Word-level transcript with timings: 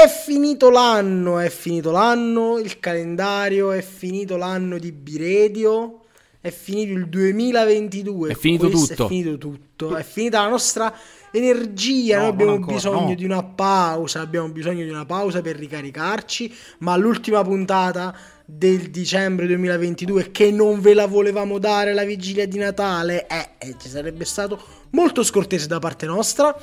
È 0.00 0.06
finito 0.06 0.70
l'anno, 0.70 1.40
è 1.40 1.50
finito 1.50 1.90
l'anno, 1.90 2.58
il 2.58 2.78
calendario, 2.78 3.72
è 3.72 3.82
finito 3.82 4.36
l'anno 4.36 4.78
di 4.78 4.92
Biredio, 4.92 6.04
è 6.40 6.52
finito 6.52 6.92
il 6.92 7.08
2022. 7.08 8.30
È 8.30 8.34
finito 8.34 8.68
tutto. 8.68 9.04
È 9.04 9.08
finito 9.08 9.38
tutto, 9.38 9.96
è 9.96 10.04
finita 10.04 10.42
la 10.42 10.50
nostra 10.50 10.94
energia, 11.32 12.18
No, 12.18 12.22
noi 12.22 12.30
abbiamo 12.30 12.52
ancora, 12.52 12.74
bisogno 12.74 13.08
no. 13.08 13.14
di 13.16 13.24
una 13.24 13.42
pausa, 13.42 14.20
abbiamo 14.20 14.48
bisogno 14.50 14.84
di 14.84 14.88
una 14.88 15.04
pausa 15.04 15.42
per 15.42 15.56
ricaricarci, 15.56 16.54
ma 16.78 16.96
l'ultima 16.96 17.42
puntata 17.42 18.16
del 18.44 18.90
dicembre 18.90 19.48
2022 19.48 20.30
che 20.30 20.52
non 20.52 20.80
ve 20.80 20.94
la 20.94 21.08
volevamo 21.08 21.58
dare 21.58 21.92
la 21.92 22.04
vigilia 22.04 22.46
di 22.46 22.58
Natale, 22.58 23.26
eh, 23.26 23.48
eh, 23.58 23.74
ci 23.76 23.88
sarebbe 23.88 24.24
stato 24.24 24.62
molto 24.90 25.24
scortese 25.24 25.66
da 25.66 25.80
parte 25.80 26.06
nostra. 26.06 26.56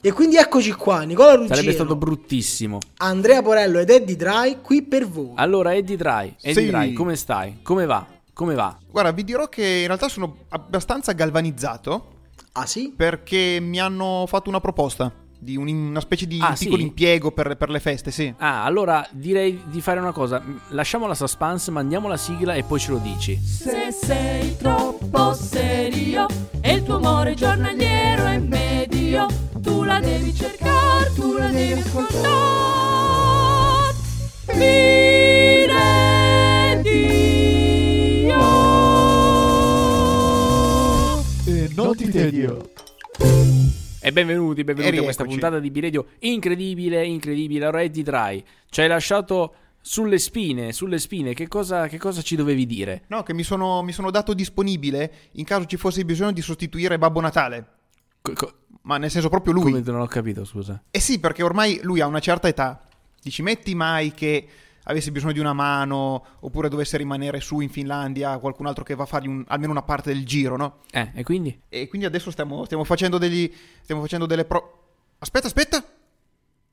E 0.00 0.12
quindi 0.12 0.36
eccoci 0.36 0.72
qua, 0.72 1.02
Nicola 1.02 1.34
Ruggero, 1.34 1.54
Sarebbe 1.56 1.72
stato 1.72 1.96
bruttissimo. 1.96 2.78
Andrea 2.98 3.42
Porello 3.42 3.80
ed 3.80 3.90
Eddie 3.90 4.14
Dry 4.16 4.58
qui 4.62 4.82
per 4.82 5.08
voi. 5.08 5.32
Allora, 5.34 5.74
Eddie 5.74 5.96
Dry, 5.96 6.34
Eddie 6.40 6.62
Sì. 6.62 6.68
Dry, 6.68 6.92
come 6.92 7.16
stai? 7.16 7.58
Come 7.62 7.84
va? 7.84 8.06
Come 8.32 8.54
va? 8.54 8.78
Guarda, 8.88 9.10
vi 9.10 9.24
dirò 9.24 9.48
che 9.48 9.64
in 9.66 9.86
realtà 9.86 10.08
sono 10.08 10.36
abbastanza 10.50 11.10
galvanizzato 11.12 12.12
Ah 12.52 12.66
sì? 12.66 12.92
perché 12.96 13.58
mi 13.60 13.80
hanno 13.80 14.24
fatto 14.28 14.48
una 14.48 14.60
proposta 14.60 15.12
di 15.40 15.56
un- 15.56 15.68
una 15.68 16.00
specie 16.00 16.26
di 16.26 16.38
Ah, 16.40 16.54
piccolo 16.58 16.76
sì? 16.78 16.82
impiego 16.82 17.30
per, 17.30 17.56
per 17.56 17.70
le 17.70 17.78
feste, 17.80 18.10
sì. 18.10 18.32
Ah, 18.38 18.64
allora 18.64 19.06
direi 19.12 19.60
di 19.66 19.80
fare 19.80 20.00
una 20.00 20.12
cosa. 20.12 20.42
Lasciamo 20.70 21.06
la 21.06 21.14
suspense, 21.14 21.70
mandiamo 21.70 22.08
la 22.08 22.16
sigla 22.16 22.54
e 22.54 22.62
poi 22.64 22.80
ce 22.80 22.90
lo 22.90 22.98
dici. 22.98 23.38
Se 23.42 23.92
sei 23.92 24.56
troppo 24.56 25.32
serio 25.34 26.26
e 26.60 26.74
il 26.74 26.82
tuo 26.82 26.96
amore 26.96 27.34
giornaliero 27.34 28.24
è 28.26 28.38
medio, 28.38 29.26
tu 29.60 29.82
la 29.84 30.00
devi 30.00 30.34
cercare, 30.34 31.12
tu 31.14 31.32
la 31.34 31.48
devi 31.48 31.80
ascoltare. 31.80 32.36
Dio. 40.28 41.24
E 41.46 41.68
non 41.74 41.96
ti 41.96 42.08
tedio. 42.10 42.70
E 44.08 44.12
benvenuti, 44.12 44.64
benvenuti 44.64 44.96
E 44.96 45.00
a 45.00 45.02
questa 45.02 45.24
puntata 45.24 45.58
di 45.58 45.70
B-Radio 45.70 46.06
incredibile, 46.20 47.04
incredibile. 47.04 47.66
Allora, 47.66 47.82
Eddie 47.82 48.02
Dry, 48.02 48.42
ci 48.70 48.80
hai 48.80 48.88
lasciato 48.88 49.54
sulle 49.82 50.16
spine, 50.18 50.72
sulle 50.72 50.98
spine. 50.98 51.34
Che 51.34 51.46
cosa, 51.46 51.88
che 51.88 51.98
cosa 51.98 52.22
ci 52.22 52.34
dovevi 52.34 52.64
dire? 52.64 53.02
No, 53.08 53.22
che 53.22 53.34
mi 53.34 53.42
sono, 53.42 53.82
mi 53.82 53.92
sono 53.92 54.10
dato 54.10 54.32
disponibile 54.32 55.12
in 55.32 55.44
caso 55.44 55.66
ci 55.66 55.76
fosse 55.76 56.06
bisogno 56.06 56.32
di 56.32 56.40
sostituire 56.40 56.96
Babbo 56.96 57.20
Natale. 57.20 57.66
Co- 58.22 58.32
co- 58.32 58.54
Ma 58.84 58.96
nel 58.96 59.10
senso 59.10 59.28
proprio 59.28 59.52
lui. 59.52 59.64
come 59.64 59.82
non 59.84 60.00
ho 60.00 60.06
capito, 60.06 60.46
scusa. 60.46 60.82
Eh 60.90 61.00
sì, 61.00 61.20
perché 61.20 61.42
ormai 61.42 61.80
lui 61.82 62.00
ha 62.00 62.06
una 62.06 62.20
certa 62.20 62.48
età. 62.48 62.88
Ti 63.20 63.30
ci 63.30 63.42
metti 63.42 63.74
mai 63.74 64.12
che 64.12 64.48
avesse 64.88 65.10
bisogno 65.12 65.32
di 65.32 65.38
una 65.38 65.52
mano 65.52 66.24
oppure 66.40 66.68
dovesse 66.68 66.96
rimanere 66.96 67.40
su 67.40 67.60
in 67.60 67.68
Finlandia, 67.70 68.38
qualcun 68.38 68.66
altro 68.66 68.84
che 68.84 68.94
va 68.94 69.04
a 69.04 69.06
fargli 69.06 69.26
un- 69.28 69.44
almeno 69.48 69.70
una 69.72 69.82
parte 69.82 70.12
del 70.12 70.24
giro, 70.26 70.56
no? 70.56 70.78
Eh, 70.90 71.12
e 71.14 71.22
quindi? 71.24 71.60
E 71.68 71.88
quindi 71.88 72.06
adesso 72.06 72.30
stiamo, 72.30 72.64
stiamo 72.64 72.84
facendo 72.84 73.18
degli. 73.18 73.52
Stiamo 73.82 74.00
facendo 74.00 74.26
delle 74.26 74.44
pro. 74.44 74.74
Aspetta, 75.18 75.46
aspetta! 75.46 75.84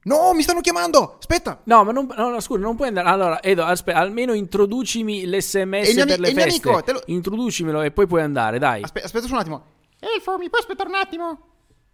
No, 0.03 0.33
mi 0.33 0.43
stanno 0.43 0.61
chiamando! 0.61 1.16
Aspetta! 1.17 1.61
No, 1.63 1.83
ma 1.83 1.91
non, 1.91 2.08
no, 2.16 2.30
no, 2.30 2.39
scusa, 2.39 2.59
non 2.59 2.75
puoi 2.75 2.89
andare. 2.89 3.08
Allora, 3.09 3.41
Edo, 3.41 3.63
aspetta, 3.63 3.97
almeno 3.97 4.33
introducimi 4.33 5.25
l'SMS 5.25 5.88
E 5.95 6.02
ami- 6.02 6.11
per 6.11 6.19
le 6.19 6.30
e 6.30 6.33
feste. 6.33 6.69
amico, 6.69 6.91
lo- 6.91 7.02
Introducimelo 7.08 7.81
e 7.81 7.89
poi 7.91 8.05
puoi 8.05 8.21
andare, 8.21 8.59
dai. 8.59 8.83
Aspe- 8.83 9.02
aspetta 9.02 9.25
solo 9.25 9.36
un 9.38 9.41
attimo. 9.41 9.63
Elfo, 9.99 10.38
mi 10.38 10.47
puoi 10.49 10.61
aspettare 10.61 10.89
un 10.89 10.95
attimo? 10.95 11.39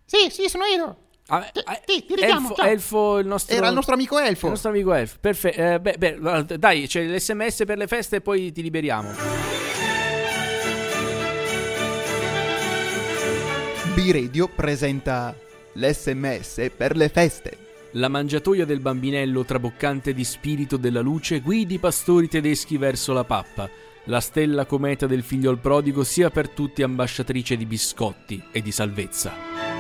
Sì, 0.04 0.30
sì, 0.30 0.50
sono 0.50 0.66
io. 0.66 0.98
Ah, 1.28 1.42
Ti- 1.52 1.60
eh, 1.60 1.82
ti- 1.86 2.06
ti 2.06 2.16
richiamo, 2.16 2.50
Elfo. 2.50 2.62
Elfo, 2.64 3.18
il 3.20 3.28
nostro... 3.28 3.56
Era 3.56 3.68
il 3.70 3.74
nostro 3.74 3.94
amico 3.94 4.20
Elfo. 4.20 4.46
Il 4.48 4.52
nostro 4.52 4.70
amico 4.72 4.94
Elfo. 4.94 5.18
Perfetto. 5.22 5.62
Eh, 5.62 5.80
beh, 5.80 5.96
beh, 5.98 6.58
dai, 6.58 6.88
c'è 6.88 7.04
l'SMS 7.06 7.64
per 7.66 7.78
le 7.78 7.88
feste 7.88 8.18
e 8.18 8.22
poi 8.22 8.52
ti 8.52 8.62
liberiamo. 8.62 9.14
B-Radio 13.94 14.48
presenta 14.48 15.36
l'SMS 15.74 16.70
per 16.76 16.96
le 16.96 17.10
feste. 17.10 17.58
La 17.96 18.08
mangiatoia 18.08 18.66
del 18.66 18.80
bambinello 18.80 19.44
traboccante 19.44 20.14
di 20.14 20.24
spirito 20.24 20.78
della 20.78 21.02
luce 21.02 21.42
guidi 21.42 21.76
i 21.76 21.80
pastori 21.80 22.28
tedeschi 22.28 22.78
verso 22.78 23.12
la 23.14 23.26
pappa. 23.26 23.70
La 24.06 24.22
stella 24.22 24.66
cometa 24.66 25.08
del 25.08 25.24
figliol 25.24 25.60
prodigo 25.60 26.04
sia 26.04 26.30
per 26.30 26.50
tutti 26.50 26.82
ambasciatrice 26.84 27.56
di 27.58 27.66
biscotti 27.66 28.42
e 28.52 28.62
di 28.62 28.72
salvezza. 28.72 29.71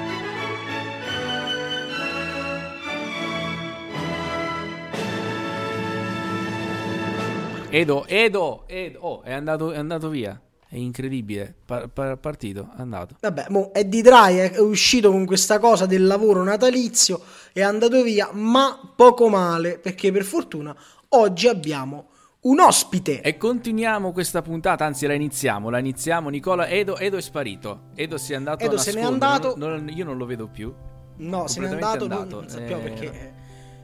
Edo, 7.71 8.05
Edo, 8.07 8.63
Edo, 8.67 8.99
oh, 8.99 9.21
è 9.23 9.33
andato, 9.33 9.71
è 9.71 9.77
andato 9.77 10.09
via. 10.09 10.39
È 10.67 10.77
incredibile. 10.77 11.53
Pa- 11.65 11.87
pa- 11.87 12.15
partito, 12.17 12.69
è 12.77 12.81
andato. 12.81 13.15
Vabbè, 13.19 13.47
mo 13.49 13.73
Eddie 13.73 14.01
Dry 14.01 14.37
è 14.37 14.59
uscito 14.59 15.11
con 15.11 15.25
questa 15.25 15.59
cosa 15.59 15.85
del 15.85 16.05
lavoro 16.05 16.43
natalizio, 16.43 17.21
è 17.51 17.61
andato 17.61 18.01
via, 18.03 18.29
ma 18.31 18.93
poco 18.95 19.27
male, 19.27 19.77
perché 19.79 20.11
per 20.11 20.23
fortuna 20.23 20.73
oggi 21.09 21.47
abbiamo 21.47 22.07
un 22.41 22.59
ospite. 22.61 23.21
E 23.21 23.35
continuiamo 23.37 24.11
questa 24.13 24.41
puntata, 24.41 24.85
anzi 24.85 25.05
la 25.07 25.13
iniziamo, 25.13 25.69
la 25.69 25.79
iniziamo. 25.79 26.29
Nicola, 26.29 26.67
Edo, 26.69 26.97
Edo 26.97 27.17
è 27.17 27.21
sparito. 27.21 27.89
Edo 27.95 28.17
si 28.17 28.31
è 28.33 28.35
andato 28.35 28.63
Edo 28.63 28.77
se 28.77 28.93
n'è 28.93 29.01
andato. 29.01 29.53
non- 29.57 29.69
non- 29.85 29.89
io 29.89 30.05
non 30.05 30.17
lo 30.17 30.25
vedo 30.25 30.47
più. 30.47 30.73
No, 31.17 31.47
se 31.47 31.59
n'è 31.59 31.67
completamente 31.67 32.03
andato, 32.03 32.07
non- 32.07 32.17
andato. 32.17 32.39
non 32.41 32.49
sappiamo 32.49 32.81
Eh, 32.81 32.89
perché. 32.89 33.33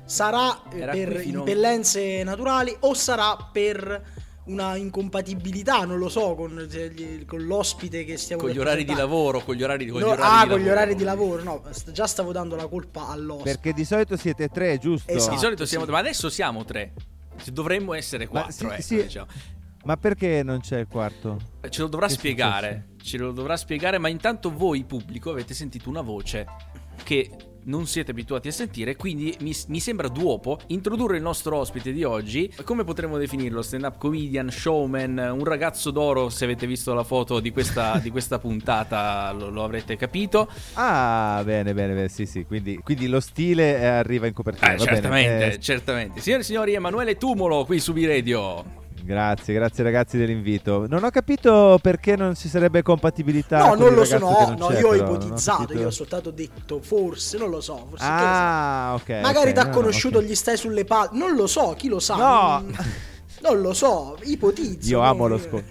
Eh, 0.07 0.09
Sarà 0.09 0.61
eh, 0.71 0.79
era 0.79 0.91
per 0.93 1.21
impellenze 1.25 2.23
naturali 2.23 2.75
o 2.79 2.93
sarà 2.93 3.35
per 3.51 4.15
una 4.45 4.77
incompatibilità, 4.77 5.83
non 5.83 5.97
lo 5.97 6.07
so, 6.07 6.33
con, 6.35 6.55
gli- 6.57 7.25
con 7.25 7.43
l'ospite 7.43 8.05
che 8.05 8.15
stiamo 8.15 8.43
Con 8.43 8.51
gli 8.51 8.57
orari 8.57 8.85
di 8.85 8.93
lavoro, 8.93 9.41
con 9.41 9.55
gli 9.55 9.63
orari, 9.63 9.87
con 9.87 9.99
gli 9.99 10.03
No, 10.05 10.11
orari 10.11 10.23
ah, 10.25 10.43
di 10.43 10.49
con 10.49 10.59
gli 10.59 10.63
lavoro. 10.63 10.71
orari 10.71 10.95
di 10.95 11.03
lavoro, 11.03 11.43
no, 11.43 11.63
st- 11.69 11.91
già 11.91 12.07
stavo 12.07 12.31
dando 12.31 12.55
la 12.55 12.67
colpa 12.67 13.09
all'ospite. 13.09 13.51
Perché 13.51 13.73
di 13.73 13.83
solito 13.83 14.15
siete 14.15 14.47
tre, 14.47 14.77
giusto? 14.77 15.11
Esatto. 15.11 15.33
Di 15.33 15.37
solito 15.37 15.65
siamo 15.65 15.83
sì. 15.85 15.91
ma 15.91 15.97
adesso 15.97 16.29
siamo 16.29 16.63
tre. 16.63 16.93
Dovremmo 17.51 17.93
essere 17.93 18.23
Ma 18.23 18.29
quattro, 18.29 18.53
sì, 18.53 18.65
ecco, 18.65 18.81
sì. 18.81 19.01
diciamo. 19.03 19.27
Ma 19.83 19.97
perché 19.97 20.43
non 20.43 20.61
c'è 20.61 20.79
il 20.79 20.87
quarto? 20.87 21.39
Ce 21.69 21.81
lo 21.81 21.87
dovrà 21.87 22.07
Che 22.07 22.13
spiegare, 22.13 22.87
ce 23.01 23.17
lo 23.17 23.31
dovrà 23.31 23.57
spiegare, 23.57 23.97
ma 23.97 24.07
intanto 24.07 24.51
voi 24.53 24.85
pubblico 24.85 25.29
avete 25.29 25.53
sentito 25.53 25.89
una 25.89 26.01
voce 26.01 26.45
che 27.03 27.29
non 27.67 27.85
siete 27.87 28.11
abituati 28.11 28.47
a 28.49 28.51
sentire, 28.51 28.95
quindi 28.95 29.35
mi, 29.41 29.53
mi 29.67 29.79
sembra 29.79 30.07
duopo 30.07 30.59
introdurre 30.67 31.17
il 31.17 31.23
nostro 31.23 31.57
ospite 31.57 31.91
di 31.91 32.03
oggi. 32.03 32.51
Come 32.63 32.83
potremmo 32.83 33.17
definirlo? 33.17 33.61
Stand-up 33.61 33.97
comedian, 33.97 34.49
showman, 34.49 35.17
un 35.17 35.43
ragazzo 35.43 35.91
d'oro, 35.91 36.29
se 36.29 36.45
avete 36.45 36.65
visto 36.67 36.93
la 36.93 37.03
foto 37.03 37.39
di 37.39 37.51
questa, 37.51 37.99
di 38.03 38.09
questa 38.09 38.39
puntata 38.39 39.31
lo, 39.31 39.49
lo 39.49 39.63
avrete 39.63 39.95
capito. 39.95 40.49
Ah, 40.73 41.41
bene, 41.45 41.73
bene, 41.73 41.93
bene, 41.93 42.07
sì, 42.09 42.25
sì. 42.25 42.45
Quindi, 42.45 42.79
quindi 42.83 43.07
lo 43.07 43.19
stile 43.19 43.79
eh, 43.79 43.85
arriva 43.85 44.27
in 44.27 44.33
copertina. 44.33 44.73
Eh, 44.73 44.77
va 44.77 44.83
bene. 44.83 44.95
certamente, 44.95 45.53
Eh, 45.53 45.59
certamente. 45.59 46.21
Signore 46.21 46.41
e 46.41 46.45
signori, 46.45 46.73
Emanuele 46.73 47.17
Tumolo 47.17 47.65
qui 47.65 47.79
su 47.79 47.93
B-Radio. 47.93 48.85
Grazie, 49.07 49.53
grazie 49.53 49.83
ragazzi 49.83 50.17
dell'invito. 50.17 50.85
Non 50.87 51.03
ho 51.03 51.09
capito 51.09 51.79
perché 51.81 52.15
non 52.15 52.35
ci 52.35 52.49
sarebbe 52.49 52.83
compatibilità. 52.83 53.59
No, 53.59 53.69
con 53.69 53.79
non 53.79 53.93
lo 53.95 54.03
so, 54.05 54.17
no, 54.19 54.55
non 54.55 54.55
no, 54.57 54.71
io 54.77 54.89
ho 54.89 54.95
ipotizzato, 54.95 55.61
capito. 55.61 55.79
io 55.79 55.87
ho 55.87 55.91
soltanto 55.91 56.29
detto 56.29 56.81
forse, 56.81 57.37
non 57.37 57.49
lo 57.49 57.61
so, 57.61 57.87
forse 57.89 58.05
Ah, 58.05 58.93
ok. 58.95 59.09
Magari 59.21 59.47
ok, 59.47 59.53
ti 59.53 59.59
ha 59.59 59.63
no, 59.63 59.69
no, 59.69 59.75
conosciuto, 59.75 60.17
ok. 60.19 60.25
gli 60.25 60.35
stai 60.35 60.57
sulle 60.57 60.83
palle, 60.83 61.09
non 61.13 61.33
lo 61.33 61.47
so, 61.47 61.73
chi 61.75 61.87
lo 61.87 61.99
sa. 61.99 62.15
No. 62.15 62.59
Non, 62.59 62.75
non 63.41 63.61
lo 63.61 63.73
so, 63.73 64.17
ipotizzo. 64.21 64.89
Io 64.89 64.99
amo 64.99 65.27
no? 65.27 65.35
lo 65.35 65.37
scopo. 65.39 65.63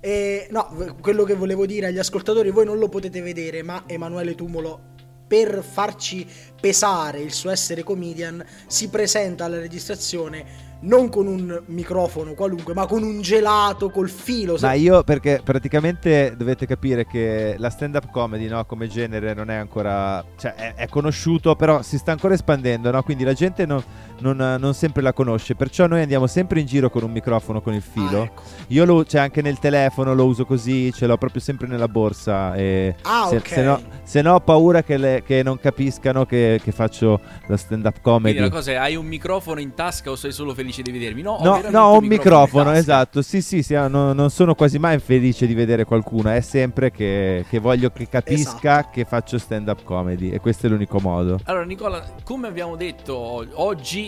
E, 0.00 0.46
no, 0.50 0.94
quello 1.00 1.24
che 1.24 1.34
volevo 1.34 1.66
dire 1.66 1.86
agli 1.86 1.98
ascoltatori, 1.98 2.50
voi 2.50 2.66
non 2.66 2.78
lo 2.78 2.88
potete 2.88 3.20
vedere, 3.20 3.62
ma 3.62 3.82
Emanuele 3.86 4.34
Tumolo, 4.34 4.80
per 5.26 5.62
farci 5.62 6.26
pesare 6.60 7.20
il 7.20 7.32
suo 7.32 7.50
essere 7.50 7.82
comedian, 7.82 8.44
si 8.66 8.88
presenta 8.88 9.44
alla 9.44 9.58
registrazione 9.58 10.67
non 10.80 11.08
con 11.08 11.26
un 11.26 11.62
microfono 11.66 12.34
qualunque, 12.34 12.74
ma 12.74 12.86
con 12.86 13.02
un 13.02 13.20
gelato 13.20 13.90
col 13.90 14.08
filo. 14.08 14.56
Ma 14.60 14.74
io 14.74 15.02
perché 15.02 15.40
praticamente 15.42 16.34
dovete 16.36 16.66
capire 16.66 17.06
che 17.06 17.56
la 17.58 17.70
stand 17.70 17.96
up 17.96 18.10
comedy 18.10 18.46
no, 18.48 18.64
come 18.64 18.86
genere 18.88 19.34
non 19.34 19.50
è 19.50 19.56
ancora, 19.56 20.24
cioè 20.36 20.54
è, 20.54 20.74
è 20.74 20.88
conosciuto 20.88 21.56
però 21.56 21.82
si 21.82 21.98
sta 21.98 22.12
ancora 22.12 22.34
espandendo, 22.34 22.90
no? 22.90 23.02
quindi 23.02 23.24
la 23.24 23.32
gente 23.32 23.66
non, 23.66 23.82
non, 24.20 24.56
non 24.58 24.74
sempre 24.74 25.02
la 25.02 25.12
conosce, 25.12 25.54
perciò 25.54 25.86
noi 25.86 26.02
andiamo 26.02 26.26
sempre 26.26 26.60
in 26.60 26.66
giro 26.66 26.90
con 26.90 27.02
un 27.02 27.10
microfono 27.12 27.60
con 27.60 27.74
il 27.74 27.82
filo. 27.82 28.20
Ah, 28.20 28.24
ecco. 28.24 28.42
Io 28.68 28.84
lo, 28.84 29.04
cioè 29.04 29.20
anche 29.20 29.42
nel 29.42 29.58
telefono 29.58 30.14
lo 30.14 30.24
uso 30.26 30.44
così, 30.44 30.92
ce 30.92 31.06
l'ho 31.06 31.16
proprio 31.16 31.40
sempre 31.40 31.66
nella 31.66 31.88
borsa 31.88 32.54
e 32.54 32.94
Ah, 33.02 33.26
se, 33.28 33.36
ok. 33.36 33.48
se 33.48 33.62
no, 33.62 33.80
se 34.02 34.22
no 34.22 34.34
ho 34.34 34.40
paura 34.40 34.82
che, 34.82 34.96
le- 34.96 35.22
che 35.24 35.42
non 35.42 35.58
capiscano 35.58 36.24
che, 36.26 36.60
che 36.62 36.72
faccio 36.72 37.20
la 37.46 37.56
stand 37.56 37.84
up 37.84 38.00
Quindi 38.00 38.00
comedy. 38.02 38.38
la 38.38 38.48
cosa 38.50 38.72
è, 38.72 38.74
hai 38.74 38.96
un 38.96 39.06
microfono 39.06 39.60
in 39.60 39.74
tasca 39.74 40.10
o 40.10 40.16
sei 40.16 40.32
solo 40.32 40.54
felice 40.54 40.82
di 40.82 40.90
vedermi. 40.90 41.22
No, 41.22 41.32
ho 41.32 41.44
No, 41.44 41.50
veramente 41.52 41.70
no, 41.78 41.84
ho 41.84 41.98
un 41.98 42.06
microfono, 42.06 42.72
esatto. 42.72 43.22
Sì, 43.22 43.40
sì, 43.42 43.62
sì, 43.62 43.74
no, 43.74 44.12
non 44.12 44.30
sono 44.30 44.54
quasi 44.54 44.78
mai 44.78 44.98
felice 44.98 45.46
di 45.46 45.54
vedere 45.54 45.84
qualcuno. 45.84 46.30
È 46.30 46.40
sempre 46.40 46.90
che, 46.90 47.44
che 47.48 47.58
voglio 47.58 47.90
che 47.90 48.08
capisca 48.08 48.50
Esatto. 48.78 48.88
che 48.92 49.04
faccio 49.04 49.38
stand-up 49.38 49.82
comedy. 49.84 50.30
E 50.30 50.40
questo 50.40 50.66
è 50.66 50.70
l'unico 50.70 50.98
modo. 51.00 51.38
Allora, 51.44 51.64
Nicola, 51.64 52.04
come 52.24 52.48
abbiamo 52.48 52.76
detto 52.76 53.46
oggi, 53.54 54.07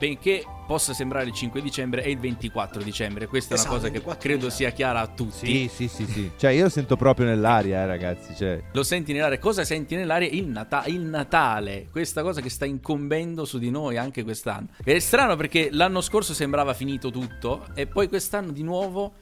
benché 0.00 0.42
possa 0.66 0.94
sembrare 0.94 1.26
il 1.26 1.32
5 1.34 1.60
dicembre, 1.60 2.00
è 2.02 2.08
il 2.08 2.18
24 2.18 2.82
dicembre. 2.82 3.26
Questa 3.26 3.54
Esatto, 3.54 3.68
è 3.68 3.72
una 3.72 3.78
cosa 3.80 3.92
che 3.92 3.98
24 3.98 4.22
credo 4.28 4.44
dicembre. 4.46 4.66
sia 4.66 4.70
chiara 4.74 5.00
a 5.00 5.06
tutti. 5.08 5.68
sì, 5.68 5.88
sì, 5.88 6.06
sì. 6.06 6.30
Cioè, 6.38 6.52
io 6.52 6.62
lo 6.62 6.68
sento 6.70 6.96
proprio 6.96 7.26
nell'aria, 7.26 7.82
eh, 7.82 7.86
ragazzi. 7.86 8.34
Cioè, 8.34 8.62
Lo 8.72 8.82
senti 8.82 9.12
nell'aria? 9.12 9.38
Cosa 9.38 9.62
senti 9.64 9.94
nell'aria? 9.96 10.28
Il, 10.30 10.46
Nata- 10.46 10.86
il 10.86 11.00
Natale, 11.02 11.88
questa 11.90 12.22
cosa 12.22 12.40
che 12.40 12.48
sta 12.48 12.64
incombendo 12.64 13.44
su 13.44 13.58
di 13.58 13.70
noi 13.70 13.98
anche 13.98 14.22
quest'anno. 14.22 14.68
Ed 14.82 14.96
è 14.96 14.98
strano 15.00 15.36
perché 15.36 15.68
l'anno 15.70 16.00
scorso 16.00 16.32
sembrava 16.32 16.72
finito 16.72 17.10
tutto 17.10 17.66
e 17.74 17.86
poi 17.86 18.08
quest'anno 18.08 18.52
di 18.52 18.62
nuovo 18.62 19.12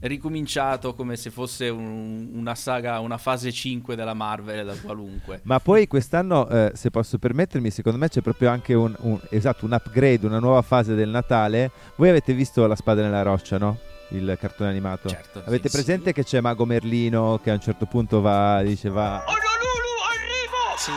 ricominciato 0.00 0.94
come 0.94 1.16
se 1.16 1.30
fosse 1.30 1.68
un- 1.68 2.30
una 2.34 2.54
saga, 2.54 2.98
una 3.00 3.18
fase 3.18 3.52
5 3.52 3.94
della 3.96 4.14
Marvel 4.14 4.66
da 4.66 4.74
qualunque. 4.74 5.40
Ma 5.44 5.60
poi 5.60 5.86
quest'anno, 5.86 6.48
eh, 6.48 6.72
se 6.74 6.90
posso 6.90 7.18
permettermi, 7.18 7.70
secondo 7.70 7.98
me 7.98 8.08
c'è 8.08 8.20
proprio 8.20 8.50
anche 8.50 8.74
un, 8.74 8.94
un- 9.00 9.20
esatto, 9.30 9.64
un 9.66 9.72
upgrade, 9.72 10.26
una 10.26 10.38
nuova 10.38 10.62
fase 10.62 10.94
del 10.94 11.08
Natale. 11.10 11.70
Voi 11.96 12.08
avete 12.08 12.32
visto 12.32 12.66
La 12.66 12.76
spada 12.76 13.02
nella 13.02 13.22
roccia, 13.22 13.58
no? 13.58 13.78
Il 14.12 14.36
cartone 14.40 14.70
animato. 14.70 15.08
Certo, 15.08 15.42
Avete 15.44 15.68
sì, 15.68 15.76
presente 15.76 16.12
che 16.12 16.24
c'è 16.24 16.40
Mago 16.40 16.64
Merlino 16.64 17.38
che 17.42 17.50
a 17.50 17.54
un 17.54 17.60
certo 17.60 17.86
punto 17.86 18.20
va, 18.20 18.60
dice 18.62 18.88
va... 18.88 19.22
Sì? 20.76 20.90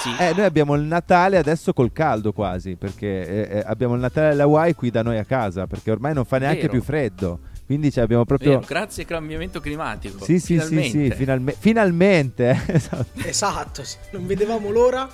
Sì. 0.00 0.22
Eh, 0.22 0.32
noi 0.34 0.44
abbiamo 0.44 0.74
il 0.74 0.82
Natale 0.82 1.36
adesso 1.36 1.72
col 1.72 1.92
caldo 1.92 2.32
quasi, 2.32 2.76
perché 2.76 3.48
eh, 3.48 3.58
eh, 3.58 3.62
abbiamo 3.66 3.94
il 3.94 4.00
Natale 4.00 4.28
alle 4.30 4.42
Hawaii 4.42 4.74
qui 4.74 4.90
da 4.90 5.02
noi 5.02 5.18
a 5.18 5.24
casa, 5.24 5.66
perché 5.66 5.90
ormai 5.90 6.14
non 6.14 6.24
fa 6.24 6.38
neanche 6.38 6.60
Vero. 6.62 6.72
più 6.74 6.82
freddo. 6.82 7.40
Quindi 7.66 7.90
cioè, 7.90 8.04
abbiamo 8.04 8.24
proprio... 8.24 8.50
Vero, 8.50 8.64
grazie 8.64 9.02
al 9.02 9.08
cambiamento 9.08 9.60
climatico. 9.60 10.24
Sì, 10.24 10.38
sì, 10.38 10.58
sì, 10.58 10.66
Finalmente. 10.66 11.10
sì, 11.10 11.10
finalme- 11.16 11.56
finalmente. 11.58 12.62
eh, 12.66 12.72
esatto. 12.74 13.20
Esatto, 13.26 13.84
sì. 13.84 13.96
non 14.12 14.26
vedevamo 14.26 14.70
l'ora 14.70 15.08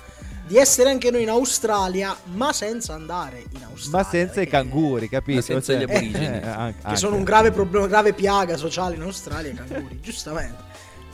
di 0.45 0.57
essere 0.57 0.89
anche 0.91 1.09
noi 1.09 1.23
in 1.23 1.29
Australia, 1.29 2.15
ma 2.33 2.53
senza 2.53 2.93
andare 2.93 3.43
in 3.49 3.63
Australia. 3.63 3.97
Ma 3.97 4.03
senza 4.03 4.41
i 4.41 4.47
canguri, 4.47 5.09
capito? 5.09 5.41
Senza 5.41 5.73
gli 5.73 5.83
aborigeni. 5.83 6.37
anche- 6.45 6.87
Che 6.89 6.95
sono 6.95 7.15
un 7.15 7.23
grave 7.23 7.51
problema, 7.51 7.87
grave 7.87 8.13
piaga 8.13 8.55
sociale 8.55 8.95
in 8.95 9.01
Australia, 9.01 9.51
i 9.51 9.55
canguri, 9.55 9.99
giustamente. 10.03 10.61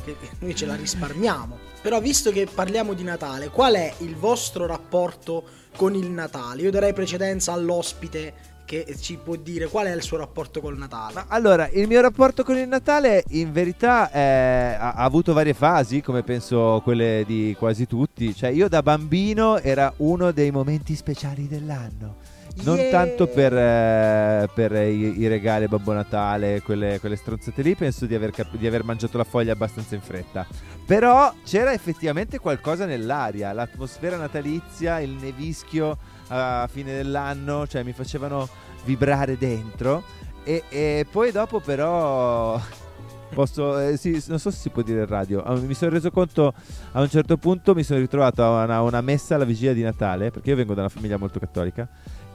Che 0.04 0.16
noi 0.40 0.56
ce 0.56 0.66
la 0.66 0.76
risparmiamo. 0.76 1.58
Però 1.82 2.02
visto 2.02 2.32
che 2.32 2.48
parliamo 2.54 2.94
di 2.94 3.04
Natale, 3.04 3.48
qual 3.48 3.76
è 3.76 3.94
il 4.00 4.16
vostro 4.16 4.66
rapporto 4.66 5.46
con 5.78 5.96
il 5.96 6.10
Natale? 6.10 6.64
Io 6.64 6.72
darei 6.72 6.92
precedenza 6.92 7.54
all'ospite 7.54 8.34
che 8.70 8.86
ci 9.00 9.18
può 9.18 9.36
dire 9.36 9.66
qual 9.66 9.88
è 9.88 9.96
il 9.96 10.04
suo 10.04 10.18
rapporto 10.18 10.62
col 10.62 10.78
Natale. 10.78 11.14
Ma 11.16 11.26
allora, 11.30 11.68
il 11.70 11.88
mio 11.88 12.02
rapporto 12.02 12.44
con 12.44 12.56
il 12.56 12.68
Natale 12.68 13.24
in 13.30 13.52
verità 13.52 14.12
è- 14.12 14.78
ha, 14.80 14.92
ha 14.92 15.04
avuto 15.04 15.34
varie 15.34 15.56
fasi, 15.56 16.02
come 16.04 16.22
penso 16.22 16.80
quelle 16.84 17.24
di 17.26 17.56
quasi 17.58 17.88
tutti. 17.88 18.36
Cioè, 18.36 18.52
io 18.52 18.70
da 18.70 18.84
bambino 18.84 19.58
era 19.58 19.92
uno 19.98 20.32
dei 20.32 20.52
momenti 20.52 20.94
speciali 20.94 21.48
dell'anno. 21.48 22.18
Non 22.62 22.76
Yeah! 22.78 22.92
tanto 22.92 23.26
per, 23.28 23.54
eh, 23.56 24.50
per 24.54 24.72
i, 24.74 25.20
i 25.20 25.28
regali 25.28 25.68
Babbo 25.68 25.94
Natale, 25.94 26.62
quelle, 26.62 27.00
quelle 27.00 27.16
stronzate 27.16 27.64
lì, 27.64 27.74
penso 27.74 28.06
di 28.06 28.14
aver, 28.14 28.30
cap- 28.32 28.56
di 28.56 28.68
aver 28.68 28.84
mangiato 28.84 29.18
la 29.18 29.24
foglia 29.24 29.54
abbastanza 29.54 29.96
in 29.96 30.02
fretta. 30.02 30.46
Però 30.86 31.34
c'era 31.44 31.74
effettivamente 31.74 32.38
qualcosa 32.38 32.86
nell'aria, 32.86 33.52
l'atmosfera 33.52 34.18
natalizia, 34.18 35.00
il 35.00 35.12
nevischio 35.12 35.98
a 36.30 36.68
fine 36.72 36.94
dell'anno, 36.94 37.68
cioè 37.68 37.84
mi 37.84 37.94
facevano 37.94 38.48
vibrare 38.86 39.38
dentro. 39.38 40.04
E, 40.44 40.64
e 40.70 41.06
poi 41.10 41.32
dopo 41.32 41.60
però... 41.60 42.60
Posso, 43.32 43.78
eh, 43.78 43.96
sì, 43.96 44.24
non 44.28 44.40
so 44.40 44.50
se 44.50 44.58
si 44.58 44.70
può 44.70 44.82
dire 44.82 45.02
in 45.02 45.06
radio. 45.06 45.44
Ah, 45.44 45.54
Mi 45.54 45.76
sono 45.76 45.92
reso 45.92 46.10
conto 46.10 46.52
a 46.94 47.00
un 47.00 47.10
certo 47.10 47.38
punto, 47.38 47.76
mi 47.76 47.84
sono 47.84 48.00
ritrovato 48.00 48.44
a 48.44 48.64
una, 48.64 48.82
una 48.82 49.02
messa 49.02 49.36
alla 49.36 49.46
vigilia 49.46 49.74
di 49.74 49.84
Natale, 49.84 50.32
perché 50.32 50.50
io 50.50 50.56
vengo 50.56 50.74
da 50.74 50.82
una 50.82 50.90
famiglia 50.90 51.18
molto 51.18 51.38
cattolica. 51.38 51.88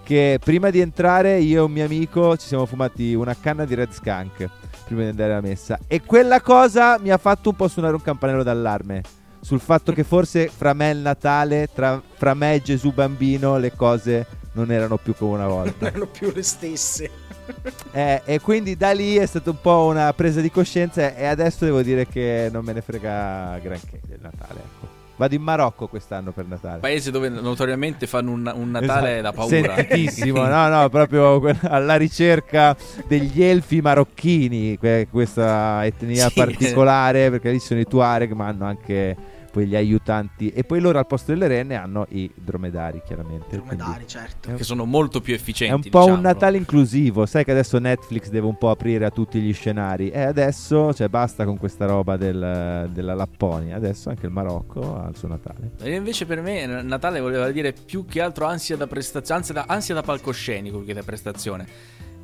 Che 0.05 0.39
prima 0.43 0.71
di 0.71 0.79
entrare 0.79 1.39
io 1.41 1.63
e 1.63 1.65
un 1.65 1.73
mio 1.73 1.85
amico 1.85 2.37
ci 2.37 2.47
siamo 2.47 2.65
fumati 2.65 3.15
una 3.15 3.35
canna 3.35 3.65
di 3.65 3.75
Red 3.75 3.91
Skunk 3.91 4.49
prima 4.85 5.03
di 5.03 5.09
andare 5.09 5.33
alla 5.33 5.41
messa. 5.41 5.79
E 5.89 6.03
quella 6.03 6.41
cosa 6.41 6.99
mi 7.01 7.11
ha 7.11 7.19
fatto 7.19 7.49
un 7.49 7.57
po' 7.57 7.67
suonare 7.67 7.95
un 7.95 8.03
campanello 8.03 8.45
d'allarme 8.45 9.03
sul 9.45 9.61
fatto 9.61 9.93
che 9.93 10.05
forse 10.05 10.49
fra 10.49 10.73
me 10.73 10.89
e 10.89 10.93
il 10.95 11.01
Natale, 11.01 11.69
tra- 11.73 12.03
fra 12.15 12.33
me 12.33 12.55
e 12.55 12.63
Gesù 12.63 12.95
bambino, 12.95 13.59
le 13.59 13.75
cose 13.77 14.27
non 14.53 14.73
erano 14.73 14.97
più 14.97 15.15
come 15.15 15.35
una 15.35 15.47
volta. 15.47 15.75
Non 15.85 15.89
erano 15.89 16.07
più 16.07 16.33
le 16.33 16.43
stesse. 16.43 17.11
Eh, 17.93 18.23
e 18.25 18.41
quindi 18.41 18.75
da 18.75 18.93
lì 18.93 19.17
è 19.17 19.27
stata 19.27 19.51
un 19.51 19.61
po' 19.61 19.85
una 19.85 20.11
presa 20.15 20.41
di 20.41 20.51
coscienza 20.51 21.15
e 21.15 21.27
adesso 21.27 21.67
devo 21.67 21.83
dire 21.83 22.07
che 22.07 22.49
non 22.51 22.65
me 22.65 22.73
ne 22.73 22.81
frega 22.81 23.59
granché 23.63 24.01
del 24.07 24.19
Natale. 24.23 24.61
Ecco. 24.61 24.94
Vado 25.17 25.35
in 25.35 25.43
Marocco 25.43 25.87
quest'anno 25.87 26.33
per 26.33 26.47
Natale. 26.47 26.81
Paese 26.81 27.11
dove 27.13 27.29
notoriamente 27.29 28.07
fanno 28.09 28.33
un, 28.33 28.51
un 28.53 28.71
Natale 28.71 29.21
da 29.21 29.31
Esatto. 29.33 29.49
paura. 29.49 29.75
Sentitissimo, 29.77 30.43
no, 30.47 30.69
no, 30.69 30.89
proprio 30.89 31.41
alla 31.63 31.95
ricerca 31.97 32.77
degli 33.07 33.43
elfi 33.43 33.81
marocchini, 33.81 34.77
que- 34.77 35.07
questa 35.11 35.85
etnia 35.85 36.29
Sì. 36.29 36.35
particolare, 36.35 37.31
perché 37.31 37.51
lì 37.53 37.61
sono 37.61 37.79
i 37.81 37.85
Tuareg, 37.85 38.33
ma 38.33 38.49
hanno 38.49 38.65
anche 38.65 39.17
poi 39.55 39.67
gli 39.67 39.77
aiutanti. 39.77 40.51
E 40.51 40.65
poi 40.65 40.81
loro 40.81 40.99
al 40.99 41.07
posto 41.07 41.31
delle 41.31 41.47
renne 41.47 41.77
hanno 41.77 42.07
i 42.11 42.29
dromedari, 42.35 43.01
chiaramente. 43.07 43.57
Dromedari, 43.57 43.91
Quindi 43.93 44.09
certo. 44.09 44.53
che 44.55 44.65
sono 44.65 44.85
molto 44.85 45.21
più 45.21 45.33
È 45.33 45.37
efficienti. 45.37 45.75
un 45.75 45.91
po' 45.91 45.99
un 45.99 46.05
diciamolo. 46.07 46.29
Natale 46.29 46.57
inclusivo, 46.57 47.25
sai 47.27 47.45
che 47.45 47.53
adesso 47.53 47.79
Netflix 47.79 48.29
deve 48.31 48.49
un 48.49 48.59
po' 48.59 48.71
aprire 48.71 49.05
a 49.05 49.11
tutti 49.11 49.41
gli 49.41 49.53
scenari 49.55 50.11
e 50.11 50.23
adesso, 50.23 50.93
cioè 50.93 51.07
basta 51.09 51.45
con 51.45 51.57
questa 51.57 51.87
roba 51.87 52.17
del- 52.17 52.91
della 52.93 53.15
Lapponia, 53.15 53.77
adesso 53.77 54.09
anche 54.09 54.27
il 54.27 54.33
Marocco 54.33 54.97
ha 54.97 55.09
il 55.09 55.17
suo 55.17 55.29
Natale. 55.29 55.71
E 55.81 55.95
invece 55.95 56.27
per 56.27 56.41
me 56.41 56.67
Natale 56.83 57.21
voleva 57.21 57.49
dire 57.53 57.73
più 57.73 58.05
che 58.07 58.21
altro 58.21 58.47
ansia 58.47 58.77
da 58.77 58.89
prestazione, 58.89 59.39
ansia 59.41 59.55
da, 59.55 59.65
ansia 59.69 59.95
da 59.95 60.03
palcoscenico 60.03 60.83
che 60.85 60.93
da 60.95 61.03
prestazione. 61.03 61.67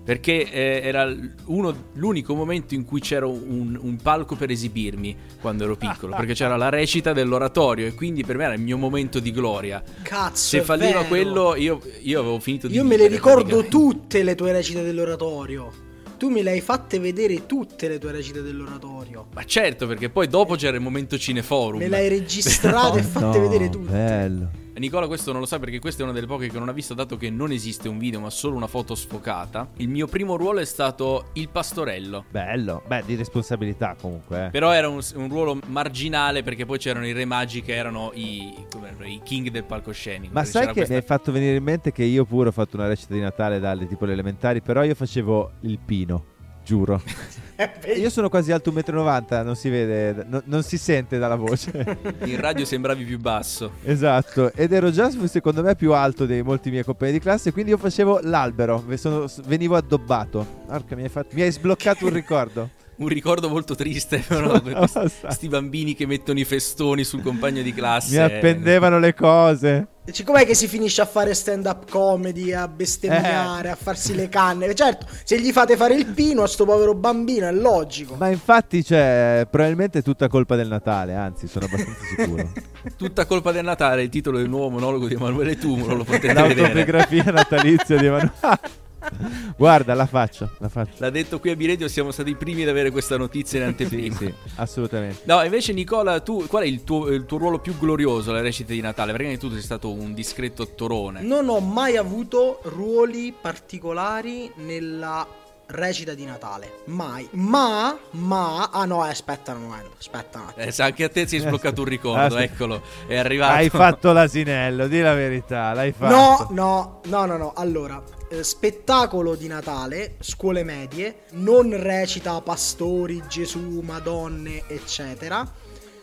Perché 0.02 0.50
eh, 0.50 0.80
era 0.82 1.14
uno- 1.46 1.74
l'unico 1.94 2.34
momento 2.34 2.74
in 2.74 2.84
cui 2.84 3.00
c'era 3.00 3.26
un, 3.26 3.78
un 3.80 3.96
palco 4.02 4.34
per 4.34 4.50
esibirmi 4.50 5.14
quando 5.40 5.64
ero 5.64 5.76
piccolo. 5.76 6.16
perché 6.16 6.32
c'era 6.34 6.56
la 6.56 6.68
recita 6.68 7.12
dell'oratorio 7.12 7.86
e 7.86 7.94
quindi 7.94 8.24
per 8.24 8.36
me 8.36 8.44
era 8.44 8.54
il 8.54 8.60
mio 8.60 8.78
momento 8.78 9.20
di 9.20 9.30
gloria. 9.30 9.82
Cazzo, 10.02 10.34
Se 10.56 10.62
falliva 10.62 11.04
quello, 11.04 11.54
io, 11.54 11.80
io 12.02 12.20
avevo 12.20 12.40
finito 12.40 12.66
di 12.66 12.74
Io 12.74 12.84
me 12.84 12.96
le 12.96 13.06
ricordo 13.08 13.64
tutte 13.66 14.22
le 14.22 14.34
tue 14.34 14.52
recite 14.52 14.82
dell'oratorio. 14.82 15.88
Tu 16.16 16.28
me 16.28 16.42
le 16.42 16.50
hai 16.50 16.60
fatte 16.60 16.98
vedere 16.98 17.46
tutte 17.46 17.88
le 17.88 17.98
tue 17.98 18.12
recite 18.12 18.42
dell'oratorio. 18.42 19.28
Ma 19.32 19.42
certo, 19.44 19.86
perché 19.86 20.10
poi 20.10 20.28
dopo 20.28 20.54
c'era 20.54 20.76
il 20.76 20.82
momento 20.82 21.16
cineforum. 21.16 21.78
Me 21.78 21.88
le 21.88 21.96
hai 21.96 22.08
registrate 22.18 22.98
e 22.98 23.02
fatte 23.02 23.38
No, 23.38 23.48
vedere 23.48 23.70
tutte. 23.70 23.90
Bello. 23.90 24.50
Nicola 24.78 25.06
questo 25.06 25.32
non 25.32 25.40
lo 25.40 25.46
sa 25.46 25.58
perché 25.58 25.78
questa 25.78 26.00
è 26.00 26.04
una 26.04 26.12
delle 26.14 26.26
poche 26.26 26.48
che 26.48 26.58
non 26.58 26.68
ha 26.68 26.72
visto 26.72 26.94
dato 26.94 27.16
che 27.18 27.28
non 27.28 27.52
esiste 27.52 27.88
un 27.88 27.98
video 27.98 28.18
ma 28.20 28.30
solo 28.30 28.56
una 28.56 28.66
foto 28.66 28.94
sfocata. 28.94 29.68
Il 29.76 29.88
mio 29.88 30.06
primo 30.06 30.36
ruolo 30.36 30.60
è 30.60 30.64
stato 30.64 31.26
il 31.34 31.48
pastorello. 31.50 32.24
Bello. 32.30 32.82
Beh, 32.86 33.02
di 33.04 33.14
responsabilità 33.14 33.94
comunque. 34.00 34.46
eh. 34.46 34.50
Però 34.50 34.72
era 34.72 34.88
un, 34.88 35.00
un 35.16 35.28
ruolo 35.28 35.58
marginale 35.66 36.42
perché 36.42 36.64
poi 36.64 36.78
c'erano 36.78 37.06
i 37.06 37.12
re 37.12 37.24
magi 37.26 37.60
che 37.62 37.74
erano 37.74 38.10
i, 38.14 38.54
erano, 38.82 39.06
i 39.06 39.20
king 39.22 39.48
del 39.50 39.64
palcoscenico. 39.64 40.32
Ma 40.32 40.40
Quindi 40.42 40.50
sai 40.50 40.66
che 40.68 40.72
questa- 40.72 40.92
mi 40.94 40.98
hai 41.00 41.04
fatto 41.04 41.30
venire 41.32 41.56
in 41.56 41.62
mente 41.62 41.92
che 41.92 42.04
io 42.04 42.24
pure 42.24 42.48
ho 42.48 42.52
fatto 42.52 42.76
una 42.76 42.86
recita 42.86 43.12
di 43.12 43.20
Natale 43.20 43.58
dalle 43.60 43.86
tipo 43.86 44.06
le 44.06 44.12
elementari, 44.12 44.62
però 44.62 44.82
io 44.82 44.94
facevo 44.94 45.50
il 45.62 45.78
pino, 45.78 46.24
giuro. 46.70 47.02
io 47.96 48.10
sono 48.10 48.28
quasi 48.28 48.52
alto 48.52 48.70
1,90 48.70 49.42
m, 49.42 49.44
non 49.44 49.56
si 49.56 49.68
vede, 49.68 50.24
no- 50.28 50.42
non 50.44 50.62
si 50.62 50.78
sente 50.78 51.18
dalla 51.18 51.34
voce. 51.34 51.98
In 52.24 52.40
radio 52.40 52.64
sembravi 52.64 53.04
più 53.04 53.18
basso. 53.18 53.72
Esatto, 53.82 54.52
ed 54.54 54.72
ero 54.72 54.92
già 54.92 55.10
secondo 55.26 55.62
me 55.62 55.74
più 55.74 55.92
alto 55.92 56.26
dei 56.26 56.42
molti 56.42 56.70
miei 56.70 56.84
compagni 56.84 57.12
di 57.12 57.18
classe, 57.18 57.52
quindi 57.52 57.72
io 57.72 57.76
facevo 57.78 58.20
l'albero, 58.22 58.84
sono- 58.94 59.26
venivo 59.46 59.74
addobbato. 59.74 60.46
Porca, 60.66 60.94
mi 60.94 61.02
hai, 61.02 61.08
fatto- 61.08 61.34
mi 61.34 61.42
hai 61.42 61.50
sbloccato 61.50 62.06
un 62.06 62.12
ricordo. 62.12 62.68
Un 63.00 63.08
ricordo 63.08 63.48
molto 63.48 63.74
triste, 63.74 64.18
però. 64.18 64.60
questi 64.60 65.48
bambini 65.48 65.94
che 65.94 66.04
mettono 66.04 66.38
i 66.38 66.44
festoni 66.44 67.02
sul 67.02 67.22
compagno 67.22 67.62
di 67.62 67.72
classe. 67.72 68.14
Mi 68.18 68.22
appendevano 68.22 68.98
le 68.98 69.14
cose. 69.14 69.86
Cioè, 70.12 70.24
com'è 70.26 70.44
che 70.46 70.54
si 70.54 70.66
finisce 70.68 71.00
a 71.00 71.06
fare 71.06 71.34
stand 71.34 71.66
up 71.66 71.90
comedy, 71.90 72.52
a 72.52 72.66
bestemmiare, 72.68 73.68
Eh. 73.68 73.72
a 73.72 73.76
farsi 73.76 74.14
le 74.14 74.28
canne? 74.28 74.74
Certo, 74.74 75.06
se 75.24 75.40
gli 75.40 75.50
fate 75.52 75.76
fare 75.76 75.94
il 75.94 76.06
pino 76.06 76.42
a 76.42 76.46
sto 76.46 76.64
povero 76.64 76.94
bambino 76.94 77.46
è 77.46 77.52
logico. 77.52 78.14
Ma 78.16 78.28
infatti, 78.28 78.84
cioè, 78.84 79.46
probabilmente 79.50 80.00
è 80.00 80.02
tutta 80.02 80.28
colpa 80.28 80.56
del 80.56 80.68
Natale, 80.68 81.14
anzi, 81.14 81.46
sono 81.46 81.66
abbastanza 81.66 82.00
sicuro. 82.16 82.52
Tutta 82.96 83.26
colpa 83.26 83.52
del 83.52 83.64
Natale, 83.64 84.02
il 84.02 84.08
titolo 84.08 84.38
del 84.38 84.48
nuovo 84.48 84.70
monologo 84.70 85.06
di 85.06 85.14
Emanuele 85.14 85.56
Tumulo, 85.58 85.94
lo 85.94 86.04
potete 86.04 86.28
vedere. 86.32 86.54
L'autobiografia 86.54 87.24
natalizia 87.24 87.96
di 87.96 88.06
Emanuele. 88.06 88.32
Guarda, 89.56 89.94
la 89.94 90.06
faccio, 90.06 90.50
la 90.58 90.68
faccio. 90.68 90.94
L'ha 90.98 91.10
detto 91.10 91.38
qui 91.40 91.50
a 91.50 91.56
Biredio, 91.56 91.88
siamo 91.88 92.10
stati 92.10 92.30
i 92.30 92.34
primi 92.36 92.62
ad 92.62 92.68
avere 92.68 92.90
questa 92.90 93.16
notizia 93.16 93.58
in 93.58 93.64
Sì, 93.64 93.70
anteprima. 93.84 94.16
sì, 94.16 94.34
assolutamente. 94.56 95.20
No, 95.24 95.42
invece 95.42 95.72
Nicola, 95.72 96.20
tu 96.20 96.46
qual 96.46 96.64
è 96.64 96.66
il 96.66 96.84
tuo, 96.84 97.08
il 97.08 97.24
tuo 97.26 97.38
ruolo 97.38 97.58
più 97.58 97.76
glorioso 97.78 98.30
alle 98.30 98.42
recite 98.42 98.72
di 98.74 98.80
Natale? 98.80 99.12
Perché 99.12 99.38
tu 99.38 99.50
sei 99.50 99.62
stato 99.62 99.90
un 99.92 100.12
discreto 100.14 100.62
attorone. 100.62 101.22
Non 101.22 101.48
ho 101.48 101.60
mai 101.60 101.96
avuto 101.96 102.60
ruoli 102.64 103.34
particolari 103.38 104.50
nella 104.56 105.26
recita 105.70 106.14
di 106.14 106.24
Natale. 106.24 106.82
Mai. 106.86 107.28
Ma, 107.32 107.96
ma... 108.12 108.70
Ah 108.70 108.84
no, 108.84 109.04
eh, 109.06 109.10
aspetta 109.10 109.54
momento. 109.54 109.92
Aspetta 109.98 110.38
un 110.38 110.46
attimo. 110.48 110.66
Eh, 110.66 110.82
anche 110.82 111.04
a 111.04 111.08
te 111.08 111.26
si 111.26 111.36
è 111.36 111.40
sbloccato 111.40 111.82
un 111.82 111.88
ricordo, 111.88 112.36
Ah, 112.36 112.42
eccolo, 112.42 112.82
è 113.06 113.16
arrivato. 113.16 113.54
Hai 113.54 113.68
fatto 113.68 114.12
l'asinello, 114.12 114.86
di 114.86 115.00
la 115.00 115.14
verità, 115.14 115.72
l'hai 115.72 115.92
fatto. 115.92 116.14
No, 116.14 116.48
no, 116.50 117.00
no, 117.06 117.26
no, 117.26 117.36
no. 117.36 117.52
Allora, 117.54 118.02
eh, 118.30 118.44
spettacolo 118.44 119.34
di 119.34 119.46
Natale, 119.46 120.16
scuole 120.20 120.62
medie, 120.62 121.22
non 121.32 121.76
recita 121.76 122.40
pastori, 122.40 123.22
Gesù, 123.28 123.80
Madonne, 123.80 124.64
eccetera. 124.68 125.48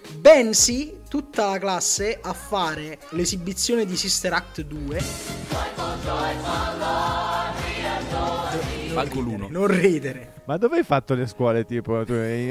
Bensì 0.10 1.02
tutta 1.10 1.50
la 1.50 1.60
classe 1.60 2.18
a 2.22 2.34
fare 2.34 3.00
l'esibizione 3.10 3.86
di 3.86 3.98
Sister 3.98 4.32
Act 4.34 4.62
2. 4.62 5.04
Non 6.06 7.67
Manco 9.04 9.20
l'uno. 9.20 9.48
Non 9.50 9.68
ridere. 9.68 10.34
Ma 10.46 10.58
dove 10.58 10.78
hai 10.78 10.84
fatto 10.84 11.14
le 11.14 11.28
scuole, 11.28 11.66
tipo, 11.66 11.98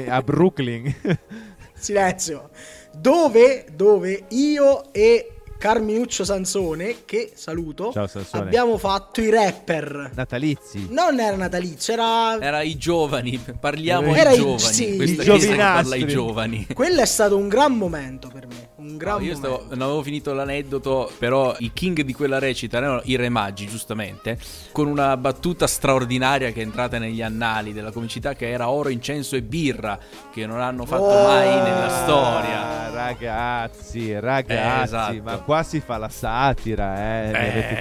a 0.07 0.21
Brooklyn? 0.21 0.93
Silenzio. 1.73 2.49
Dove, 2.97 3.65
dove 3.75 4.25
io 4.29 4.91
e 4.93 5.31
Carminuccio 5.57 6.23
Sansone, 6.23 6.97
che 7.05 7.31
saluto, 7.33 7.91
Ciao, 7.91 8.05
Sansone. 8.07 8.43
abbiamo 8.43 8.77
fatto 8.77 9.21
i 9.21 9.29
rapper. 9.31 10.11
Natalizi. 10.13 10.87
Non 10.91 11.19
era 11.19 11.35
natalizio, 11.35 11.93
era 11.93 12.39
Era 12.39 12.61
i 12.61 12.77
giovani, 12.77 13.39
parliamo 13.59 14.13
Era 14.13 14.29
ai 14.29 14.35
i- 14.35 14.39
giovani. 14.39 14.59
sì, 14.59 14.95
Questa 14.95 15.23
i 15.33 15.55
parla 15.55 15.95
ai 15.95 16.07
giovani. 16.07 16.67
Quello 16.73 17.01
è 17.01 17.05
stato 17.05 17.37
un 17.37 17.47
gran 17.47 17.73
momento 17.75 18.29
per 18.31 18.45
me. 18.47 18.66
Un 18.97 19.03
gran 19.03 19.19
No, 19.19 19.23
io 19.25 19.35
stavo, 19.35 19.65
non 19.69 19.81
avevo 19.83 20.01
finito 20.01 20.33
l'aneddoto, 20.33 21.11
però 21.19 21.55
i 21.59 21.69
king 21.71 22.01
di 22.01 22.13
quella 22.13 22.39
recita 22.39 22.77
erano 22.77 23.01
i 23.05 23.15
Re 23.15 23.29
Magi, 23.29 23.67
giustamente, 23.67 24.39
con 24.71 24.87
una 24.87 25.15
battuta 25.17 25.67
straordinaria 25.67 26.51
che 26.51 26.61
è 26.61 26.63
entrata 26.63 26.97
negli 26.97 27.21
annali 27.21 27.73
della 27.73 27.91
comicità 27.91 28.33
che 28.33 28.49
era 28.49 28.69
oro, 28.69 28.89
incenso 28.89 29.35
e 29.35 29.43
birra, 29.43 29.99
che 30.33 30.47
non 30.47 30.59
hanno 30.59 30.85
fatto 30.85 31.03
Oh! 31.03 31.27
mai 31.27 31.61
nella 31.61 31.89
storia. 31.89 32.89
Ragazzi, 32.89 34.19
ragazzi, 34.19 34.51
Eh, 34.53 34.83
esatto. 34.83 35.21
ma 35.23 35.37
qua 35.37 35.61
si 35.63 35.79
fa 35.79 35.97
la 35.97 36.09
satira, 36.09 36.97
eh. 36.97 37.31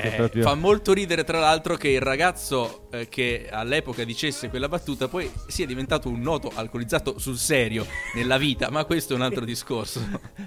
Eh, 0.09 0.13
proprio- 0.17 0.43
Fa 0.43 0.55
molto 0.55 0.93
ridere 0.93 1.25
tra 1.25 1.39
l'altro 1.39 1.77
che 1.77 1.89
il 1.89 2.01
ragazzo 2.03 2.89
eh, 2.91 3.09
che 3.09 3.49
all'epoca 3.51 4.05
dicesse 4.05 4.49
quella 4.51 4.69
battuta 4.69 5.09
poi 5.09 5.31
sia 5.47 5.65
diventato 5.67 6.09
un 6.09 6.21
noto 6.21 6.53
alcolizzato 6.55 7.19
sul 7.19 7.39
serio 7.39 7.87
nella 8.15 8.37
vita, 8.37 8.71
ma 8.71 8.85
questo 8.85 9.15
è 9.15 9.17
un 9.17 9.23
altro 9.23 9.45
discorso. 9.47 10.01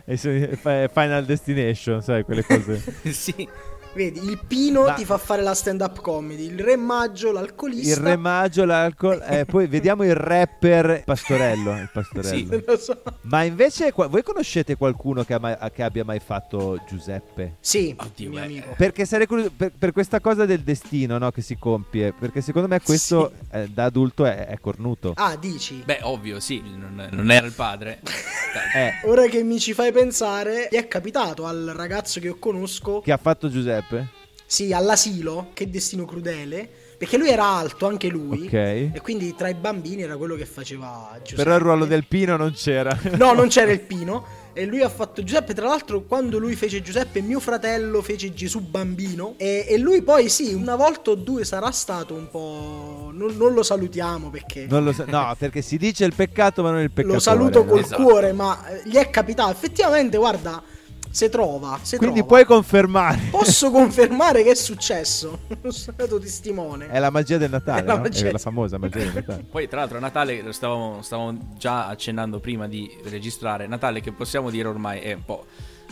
E 0.05 0.15
se- 0.17 0.59
Final 0.62 1.25
Destination, 1.25 2.01
sai, 2.01 2.24
quelle 2.24 2.44
cose. 2.44 2.82
sì. 3.12 3.48
Vedi, 3.93 4.19
il 4.24 4.39
Pino 4.48 4.84
Ma- 4.84 4.93
ti 4.93 5.03
fa 5.03 5.17
fare 5.17 5.41
la 5.41 5.53
stand-up 5.55 6.00
comedy, 6.01 6.46
il 6.46 6.60
Re 6.60 6.75
Maggio, 6.75 7.31
l'alcolista. 7.31 7.89
Il 8.00 8.05
re 8.05 8.15
maggio, 8.15 8.63
l'alcol. 8.63 9.22
eh, 9.27 9.46
poi 9.46 9.65
vediamo 9.67 10.03
il 10.03 10.13
rapper 10.15 11.01
Pastorello. 11.03 11.72
Il 11.75 11.89
Pastorello. 11.91 12.36
Sì. 12.38 12.46
Non 12.46 12.63
lo 12.65 12.77
so. 12.77 13.01
Ma 13.22 13.43
invece, 13.43 13.91
qua- 13.91 14.08
voi 14.08 14.22
conoscete 14.22 14.75
qualcuno 14.75 15.24
che, 15.24 15.39
mai- 15.39 15.58
che 15.74 15.84
abbia 15.84 16.05
mai 16.05 16.19
fatto 16.19 16.79
Giuseppe? 16.88 17.55
Sì, 17.60 17.96
Oddio, 17.98 18.29
mio 18.29 18.39
beh. 18.39 18.46
amico. 18.46 18.74
Perché 18.77 19.05
sarei 19.05 19.25
curioso 19.25 19.51
per, 19.58 19.72
per 19.77 19.91
questa 19.91 20.19
cosa 20.19 20.46
del 20.46 20.62
destino 20.62 21.17
no, 21.17 21.31
che 21.31 21.41
si 21.41 21.58
compie. 21.58 22.13
Perché 22.13 22.41
secondo 22.41 22.67
me 22.67 22.79
questo 22.81 23.31
eh, 23.51 23.67
da 23.69 23.86
adulto 23.86 24.24
è, 24.25 24.46
è 24.48 24.60
cornuto. 24.60 25.13
Ah, 25.15 25.36
dici? 25.36 25.81
Beh, 25.84 26.00
ovvio, 26.03 26.39
sì, 26.39 26.62
non, 26.63 27.08
non 27.12 27.31
era 27.31 27.46
il 27.46 27.53
padre. 27.53 28.00
Eh, 28.75 29.08
Ora 29.08 29.27
che 29.27 29.43
mi 29.43 29.60
ci 29.60 29.74
fai 29.74 29.91
pensare, 29.91 30.69
gli 30.72 30.75
è 30.75 30.88
capitato 30.88 31.46
al 31.46 31.72
ragazzo 31.75 32.19
che 32.19 32.25
io 32.27 32.38
conosco, 32.39 33.00
che 33.00 33.12
ha 33.12 33.17
fatto 33.17 33.48
Giuseppe? 33.48 33.78
Sì, 34.45 34.74
all'asilo, 34.74 35.50
che 35.53 35.69
destino 35.69 36.05
crudele, 36.05 36.67
perché 36.98 37.17
lui 37.17 37.29
era 37.29 37.45
alto, 37.45 37.86
anche 37.88 38.07
lui, 38.09 38.45
Ok. 38.48 38.53
e 38.53 39.00
quindi 39.01 39.33
tra 39.36 39.48
i 39.48 39.53
bambini 39.53 40.01
era 40.01 40.17
quello 40.17 40.36
che 40.36 40.45
faceva 40.45 41.12
Giuseppe. 41.24 41.43
Però 41.43 41.55
il 41.55 41.62
ruolo 41.62 41.86
del 41.86 42.05
Pino 42.05 42.36
non 42.36 42.51
c'era. 42.53 42.98
No, 43.17 43.33
non 43.33 43.48
c'era 43.50 43.71
il 43.71 43.79
Pino. 43.79 44.38
E 44.51 44.65
lui 44.65 44.81
ha 44.81 44.89
fatto 44.89 45.24
Giuseppe. 45.24 45.53
Tra 45.53 45.67
l'altro, 45.67 46.01
quando 46.01 46.38
lui 46.39 46.55
fece 46.55 46.81
Giuseppe, 46.81 47.21
mio 47.21 47.39
fratello 47.39 48.01
fece 48.01 48.33
Gesù 48.33 48.59
bambino. 48.59 49.36
E, 49.38 49.65
e 49.69 49.77
lui 49.77 50.01
poi, 50.01 50.27
sì, 50.27 50.53
una 50.53 50.75
volta 50.75 51.12
o 51.12 51.15
due 51.15 51.45
sarà 51.45 51.71
stato 51.71 52.13
un 52.15 52.29
po'. 52.29 53.12
Non, 53.13 53.38
non 53.38 53.53
lo 53.53 53.63
salutiamo 53.63 54.29
perché. 54.29 54.65
Non 54.67 54.83
lo 54.83 54.91
so- 54.91 55.05
no, 55.07 55.33
perché 55.39 55.62
si 55.62 55.77
dice 55.77 56.03
il 56.03 56.13
peccato, 56.15 56.63
ma 56.63 56.71
non 56.71 56.81
il 56.81 56.91
peccato. 56.91 57.13
lo 57.13 57.19
saluto 57.21 57.63
col 57.63 57.79
Esatto. 57.79 58.01
cuore, 58.03 58.33
ma 58.33 58.67
eh, 58.67 58.81
gli 58.83 58.95
è 58.95 59.09
capitato. 59.09 59.51
Effettivamente, 59.51 60.17
guarda, 60.17 60.62
se 61.10 61.30
trova. 61.30 61.80
Se 61.82 61.98
Quindi 61.98 62.20
trova. 62.20 62.28
puoi 62.34 62.46
confermare. 62.46 63.20
Posso 63.32 63.72
confermare 63.72 64.44
che 64.44 64.51
è 64.51 64.56
successo. 64.56 65.39
Sono 65.60 65.72
stato 65.72 66.20
testimone. 66.20 66.88
È 66.88 67.00
la 67.00 67.10
magia 67.10 67.38
del 67.38 67.50
Natale, 67.50 67.82
È 67.82 67.86
la 67.86 67.96
no? 67.96 68.01
magia- 68.01 68.28
È 68.28 68.32
la 68.32 68.38
famosa 68.38 68.78
magia 68.78 69.00
del 69.00 69.12
Natale. 69.13 69.46
Poi, 69.50 69.68
tra 69.68 69.80
l'altro, 69.80 69.98
a 69.98 70.01
Natale 70.01 70.42
lo 70.42 70.51
stavamo, 70.51 71.01
stavamo 71.01 71.54
già 71.58 71.88
accennando 71.88 72.39
prima 72.39 72.68
di 72.68 72.89
registrare. 73.06 73.68
Natale, 73.68 74.01
che 74.01 74.12
possiamo 74.12 74.50
dire 74.50 74.68
ormai 74.68 75.00
è 75.00 75.13
un 75.13 75.24
po' 75.25 75.46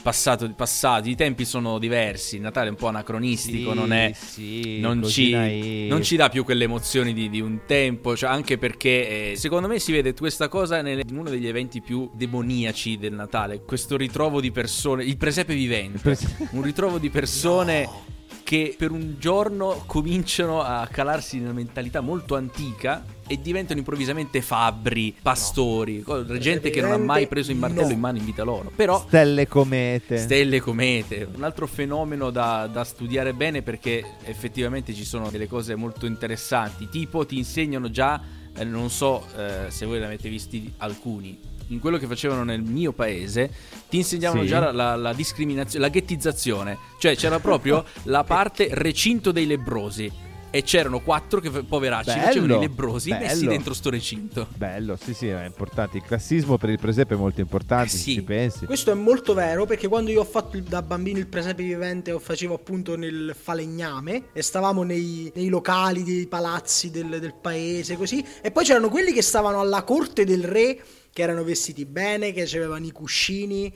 passato, 0.07 0.49
passati. 0.53 1.09
I 1.09 1.15
tempi 1.15 1.43
sono 1.43 1.79
diversi. 1.79 2.39
Natale 2.39 2.67
è 2.67 2.69
un 2.69 2.77
po' 2.77 2.87
anacronistico, 2.87 3.73
non 3.73 3.91
è. 3.91 4.13
Sì, 4.15 4.79
non 4.79 5.03
ci, 5.03 5.87
non 5.89 6.01
ci 6.01 6.15
dà 6.15 6.29
più 6.29 6.45
quelle 6.45 6.63
emozioni 6.63 7.11
di, 7.13 7.29
di 7.29 7.41
un 7.41 7.59
tempo, 7.65 8.15
cioè 8.15 8.29
anche 8.29 8.57
perché 8.57 9.31
eh, 9.31 9.35
secondo 9.35 9.67
me 9.67 9.79
si 9.79 9.91
vede 9.91 10.13
questa 10.13 10.47
cosa 10.47 10.81
nel- 10.81 11.03
in 11.05 11.17
uno 11.17 11.29
degli 11.29 11.45
eventi 11.47 11.81
più 11.81 12.09
demoniaci 12.13 12.97
del 12.97 13.13
Natale, 13.13 13.63
questo 13.65 13.97
ritrovo 13.97 14.39
di 14.39 14.51
persone, 14.51 15.03
il 15.03 15.17
presepe 15.17 15.53
vivente, 15.53 15.97
Il 15.97 16.01
prese- 16.01 16.35
un 16.51 16.61
ritrovo 16.61 16.99
di 16.99 17.09
persone 17.09 17.87
che 18.47 18.75
per 18.77 18.91
un 18.91 19.15
giorno 19.19 19.83
cominciano 19.87 20.61
a 20.61 20.87
calarsi 20.89 21.35
in 21.35 21.43
una 21.43 21.51
mentalità 21.51 21.99
molto 21.99 22.37
antica 22.37 23.03
e 23.27 23.41
diventano 23.41 23.79
improvvisamente 23.79 24.41
fabbri, 24.41 25.13
pastori, 25.21 26.01
co- 26.01 26.23
gente 26.37 26.69
che 26.69 26.79
non 26.79 26.93
ha 26.93 26.97
mai 26.97 27.27
preso 27.27 27.51
il 27.51 27.57
martello 27.57 27.87
No. 27.87 27.91
in 27.91 27.99
mano 27.99 28.17
in 28.19 28.23
vita 28.23 28.43
loro, 28.43 28.71
però 28.73 29.03
Stelle 29.05 29.49
comete. 29.49 30.15
Stelle 30.17 30.61
comete, 30.61 31.27
un 31.35 31.43
altro 31.43 31.67
fenomeno 31.67 32.29
da, 32.29 32.69
da 32.71 32.85
studiare 32.85 33.33
bene 33.33 33.63
perché 33.63 34.01
effettivamente 34.23 34.93
ci 34.93 35.03
sono 35.03 35.29
delle 35.29 35.49
cose 35.49 35.75
molto 35.75 36.05
interessanti, 36.05 36.87
tipo 36.87 37.25
ti 37.25 37.35
insegnano 37.37 37.91
già, 37.91 38.21
eh, 38.55 38.63
non 38.63 38.89
so 38.89 39.25
eh, 39.35 39.65
se 39.71 39.85
voi 39.85 39.99
ne 39.99 40.05
avete 40.05 40.29
visti 40.29 40.71
alcuni, 40.77 41.37
in 41.67 41.79
quello 41.79 41.97
che 41.97 42.07
facevano 42.07 42.43
nel 42.43 42.61
mio 42.61 42.91
paese, 42.93 43.51
ti 43.89 43.97
insegnavano 43.97 44.41
Sì. 44.43 44.47
già 44.47 44.59
la, 44.59 44.71
la- 44.71 44.95
la 44.95 45.13
discriminazione, 45.13 45.85
la 45.85 45.91
ghettizzazione, 45.91 46.77
cioè 46.99 47.15
c'era 47.15 47.39
proprio 47.39 47.83
la 48.03 48.23
parte 48.23 48.69
recinto 48.71 49.31
dei 49.31 49.45
lebrosi. 49.45 50.25
E 50.49 50.63
c'erano 50.63 51.01
quattro 51.01 51.41
che 51.41 51.49
poveracci 51.51 52.05
Bello, 52.09 52.21
facevano 52.21 52.55
i 52.55 52.59
lebrosi 52.59 53.09
bello. 53.09 53.25
messi 53.25 53.45
dentro 53.47 53.73
sto 53.73 53.89
recinto. 53.89 54.47
Bello, 54.55 54.95
sì, 54.99 55.13
sì, 55.13 55.27
è 55.27 55.45
importante. 55.45 55.97
Il 55.97 56.03
classismo 56.03 56.57
per 56.57 56.69
il 56.69 56.79
presepe 56.79 57.15
è 57.15 57.17
molto 57.17 57.41
importante, 57.41 57.87
Eh 57.87 57.89
se 57.89 57.97
sì. 57.97 58.13
ci 58.13 58.21
pensi. 58.23 58.65
Questo 58.65 58.89
è 58.89 58.93
molto 58.93 59.33
vero 59.33 59.65
perché 59.65 59.89
quando 59.89 60.09
io 60.09 60.21
ho 60.21 60.25
fatto 60.25 60.57
da 60.61 60.81
bambino 60.81 61.19
il 61.19 61.27
presepe 61.27 61.63
vivente 61.63 62.11
lo 62.11 62.19
facevo 62.19 62.53
appunto 62.55 62.95
nel 62.95 63.35
falegname 63.39 64.27
e 64.31 64.41
stavamo 64.41 64.83
nei, 64.83 65.29
nei 65.35 65.49
locali 65.49 66.03
dei 66.03 66.25
palazzi 66.27 66.91
del, 66.91 67.19
del 67.19 67.33
paese 67.39 67.97
così 67.97 68.25
e 68.41 68.49
poi 68.49 68.63
c'erano 68.63 68.87
quelli 68.89 69.11
che 69.11 69.21
stavano 69.21 69.59
alla 69.59 69.83
corte 69.83 70.23
del 70.23 70.45
re 70.45 70.79
che 71.17 71.23
erano 71.23 71.43
vestiti 71.43 71.83
bene, 71.85 72.31
che 72.31 72.43
avevano 72.43 72.85
i 72.85 72.91
cuscini 72.91 73.73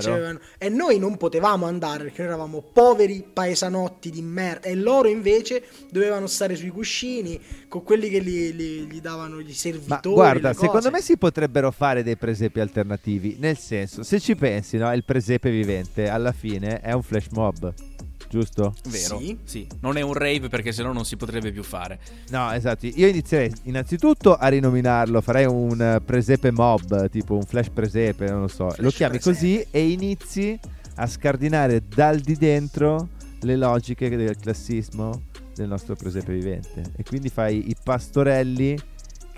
c'avevano- 0.00 0.40
e 0.58 0.68
noi 0.68 0.98
non 0.98 1.16
potevamo 1.16 1.66
andare 1.66 2.02
perché 2.02 2.22
noi 2.22 2.32
eravamo 2.32 2.62
poveri 2.62 3.24
paesanotti 3.32 4.10
di 4.10 4.20
merda 4.22 4.66
e 4.66 4.74
loro 4.74 5.06
invece 5.06 5.62
dovevano 5.92 6.26
stare 6.26 6.56
sui 6.56 6.70
cuscini 6.70 7.40
con 7.68 7.84
quelli 7.84 8.08
che 8.08 8.18
li, 8.18 8.56
li- 8.56 8.86
gli 8.90 9.00
davano 9.00 9.40
gli 9.40 9.46
Ma 9.46 9.52
servitori. 9.54 10.14
guarda, 10.14 10.48
le 10.48 10.54
secondo 10.54 10.90
me 10.90 11.00
si 11.00 11.16
potrebbero 11.16 11.70
fare 11.70 12.02
dei 12.02 12.16
presepi 12.16 12.58
alternativi. 12.58 13.36
Nel 13.38 13.56
senso, 13.56 14.02
se 14.02 14.18
ci 14.18 14.34
pensi, 14.34 14.76
no, 14.76 14.92
il 14.92 15.04
presepe 15.04 15.48
vivente 15.48 16.08
alla 16.08 16.32
fine 16.32 16.80
è 16.80 16.90
un 16.90 17.04
flash 17.04 17.28
mob, 17.30 17.72
giusto? 18.30 18.74
Vero? 18.88 19.20
Sì. 19.44 19.66
Non 19.80 19.96
è 19.96 20.00
un 20.00 20.14
rave 20.14 20.48
perché 20.48 20.70
sennò 20.70 20.92
non 20.92 21.04
si 21.04 21.16
potrebbe 21.16 21.50
più 21.50 21.64
fare. 21.64 21.98
No, 22.30 22.50
esatto. 22.52 22.86
Io 22.86 23.08
inizierei 23.08 23.52
innanzitutto 23.64 24.36
a 24.36 24.46
rinominarlo. 24.46 25.20
Farei 25.20 25.46
un 25.46 25.82
eh, 25.82 26.00
presepe 26.00 26.52
mob, 26.52 27.10
tipo 27.10 27.34
un 27.34 27.42
flash 27.42 27.68
presepe, 27.68 28.30
non 28.30 28.42
lo 28.42 28.48
so. 28.48 28.70
Flash 28.70 28.78
lo 28.78 28.90
chiami 28.90 29.18
presepe. 29.18 29.36
così 29.36 29.66
e 29.70 29.90
inizi 29.90 30.58
a 30.94 31.06
scardinare 31.06 31.82
dal 31.86 32.20
di 32.20 32.36
dentro 32.36 33.08
le 33.40 33.56
logiche 33.56 34.08
del 34.08 34.36
classismo 34.36 35.22
del 35.54 35.66
nostro 35.66 35.96
presepe 35.96 36.32
vivente. 36.32 36.92
E 36.96 37.02
quindi 37.02 37.28
fai 37.28 37.68
i 37.68 37.76
pastorelli 37.82 38.78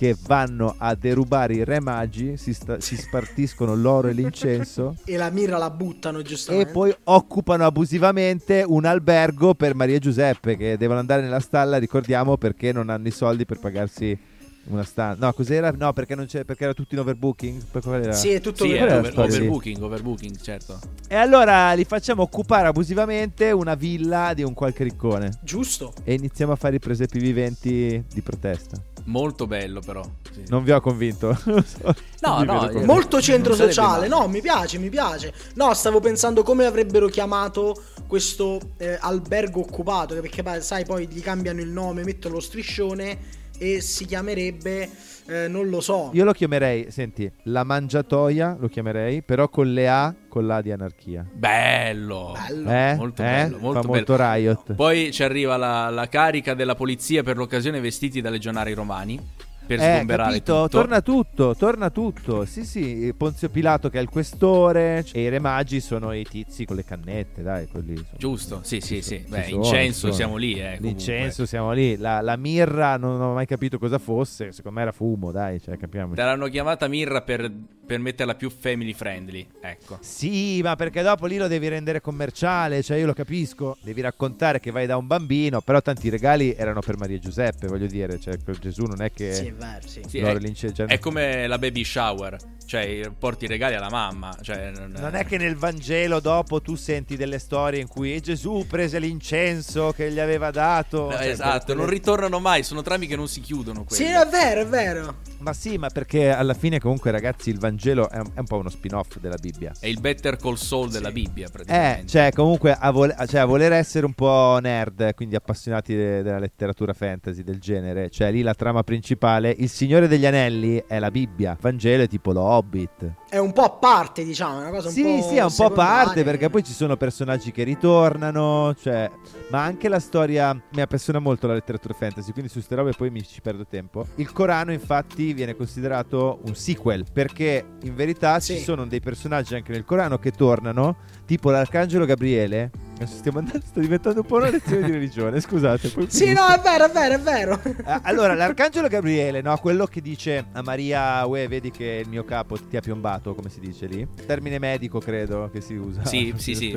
che 0.02 0.16
vanno 0.26 0.74
a 0.78 0.96
derubare 0.96 1.54
i 1.54 1.62
re 1.64 1.78
magi, 1.78 2.36
si, 2.36 2.52
sta- 2.52 2.80
si 2.80 2.96
spartiscono 2.96 3.76
l'oro 3.76 4.08
e 4.08 4.12
l'incenso 4.12 4.96
E 5.06 5.16
la 5.16 5.30
mirra 5.30 5.58
la 5.58 5.70
buttano 5.70 6.18
e 6.18 6.22
giustamente. 6.24 6.72
poi 6.72 6.92
occupano 7.04 7.64
abusivamente 7.64 8.64
un 8.66 8.84
albergo 8.84 9.54
per 9.54 9.76
Maria 9.76 9.94
e 9.94 9.98
Giuseppe 10.00 10.56
che 10.56 10.76
devono 10.76 10.98
andare 10.98 11.22
nella 11.22 11.38
stalla, 11.38 11.78
ricordiamo, 11.78 12.36
perché 12.36 12.72
non 12.72 12.88
hanno 12.88 13.06
i 13.06 13.12
soldi 13.12 13.46
per 13.46 13.60
pagarsi 13.60 14.18
una 14.64 14.84
stanza. 14.84 15.24
No, 15.26 15.32
cos'era? 15.32 15.70
No, 15.72 15.92
perché, 15.92 16.14
non 16.14 16.26
c'è, 16.26 16.44
perché 16.44 16.64
era 16.64 16.74
tutto 16.74 16.94
in 16.94 17.00
overbooking. 17.00 17.62
Per 17.70 17.82
qual 17.82 18.02
era? 18.02 18.12
Sì, 18.12 18.30
è 18.30 18.40
tutto 18.40 18.64
Sì, 18.64 18.72
over- 18.74 19.10
storia? 19.10 19.36
overbooking, 19.36 19.82
overbooking, 19.82 20.40
certo. 20.40 20.78
E 21.08 21.14
allora 21.16 21.72
li 21.72 21.84
facciamo 21.84 22.22
occupare 22.22 22.68
abusivamente 22.68 23.50
una 23.50 23.74
villa 23.74 24.32
di 24.34 24.42
un 24.42 24.54
qualche 24.54 24.84
riccone. 24.84 25.38
Giusto. 25.42 25.92
E 26.04 26.14
iniziamo 26.14 26.52
a 26.52 26.56
fare 26.56 26.76
i 26.76 26.78
presepi 26.78 27.18
viventi 27.18 28.02
di 28.12 28.20
protesta. 28.20 28.80
Molto 29.04 29.48
bello 29.48 29.80
però. 29.80 30.00
sì. 30.32 30.44
Non 30.46 30.62
vi 30.62 30.70
ho 30.70 30.80
convinto. 30.80 31.36
So. 31.82 31.94
No, 32.20 32.44
no, 32.44 32.54
eh, 32.54 32.66
convinto. 32.66 32.86
Molto 32.86 33.20
centro 33.20 33.54
sociale, 33.56 34.06
no, 34.06 34.28
mi 34.28 34.40
piace, 34.40 34.78
mi 34.78 34.88
piace. 34.90 35.32
No, 35.54 35.74
stavo 35.74 35.98
pensando 35.98 36.44
come 36.44 36.64
avrebbero 36.66 37.08
chiamato 37.08 37.82
questo 38.06 38.60
eh, 38.76 38.96
albergo 39.00 39.58
occupato, 39.60 40.14
perché 40.20 40.60
sai, 40.60 40.84
poi 40.84 41.08
gli 41.08 41.20
cambiano 41.20 41.60
il 41.60 41.68
nome, 41.68 42.04
mettono 42.04 42.34
lo 42.34 42.40
striscione 42.40 43.18
e 43.58 43.80
si 43.80 44.04
chiamerebbe, 44.06 44.88
eh, 45.26 45.48
non 45.48 45.68
lo 45.68 45.80
so. 45.80 46.10
Io 46.14 46.24
lo 46.24 46.32
chiamerei, 46.32 46.90
senti, 46.90 47.30
la 47.44 47.64
mangiatoia 47.64 48.56
lo 48.58 48.68
chiamerei, 48.68 49.22
però 49.22 49.48
con 49.48 49.72
le 49.72 49.88
A, 49.88 50.14
con 50.28 50.46
l'A 50.46 50.60
di 50.60 50.72
anarchia. 50.72 51.24
Bello. 51.32 52.34
Bello. 52.48 52.70
Eh? 52.70 52.94
Molto 52.96 53.22
Eh? 53.22 53.26
bello, 53.26 53.58
molto 53.58 53.80
Fa 53.80 53.88
bello. 53.88 53.94
molto 53.94 54.16
riot. 54.18 54.74
Poi 54.74 55.12
ci 55.12 55.22
arriva 55.22 55.56
la, 55.56 55.90
la 55.90 56.08
carica 56.08 56.54
della 56.54 56.74
polizia 56.74 57.22
per 57.22 57.36
l'occasione 57.36 57.80
vestiti 57.80 58.20
da 58.20 58.30
legionari 58.30 58.72
romani 58.74 59.20
per 59.66 59.78
Eh, 59.80 59.94
sgomberare 59.94 60.30
capito? 60.32 60.54
tutto. 60.62 60.68
Torna 60.68 61.00
tutto, 61.00 61.54
torna 61.56 61.90
tutto. 61.90 62.44
Sì, 62.44 62.64
sì, 62.64 63.12
Ponzio 63.16 63.48
Pilato 63.48 63.88
che 63.90 63.98
è 63.98 64.02
il 64.02 64.08
questore 64.08 65.04
e 65.12 65.20
i 65.22 65.28
re 65.28 65.38
magi 65.38 65.80
sono 65.80 66.12
i 66.12 66.24
tizi 66.24 66.64
con 66.64 66.76
le 66.76 66.84
cannette, 66.84 67.42
dai, 67.42 67.66
quelli. 67.68 67.94
sono- 67.96 68.06
Giusto, 68.16 68.60
sì, 68.62 68.80
sì, 68.80 69.00
sì. 69.02 69.24
Beh, 69.28 69.44
sono, 69.44 69.56
incenso 69.64 69.98
sono. 70.00 70.12
siamo 70.12 70.36
lì, 70.36 70.60
eh. 70.60 70.76
L'incenso 70.80 71.46
siamo 71.46 71.72
lì, 71.72 71.96
la, 71.96 72.20
la 72.20 72.36
mirra 72.36 72.96
non 72.96 73.20
ho 73.20 73.32
mai 73.34 73.46
capito 73.46 73.78
cosa 73.78 73.98
fosse, 73.98 74.52
secondo 74.52 74.76
me 74.78 74.82
era 74.82 74.92
fumo, 74.92 75.30
dai, 75.30 75.60
cioè 75.60 75.76
capiamo. 75.76 76.14
Te 76.14 76.22
l'hanno 76.22 76.48
chiamata 76.48 76.88
Mirra 76.88 77.22
per, 77.22 77.50
per 77.84 77.98
metterla 77.98 78.34
più 78.34 78.48
family 78.50 78.92
friendly, 78.92 79.46
ecco. 79.60 79.98
Sì, 80.00 80.60
ma 80.62 80.76
perché 80.76 81.02
dopo 81.02 81.26
lì 81.26 81.36
lo 81.36 81.48
devi 81.48 81.68
rendere 81.68 82.00
commerciale, 82.00 82.82
cioè 82.82 82.96
io 82.96 83.06
lo 83.06 83.12
capisco, 83.12 83.76
devi 83.82 84.00
raccontare 84.00 84.60
che 84.60 84.70
vai 84.70 84.86
da 84.86 84.96
un 84.96 85.06
bambino, 85.06 85.60
però 85.60 85.82
tanti 85.82 86.08
regali 86.08 86.54
erano 86.54 86.80
per 86.80 86.96
Maria 86.96 87.16
e 87.16 87.18
Giuseppe, 87.20 87.66
voglio 87.66 87.86
dire, 87.86 88.18
cioè 88.18 88.38
per 88.38 88.58
Gesù 88.58 88.84
non 88.84 89.02
è 89.02 89.12
che 89.12 89.34
Sì, 89.34 89.46
è 89.48 89.52
vero, 89.52 89.86
sì. 89.86 90.02
Sì, 90.06 90.18
è, 90.18 90.38
l'incenso- 90.38 90.86
è 90.86 90.98
come 90.98 91.46
la 91.46 91.58
baby 91.58 91.84
shower, 91.84 92.36
cioè 92.64 93.10
porti 93.18 93.44
i 93.44 93.48
regali 93.48 93.74
alla 93.74 93.90
mamma. 93.90 94.34
Cioè, 94.40 94.70
non, 94.70 94.92
Non 94.98 95.14
è 95.14 95.26
che 95.26 95.36
nel 95.36 95.56
Vangelo 95.56 96.20
dopo 96.20 96.62
tu 96.62 96.76
senti 96.76 97.16
delle 97.16 97.38
storie 97.38 97.80
in 97.80 97.88
cui 97.88 98.18
Gesù 98.20 98.64
prese 98.66 98.98
l'incenso 99.00 99.92
che 99.92 100.10
gli 100.10 100.20
aveva 100.20 100.50
dato. 100.50 101.10
No, 101.10 101.16
cioè, 101.16 101.26
esatto, 101.28 101.64
quelle- 101.66 101.80
non 101.80 101.90
ritornano 101.90 102.38
mai, 102.38 102.62
sono 102.62 102.80
trami 102.80 103.06
che 103.06 103.16
non 103.16 103.28
si 103.28 103.40
chiudono. 103.40 103.84
Sì, 103.88 104.04
quelle. 104.04 104.22
è 104.22 104.26
vero, 104.28 104.60
è 104.62 104.66
vero. 104.66 105.16
Ma 105.38 105.52
sì, 105.52 105.76
ma 105.76 105.88
perché 105.90 106.30
alla 106.30 106.54
fine 106.54 106.78
comunque 106.78 107.10
ragazzi 107.10 107.50
il 107.50 107.58
Vangelo 107.58 107.80
è 107.90 108.18
un, 108.18 108.30
è 108.34 108.38
un 108.38 108.44
po' 108.46 108.56
uno 108.58 108.68
spin-off 108.68 109.18
della 109.18 109.36
Bibbia. 109.36 109.72
È 109.78 109.86
il 109.86 110.00
Better 110.00 110.36
Call 110.36 110.54
Saul 110.54 110.90
della 110.90 111.08
Sì. 111.08 111.14
Bibbia, 111.14 111.46
Eh, 111.46 111.50
praticamente. 111.50 112.06
cioè 112.06 112.30
comunque 112.32 112.72
a, 112.78 112.90
vole- 112.90 113.14
cioè, 113.26 113.40
a 113.40 113.44
voler 113.44 113.72
essere 113.72 114.06
un 114.06 114.14
po' 114.14 114.58
nerd, 114.62 115.14
quindi 115.14 115.34
appassionati 115.34 115.94
de- 115.94 116.22
della 116.22 116.38
letteratura 116.38 116.92
fantasy 116.92 117.42
del 117.42 117.58
genere, 117.58 118.10
cioè 118.10 118.30
lì 118.30 118.42
la 118.42 118.54
trama 118.54 118.82
principale, 118.82 119.54
il 119.58 119.68
Signore 119.68 120.08
degli 120.08 120.26
Anelli 120.26 120.82
è 120.86 120.98
la 120.98 121.10
Bibbia, 121.10 121.56
Vangelo 121.60 122.02
è 122.04 122.08
tipo 122.08 122.32
lo 122.32 122.42
Hobbit. 122.42 123.14
È 123.32 123.38
un 123.38 123.54
po' 123.54 123.62
a 123.62 123.70
parte, 123.70 124.24
diciamo, 124.24 124.58
è 124.58 124.60
una 124.60 124.68
cosa 124.68 124.88
un 124.88 124.92
sì, 124.94 125.02
po' 125.02 125.22
sì, 125.26 125.36
è 125.36 125.42
un 125.42 125.54
po' 125.56 125.64
a 125.64 125.70
parte 125.70 126.22
perché 126.22 126.50
poi 126.50 126.62
ci 126.62 126.74
sono 126.74 126.98
personaggi 126.98 127.50
che 127.50 127.62
ritornano, 127.62 128.74
cioè, 128.78 129.10
ma 129.48 129.62
anche 129.64 129.88
la 129.88 130.00
storia 130.00 130.52
mi 130.52 130.82
appassiona 130.82 131.18
molto 131.18 131.46
la 131.46 131.54
letteratura 131.54 131.94
fantasy, 131.94 132.32
quindi 132.32 132.48
su 132.50 132.56
queste 132.56 132.74
robe 132.74 132.92
poi 132.92 133.08
mi 133.08 133.22
ci 133.24 133.40
perdo 133.40 133.64
tempo. 133.66 134.06
Il 134.16 134.30
Corano 134.32 134.70
infatti 134.70 135.32
viene 135.32 135.56
considerato 135.56 136.40
un 136.44 136.54
sequel 136.54 137.06
perché 137.10 137.64
in 137.84 137.94
verità 137.94 138.38
Sì. 138.38 138.56
ci 138.58 138.62
sono 138.64 138.84
dei 138.86 139.00
personaggi 139.00 139.54
anche 139.54 139.72
nel 139.72 139.86
Corano 139.86 140.18
che 140.18 140.32
tornano, 140.32 140.96
tipo 141.24 141.50
l'arcangelo 141.50 142.04
Gabriele. 142.04 142.70
Adesso 143.02 143.16
stiamo 143.18 143.38
andando, 143.38 143.60
sta 143.66 143.80
diventando 143.80 144.20
un 144.20 144.26
po' 144.26 144.36
una 144.36 144.50
lezione 144.50 144.86
di 144.86 144.92
religione, 144.92 145.40
scusate. 145.40 145.88
poi 145.88 146.06
Sì, 146.08 146.26
finisco. 146.26 146.40
no, 146.46 146.54
è 146.54 146.60
vero, 146.60 146.84
è 146.86 146.90
vero, 146.90 147.14
è 147.14 147.18
vero. 147.20 147.60
Ah, 147.84 148.00
Allora, 148.04 148.34
l'arcangelo 148.34 148.88
Gabriele, 148.88 149.40
no? 149.40 149.56
Quello 149.56 149.86
che 149.86 150.00
dice 150.00 150.46
a 150.52 150.62
Maria, 150.62 151.24
uè, 151.26 151.48
vedi 151.48 151.70
che 151.70 152.00
il 152.04 152.08
mio 152.08 152.24
capo 152.24 152.56
ti 152.56 152.76
ha 152.76 152.80
piombato, 152.80 153.34
come 153.34 153.48
si 153.50 153.60
dice 153.60 153.86
lì? 153.86 154.06
Termine 154.26 154.58
medico, 154.58 154.98
credo 155.00 155.50
che 155.52 155.60
si 155.60 155.74
usa. 155.74 156.04
Sì, 156.04 156.32
sì, 156.36 156.54
sì. 156.54 156.68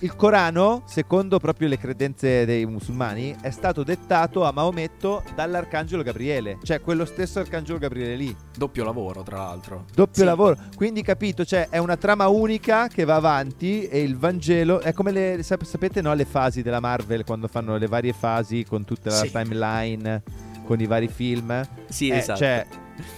Il 0.00 0.14
Corano, 0.16 0.82
secondo 0.86 1.38
proprio 1.38 1.68
le 1.68 1.78
credenze 1.78 2.44
dei 2.44 2.66
musulmani, 2.66 3.34
è 3.40 3.50
stato 3.50 3.82
dettato 3.82 4.44
a 4.44 4.52
Maometto 4.52 5.22
dall'arcangelo 5.34 6.02
Gabriele. 6.02 6.58
Cioè, 6.62 6.80
quello 6.80 7.04
stesso 7.04 7.38
arcangelo 7.40 7.78
Gabriele 7.78 8.16
lì. 8.16 8.36
Doppio 8.56 8.84
lavoro, 8.84 9.22
tra 9.22 9.38
l'altro. 9.38 9.84
Doppio 9.94 10.20
Sì. 10.20 10.24
lavoro. 10.24 10.56
Quindi, 10.76 11.02
capito, 11.02 11.44
cioè, 11.44 11.68
è 11.68 11.78
una 11.78 11.96
trama 11.96 12.28
unica 12.28 12.88
che 12.88 13.04
va 13.04 13.16
avanti 13.16 13.86
e 13.88 14.00
il 14.02 14.16
Vangelo 14.16 14.80
è 14.80 14.92
come 14.92 15.10
le 15.10 15.42
sap- 15.42 15.64
sapete, 15.64 16.00
no, 16.00 16.14
le 16.14 16.24
fasi 16.24 16.62
della 16.62 16.80
Marvel 16.80 17.24
quando 17.24 17.48
fanno 17.48 17.76
le 17.76 17.86
varie 17.86 18.12
fasi 18.12 18.64
con 18.64 18.84
tutta 18.84 19.10
la 19.10 19.16
Sì. 19.16 19.30
timeline 19.30 20.22
con 20.64 20.80
i 20.80 20.86
vari 20.86 21.08
film. 21.08 21.66
Sì, 21.88 22.08
Eh, 22.08 22.16
esatto. 22.18 22.38
Cioè, 22.38 22.66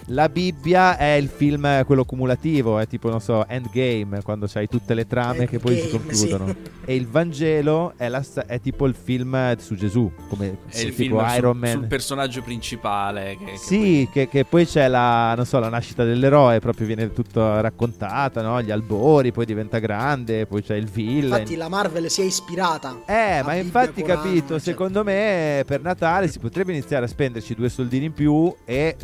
la 0.06 0.28
Bibbia 0.28 0.96
è 0.96 1.12
il 1.12 1.28
film 1.28 1.84
quello 1.84 2.04
cumulativo, 2.04 2.78
è 2.78 2.86
tipo, 2.86 3.08
non 3.10 3.20
so, 3.20 3.46
Endgame, 3.48 4.22
quando 4.22 4.46
c'hai 4.46 4.68
tutte 4.68 4.94
le 4.94 5.06
trame 5.06 5.46
che 5.46 5.58
poi 5.58 5.74
si 5.76 5.82
Endgame, 5.82 6.04
concludono. 6.04 6.46
sì. 6.46 6.56
E 6.88 6.94
il 6.94 7.06
Vangelo 7.08 7.94
è, 7.96 8.08
la 8.08 8.24
è 8.46 8.60
tipo 8.60 8.86
il 8.86 8.94
film 8.94 9.56
su 9.58 9.74
Gesù, 9.74 10.10
come 10.28 10.58
È 10.68 10.78
il 10.80 10.94
tipo 10.94 11.18
film 11.18 11.36
Iron 11.36 11.52
sul, 11.52 11.60
Man. 11.60 11.70
sul 11.72 11.86
personaggio 11.86 12.42
principale. 12.42 13.36
Che, 13.38 13.44
che 13.52 13.56
Sì, 13.56 14.08
che, 14.12 14.28
che 14.28 14.44
poi 14.44 14.66
c'è 14.66 14.86
la, 14.88 15.34
non 15.34 15.44
so, 15.46 15.58
la 15.58 15.68
nascita 15.68 16.04
dell'eroe, 16.04 16.60
proprio 16.60 16.86
viene 16.86 17.12
tutto 17.12 17.60
raccontata, 17.60 18.40
no? 18.42 18.62
Gli 18.62 18.70
albori, 18.70 19.32
poi 19.32 19.44
diventa 19.46 19.78
grande, 19.78 20.46
poi 20.46 20.62
c'è 20.62 20.76
il 20.76 20.86
villain. 20.86 21.40
Infatti 21.40 21.56
la 21.56 21.68
Marvel 21.68 22.08
si 22.08 22.22
è 22.22 22.24
ispirata. 22.24 23.00
Eh, 23.06 23.42
ma 23.42 23.52
Bibbia, 23.52 23.54
infatti, 23.62 24.00
Corano, 24.02 24.20
capito, 24.22 24.36
eccetera. 24.54 24.58
secondo 24.60 25.02
me 25.04 25.64
per 25.66 25.82
Natale 25.82 26.28
si 26.28 26.38
potrebbe 26.38 26.72
iniziare 26.72 27.04
a 27.04 27.08
spenderci 27.08 27.54
due 27.54 27.68
soldini 27.68 28.06
in 28.06 28.12
più 28.12 28.54
e 28.64 28.96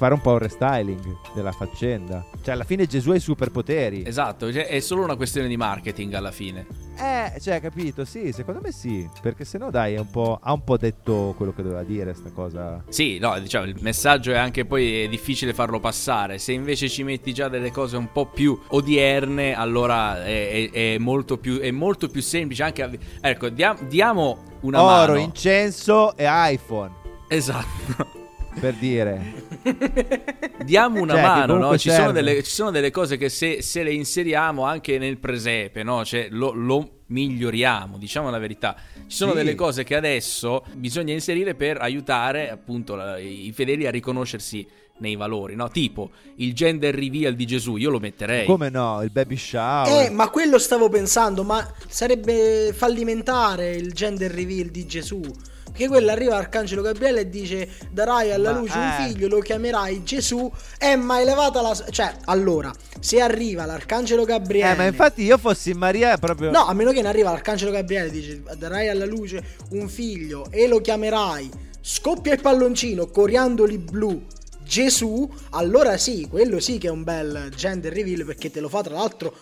fare 0.00 0.14
un 0.14 0.20
po' 0.22 0.30
un 0.32 0.38
restyling 0.38 1.16
della 1.34 1.52
faccenda. 1.52 2.24
Cioè, 2.42 2.54
alla 2.54 2.64
fine 2.64 2.86
Gesù 2.86 3.10
ha 3.10 3.16
i 3.16 3.20
superpoteri. 3.20 4.02
Esatto, 4.06 4.50
cioè, 4.50 4.66
è 4.66 4.80
solo 4.80 5.02
una 5.04 5.14
questione 5.14 5.46
di 5.46 5.58
marketing 5.58 6.14
alla 6.14 6.30
fine. 6.30 6.66
Eh, 6.98 7.38
cioè, 7.38 7.60
capito, 7.60 8.06
sì, 8.06 8.32
secondo 8.32 8.60
me 8.62 8.72
sì, 8.72 9.06
perché 9.20 9.44
sennò 9.44 9.68
dai, 9.68 9.94
è 9.94 9.98
un 9.98 10.10
po', 10.10 10.38
ha 10.42 10.52
un 10.54 10.64
po' 10.64 10.78
detto 10.78 11.34
quello 11.36 11.52
che 11.52 11.62
doveva 11.62 11.82
dire 11.82 12.14
sta 12.14 12.30
cosa. 12.30 12.82
Sì, 12.88 13.18
no, 13.18 13.38
diciamo, 13.38 13.66
il 13.66 13.76
messaggio 13.80 14.32
è 14.32 14.36
anche 14.38 14.64
poi 14.64 15.02
è 15.04 15.08
difficile 15.08 15.52
farlo 15.52 15.80
passare. 15.80 16.38
Se 16.38 16.52
invece 16.52 16.88
ci 16.88 17.02
metti 17.02 17.34
già 17.34 17.48
delle 17.48 17.70
cose 17.70 17.98
un 17.98 18.10
po' 18.10 18.24
più 18.24 18.58
odierne, 18.68 19.54
allora 19.54 20.24
è, 20.24 20.70
è- 20.72 20.94
è 20.94 20.98
molto, 20.98 21.36
più, 21.36 21.58
è 21.60 21.70
molto 21.70 22.08
più 22.08 22.22
semplice. 22.22 22.62
Anche, 22.62 22.82
a- 22.82 22.90
ecco, 23.20 23.50
dia- 23.50 23.76
diamo 23.86 24.44
una 24.60 24.82
Oro, 24.82 25.12
mano. 25.12 25.16
incenso 25.24 26.16
e 26.16 26.24
iPhone, 26.26 26.90
Esatto. 27.28 28.19
Per 28.58 28.74
dire. 28.74 29.32
Diamo 30.64 31.00
una 31.00 31.14
Cioè, 31.14 31.22
mano, 31.22 31.56
no? 31.56 31.78
Ci 31.78 31.90
sono, 31.90 32.12
delle, 32.12 32.42
ci 32.42 32.50
sono 32.50 32.70
delle 32.70 32.90
cose 32.90 33.16
che 33.16 33.28
se, 33.28 33.62
se 33.62 33.82
le 33.82 33.92
inseriamo 33.92 34.64
anche 34.64 34.98
nel 34.98 35.18
presepe, 35.18 35.82
no? 35.82 36.04
Cioè, 36.04 36.28
lo, 36.30 36.52
lo 36.52 36.90
miglioriamo, 37.06 37.96
diciamo 37.98 38.30
la 38.30 38.38
verità. 38.38 38.76
Ci 38.94 39.02
sono 39.16 39.30
Sì. 39.32 39.38
delle 39.38 39.54
cose 39.54 39.84
che 39.84 39.94
adesso 39.96 40.64
bisogna 40.74 41.12
inserire 41.12 41.54
per 41.54 41.78
aiutare 41.80 42.50
appunto 42.50 42.94
la- 42.94 43.18
i 43.18 43.50
fedeli 43.54 43.86
a 43.86 43.90
riconoscersi 43.90 44.66
nei 44.98 45.16
valori, 45.16 45.54
no? 45.54 45.70
Tipo 45.70 46.10
il 46.36 46.52
gender 46.52 46.94
reveal 46.94 47.34
di 47.34 47.46
Gesù, 47.46 47.76
io 47.76 47.88
lo 47.90 47.98
metterei. 47.98 48.44
Come 48.44 48.68
no, 48.68 49.00
il 49.02 49.10
baby 49.10 49.36
shower. 49.36 50.04
Eh, 50.06 50.10
ma 50.10 50.28
quello 50.28 50.58
stavo 50.58 50.90
pensando, 50.90 51.42
ma 51.42 51.66
sarebbe 51.88 52.72
fallimentare 52.76 53.70
il 53.74 53.92
gender 53.94 54.30
reveal 54.30 54.68
di 54.68 54.86
Gesù. 54.86 55.20
Perché 55.70 55.88
quello 55.88 56.10
arriva 56.10 56.36
Arcangelo 56.36 56.82
Gabriele 56.82 57.20
e 57.20 57.28
dice 57.28 57.68
darai 57.90 58.32
alla 58.32 58.52
Ma, 58.52 58.58
luce 58.58 58.78
eh. 58.78 58.80
un 58.80 59.06
figlio, 59.06 59.28
lo 59.28 59.40
chiamerai 59.40 60.02
Gesù. 60.02 60.50
Eh, 60.78 60.96
ma 60.96 61.20
elevata 61.20 61.60
la... 61.60 61.74
Cioè, 61.74 62.14
allora, 62.26 62.72
se 62.98 63.20
arriva 63.20 63.64
l'Arcangelo 63.64 64.24
Gabriele... 64.24 64.72
Eh, 64.72 64.76
ma 64.76 64.84
infatti 64.84 65.22
io 65.22 65.38
fossi 65.38 65.72
Maria 65.72 66.16
proprio... 66.18 66.50
No, 66.50 66.66
a 66.66 66.74
meno 66.74 66.92
che 66.92 67.02
ne 67.02 67.08
arriva 67.08 67.30
l'Arcangelo 67.30 67.70
Gabriele 67.70 68.08
e 68.08 68.10
dice 68.10 68.42
darai 68.56 68.88
alla 68.88 69.06
luce 69.06 69.42
un 69.70 69.88
figlio 69.88 70.50
e 70.50 70.66
lo 70.66 70.80
chiamerai, 70.80 71.48
scoppia 71.80 72.34
il 72.34 72.40
palloncino, 72.40 73.06
coriandoli 73.08 73.78
blu, 73.78 74.26
Gesù, 74.62 75.28
allora 75.50 75.96
sì, 75.96 76.28
quello 76.30 76.60
sì 76.60 76.78
che 76.78 76.86
è 76.86 76.90
un 76.90 77.02
bel 77.02 77.50
gender 77.56 77.92
reveal 77.92 78.24
perché 78.24 78.52
te 78.52 78.60
lo 78.60 78.68
fa 78.68 78.82
tra 78.82 78.94
l'altro 78.94 79.34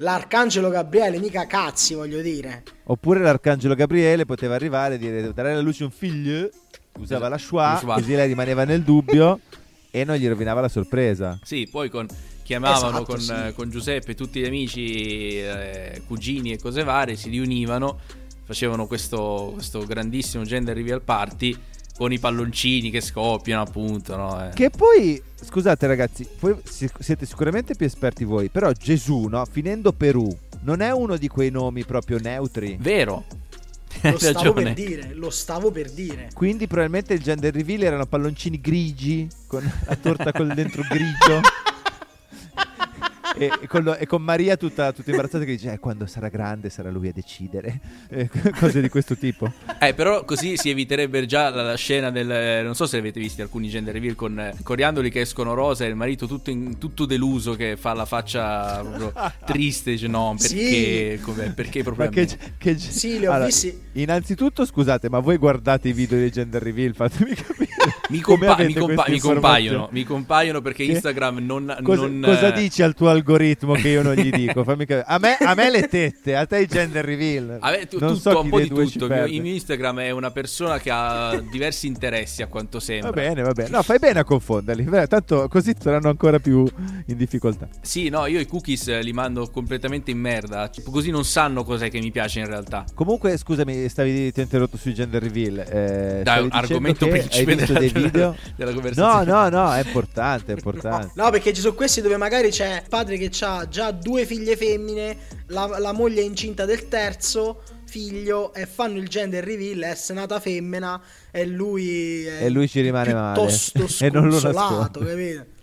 l'Arcangelo 0.00 0.70
Gabriele, 0.70 1.18
mica 1.18 1.46
cazzi 1.46 1.94
voglio 1.94 2.20
dire. 2.20 2.62
Oppure 2.84 3.20
l'arcangelo 3.20 3.74
Gabriele 3.74 4.24
poteva 4.24 4.54
arrivare 4.54 4.94
e 4.94 4.98
dire 4.98 5.32
dare 5.32 5.52
alla 5.52 5.60
luce 5.60 5.84
un 5.84 5.90
figlio, 5.90 6.50
usava 6.98 7.28
la 7.28 7.38
schwa, 7.38 7.80
così 7.82 8.14
lei 8.14 8.28
rimaneva 8.28 8.64
nel 8.64 8.82
dubbio 8.82 9.40
e 9.90 10.04
non 10.04 10.16
gli 10.16 10.28
rovinava 10.28 10.60
la 10.60 10.68
sorpresa. 10.68 11.38
Sì, 11.42 11.68
poi 11.70 11.90
con, 11.90 12.06
chiamavano 12.42 12.88
Esatto, 12.88 13.04
con, 13.04 13.20
sì. 13.20 13.32
eh, 13.32 13.52
con 13.54 13.70
Giuseppe 13.70 14.14
tutti 14.14 14.40
gli 14.40 14.46
amici, 14.46 15.38
eh, 15.38 16.02
cugini 16.06 16.52
e 16.52 16.58
cose 16.58 16.82
varie, 16.82 17.16
si 17.16 17.28
riunivano, 17.28 17.98
facevano 18.44 18.86
questo, 18.86 19.50
questo 19.52 19.84
grandissimo 19.84 20.44
gender 20.44 20.74
reveal 20.74 21.02
party 21.02 21.56
con 22.00 22.12
i 22.12 22.18
palloncini 22.18 22.88
che 22.88 23.02
scoppiano 23.02 23.60
appunto, 23.60 24.16
no? 24.16 24.46
Eh. 24.48 24.54
Che 24.54 24.70
poi, 24.70 25.22
scusate 25.38 25.86
ragazzi, 25.86 26.26
voi 26.38 26.56
si- 26.64 26.88
siete 26.98 27.26
sicuramente 27.26 27.74
più 27.74 27.84
esperti 27.84 28.24
voi, 28.24 28.48
però 28.48 28.72
Gesù, 28.72 29.26
no, 29.26 29.44
finendo 29.44 29.92
Perù, 29.92 30.34
non 30.62 30.80
è 30.80 30.90
uno 30.92 31.18
di 31.18 31.28
quei 31.28 31.50
nomi 31.50 31.84
proprio 31.84 32.18
neutri. 32.18 32.78
Vero. 32.80 33.24
Lo 34.00 34.16
stavo 34.16 34.54
ragione. 34.54 34.62
per 34.62 34.72
dire, 34.72 35.10
lo 35.12 35.28
stavo 35.28 35.70
per 35.70 35.90
dire. 35.90 36.30
Quindi 36.32 36.66
probabilmente 36.66 37.12
il 37.12 37.20
gender 37.20 37.52
reveal 37.52 37.82
erano 37.82 38.06
palloncini 38.06 38.58
grigi 38.62 39.28
con 39.46 39.70
la 39.84 39.96
torta 39.96 40.32
col 40.32 40.54
dentro 40.54 40.80
grigio. 40.88 41.40
E, 43.36 43.50
e 43.62 43.66
con, 43.68 43.82
lo- 43.82 43.96
e 43.96 44.06
con 44.06 44.22
Maria 44.22 44.56
tutta, 44.56 44.92
tutta 44.92 45.10
imbarazzata 45.10 45.44
che 45.44 45.52
dice: 45.52 45.72
eh, 45.72 45.78
Quando 45.78 46.06
sarà 46.06 46.28
grande 46.28 46.68
sarà 46.70 46.90
lui 46.90 47.08
a 47.08 47.12
decidere. 47.12 47.80
Eh, 48.12 48.28
cose 48.58 48.80
di 48.80 48.88
questo 48.88 49.16
tipo. 49.16 49.50
Eh, 49.78 49.94
però 49.94 50.24
così 50.24 50.56
si 50.56 50.68
eviterebbe 50.68 51.24
già 51.26 51.48
la, 51.50 51.62
la 51.62 51.76
scena 51.76 52.10
del. 52.10 52.28
eh, 52.30 52.62
Non 52.62 52.74
so 52.74 52.86
se 52.86 52.96
avete 52.98 53.20
visto 53.20 53.40
alcuni 53.40 53.68
gender 53.68 53.94
reveal 53.94 54.16
con 54.16 54.38
eh, 54.38 54.54
coriandoli 54.64 55.10
che 55.10 55.20
escono 55.20 55.54
rosa 55.54 55.84
e 55.84 55.88
il 55.88 55.94
marito 55.94 56.26
tutto, 56.26 56.50
in- 56.50 56.76
tutto 56.78 57.06
deluso 57.06 57.54
che 57.54 57.76
fa 57.76 57.92
la 57.94 58.04
faccia 58.04 58.80
proprio 58.80 59.12
triste. 59.44 59.92
Dice 59.92 60.08
no, 60.08 60.34
perché? 60.36 61.16
Sì. 61.16 61.22
com'è? 61.22 61.52
perché 61.52 61.82
proprio 61.84 62.08
che, 62.10 62.26
me?" 62.38 62.52
che- 62.58 62.78
Sì, 62.78 63.18
li 63.20 63.26
ho 63.26 63.44
visti. 63.44 63.80
Innanzitutto, 63.92 64.64
scusate, 64.64 65.08
ma 65.08 65.20
voi 65.20 65.36
guardate 65.36 65.88
i 65.88 65.92
video 65.92 66.18
di 66.18 66.30
gender 66.32 66.60
reveal? 66.62 66.94
Fatemi 66.94 67.34
capire. 67.34 67.68
Mi, 68.10 68.18
compa- 68.20 68.56
mi 68.58 68.74
compa- 68.74 69.04
mi 69.08 69.18
compaiono, 69.20 69.88
mi 69.92 70.02
compaiono 70.04 70.60
perché 70.60 70.84
Che- 70.84 70.92
Instagram 70.92 71.38
non. 71.38 71.78
Cosa, 71.82 72.02
non, 72.06 72.20
cosa 72.24 72.52
eh, 72.54 72.58
dici 72.60 72.82
al 72.82 72.94
tuo 72.94 73.06
algoritmo 73.08 73.18
che 73.24 73.88
io 73.88 74.02
non 74.02 74.14
gli 74.14 74.30
dico? 74.34 74.64
Fammi 74.64 74.86
capire. 74.86 75.04
A 75.06 75.18
me, 75.18 75.36
a 75.36 75.54
me 75.54 75.70
le 75.70 75.88
tette, 75.88 76.36
a 76.36 76.46
te 76.46 76.60
i 76.60 76.66
gender 76.66 77.04
reveal. 77.04 77.58
A 77.60 77.70
me 77.70 77.86
tu- 77.86 77.98
non 77.98 78.14
tutto, 78.14 78.30
so 78.30 78.40
un 78.40 78.48
po' 78.48 78.60
di 78.60 78.68
tutto. 78.68 79.04
Il 79.06 79.10
mio, 79.10 79.26
il 79.26 79.42
mio 79.42 79.52
Instagram 79.52 80.00
è 80.00 80.10
una 80.10 80.30
persona 80.30 80.78
che 80.78 80.90
ha 80.90 81.40
diversi 81.50 81.86
interessi, 81.86 82.42
a 82.42 82.46
quanto 82.46 82.80
sembra. 82.80 83.10
Va 83.10 83.14
bene, 83.20 83.42
va 83.42 83.52
bene. 83.52 83.68
No, 83.70 83.82
fai 83.82 83.98
bene 83.98 84.20
a 84.20 84.24
confonderli. 84.24 84.82
Beh, 84.84 85.06
Tanto 85.06 85.48
così 85.48 85.74
saranno 85.78 86.08
ancora 86.08 86.38
più 86.38 86.64
in 87.06 87.16
difficoltà. 87.16 87.68
Sì, 87.80 88.08
no, 88.08 88.26
io 88.26 88.40
i 88.40 88.46
cookies 88.46 89.00
li 89.00 89.12
mando 89.12 89.48
completamente 89.50 90.10
in 90.10 90.18
merda. 90.18 90.68
Tipo, 90.68 90.90
Così 90.90 91.10
non 91.10 91.24
sanno 91.24 91.64
cos'è 91.64 91.90
che 91.90 91.98
mi 92.00 92.10
piace 92.10 92.40
in 92.40 92.46
realtà. 92.46 92.84
Comunque, 92.94 93.36
scusami, 93.36 93.88
stavi 93.88 94.32
ti 94.32 94.40
ho 94.40 94.42
interrotto 94.42 94.76
sui 94.76 94.92
gender 94.94 95.22
reveal. 95.22 95.58
Eh, 95.68 96.20
Dai, 96.22 96.46
argomento 96.50 97.06
principe 97.06 97.54
della, 97.56 97.78
dei 97.78 97.88
video. 97.90 98.36
della 98.56 98.70
No, 98.70 98.76
conversazione. 98.76 99.24
no, 99.24 99.48
no, 99.48 99.72
è 99.74 99.82
importante, 99.84 100.52
è 100.52 100.54
importante. 100.56 101.12
No, 101.14 101.30
perché 101.30 101.52
ci 101.52 101.60
sono 101.60 101.74
questi 101.74 102.00
dove 102.00 102.16
magari 102.16 102.50
c'è 102.50 102.82
padre 102.88 103.09
che 103.16 103.30
ha 103.40 103.68
già 103.68 103.90
due 103.90 104.26
figlie 104.26 104.56
femmine, 104.56 105.16
la, 105.46 105.78
la 105.78 105.92
moglie 105.92 106.22
è 106.22 106.24
incinta 106.24 106.64
del 106.64 106.88
terzo 106.88 107.62
figlio 107.84 108.54
e 108.54 108.66
fanno 108.66 108.98
il 108.98 109.08
gender 109.08 109.44
reveal, 109.44 109.80
è 109.80 110.12
nata 110.12 110.38
femmina 110.38 111.00
e 111.30 111.44
lui 111.46 112.24
è 112.24 112.44
E 112.44 112.48
lui 112.48 112.68
ci 112.68 112.80
rimane 112.80 113.12
male. 113.12 113.40
piuttosto 113.40 113.86
E 114.04 114.10
non 114.10 114.28
lo 114.28 114.38
sconsolato, 114.38 115.00
capito? 115.00 115.58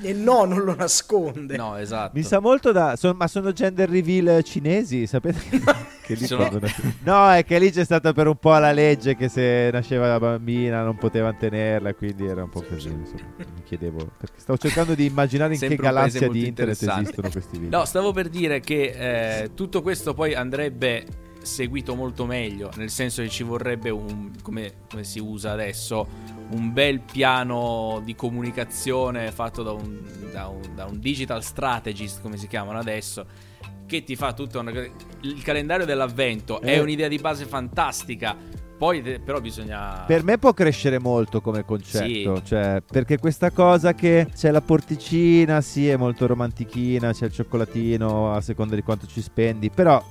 E 0.00 0.12
no, 0.14 0.44
non 0.44 0.60
lo 0.64 0.74
nasconde. 0.74 1.56
No, 1.56 1.76
esatto. 1.76 2.12
Mi 2.14 2.22
sa 2.22 2.38
molto 2.40 2.72
da. 2.72 2.96
son- 2.96 3.16
ma 3.16 3.26
sono 3.26 3.52
gender 3.52 3.90
reveal 3.90 4.42
cinesi, 4.42 5.06
sapete? 5.06 5.38
che 6.02 6.14
lì 6.14 6.24
Sono- 6.26 6.48
No, 7.04 7.30
è 7.30 7.44
che 7.44 7.58
lì 7.58 7.70
c'è 7.70 7.84
stata 7.84 8.12
per 8.14 8.26
un 8.26 8.36
po' 8.36 8.56
la 8.56 8.72
legge 8.72 9.14
che 9.16 9.28
se 9.28 9.68
nasceva 9.70 10.06
la 10.08 10.18
bambina 10.18 10.82
non 10.82 10.96
potevano 10.96 11.36
tenerla, 11.38 11.92
quindi 11.94 12.24
era 12.24 12.42
un 12.42 12.48
po' 12.48 12.62
così. 12.62 12.88
Insomma, 12.88 13.22
mi 13.36 13.62
chiedevo. 13.64 14.10
Perché 14.16 14.38
stavo 14.38 14.58
cercando 14.58 14.94
di 14.94 15.04
immaginare 15.04 15.52
in 15.54 15.60
che 15.60 15.66
Sempre 15.68 15.90
paese 15.90 16.18
galassia 16.20 16.28
di 16.28 16.46
internet 16.46 16.82
esistono 16.82 17.28
questi 17.30 17.58
video. 17.58 17.78
No, 17.78 17.84
stavo 17.84 18.12
per 18.12 18.28
dire 18.30 18.60
che 18.60 19.42
eh, 19.42 19.50
tutto 19.54 19.82
questo 19.82 20.14
poi 20.14 20.34
andrebbe 20.34 21.04
seguito 21.42 21.94
molto 21.94 22.24
meglio, 22.24 22.70
nel 22.76 22.88
senso 22.90 23.20
che 23.20 23.28
ci 23.28 23.42
vorrebbe 23.42 23.90
un, 23.90 24.30
come, 24.42 24.72
come 24.88 25.04
si 25.04 25.18
usa 25.18 25.50
adesso, 25.50 26.06
un 26.52 26.72
bel 26.72 27.00
piano 27.00 28.00
di 28.04 28.14
comunicazione 28.14 29.30
fatto 29.32 29.62
da 29.62 29.72
un, 29.72 29.98
da 30.32 30.48
un- 30.48 30.74
da 30.74 30.84
un 30.86 30.98
digital 31.00 31.42
strategist, 31.42 32.20
come 32.20 32.36
si 32.36 32.46
chiamano 32.48 32.78
adesso, 32.78 33.26
che 33.86 34.04
ti 34.04 34.16
fa 34.16 34.32
tutta 34.32 34.58
una... 34.58 34.70
Il 35.20 35.42
calendario 35.42 35.84
dell'avvento 35.86 36.60
è 36.60 36.74
Eh. 36.76 36.80
un'idea 36.80 37.08
di 37.08 37.18
base 37.18 37.44
fantastica, 37.44 38.36
poi 38.78 39.02
de- 39.02 39.20
però 39.20 39.40
bisogna... 39.40 40.04
Per 40.06 40.24
me 40.24 40.38
può 40.38 40.52
crescere 40.54 40.98
molto 40.98 41.40
come 41.40 41.64
concetto, 41.64 42.36
Sì. 42.36 42.42
cioè, 42.44 42.82
perché 42.84 43.18
questa 43.18 43.50
cosa 43.50 43.94
che 43.94 44.28
c'è 44.34 44.50
la 44.50 44.60
porticina, 44.62 45.60
sì, 45.60 45.88
è 45.88 45.96
molto 45.96 46.26
romantichina, 46.26 47.12
c'è 47.12 47.26
il 47.26 47.32
cioccolatino 47.32 48.32
a 48.34 48.40
seconda 48.40 48.74
di 48.74 48.82
quanto 48.82 49.06
ci 49.06 49.20
spendi, 49.20 49.70
però 49.70 50.02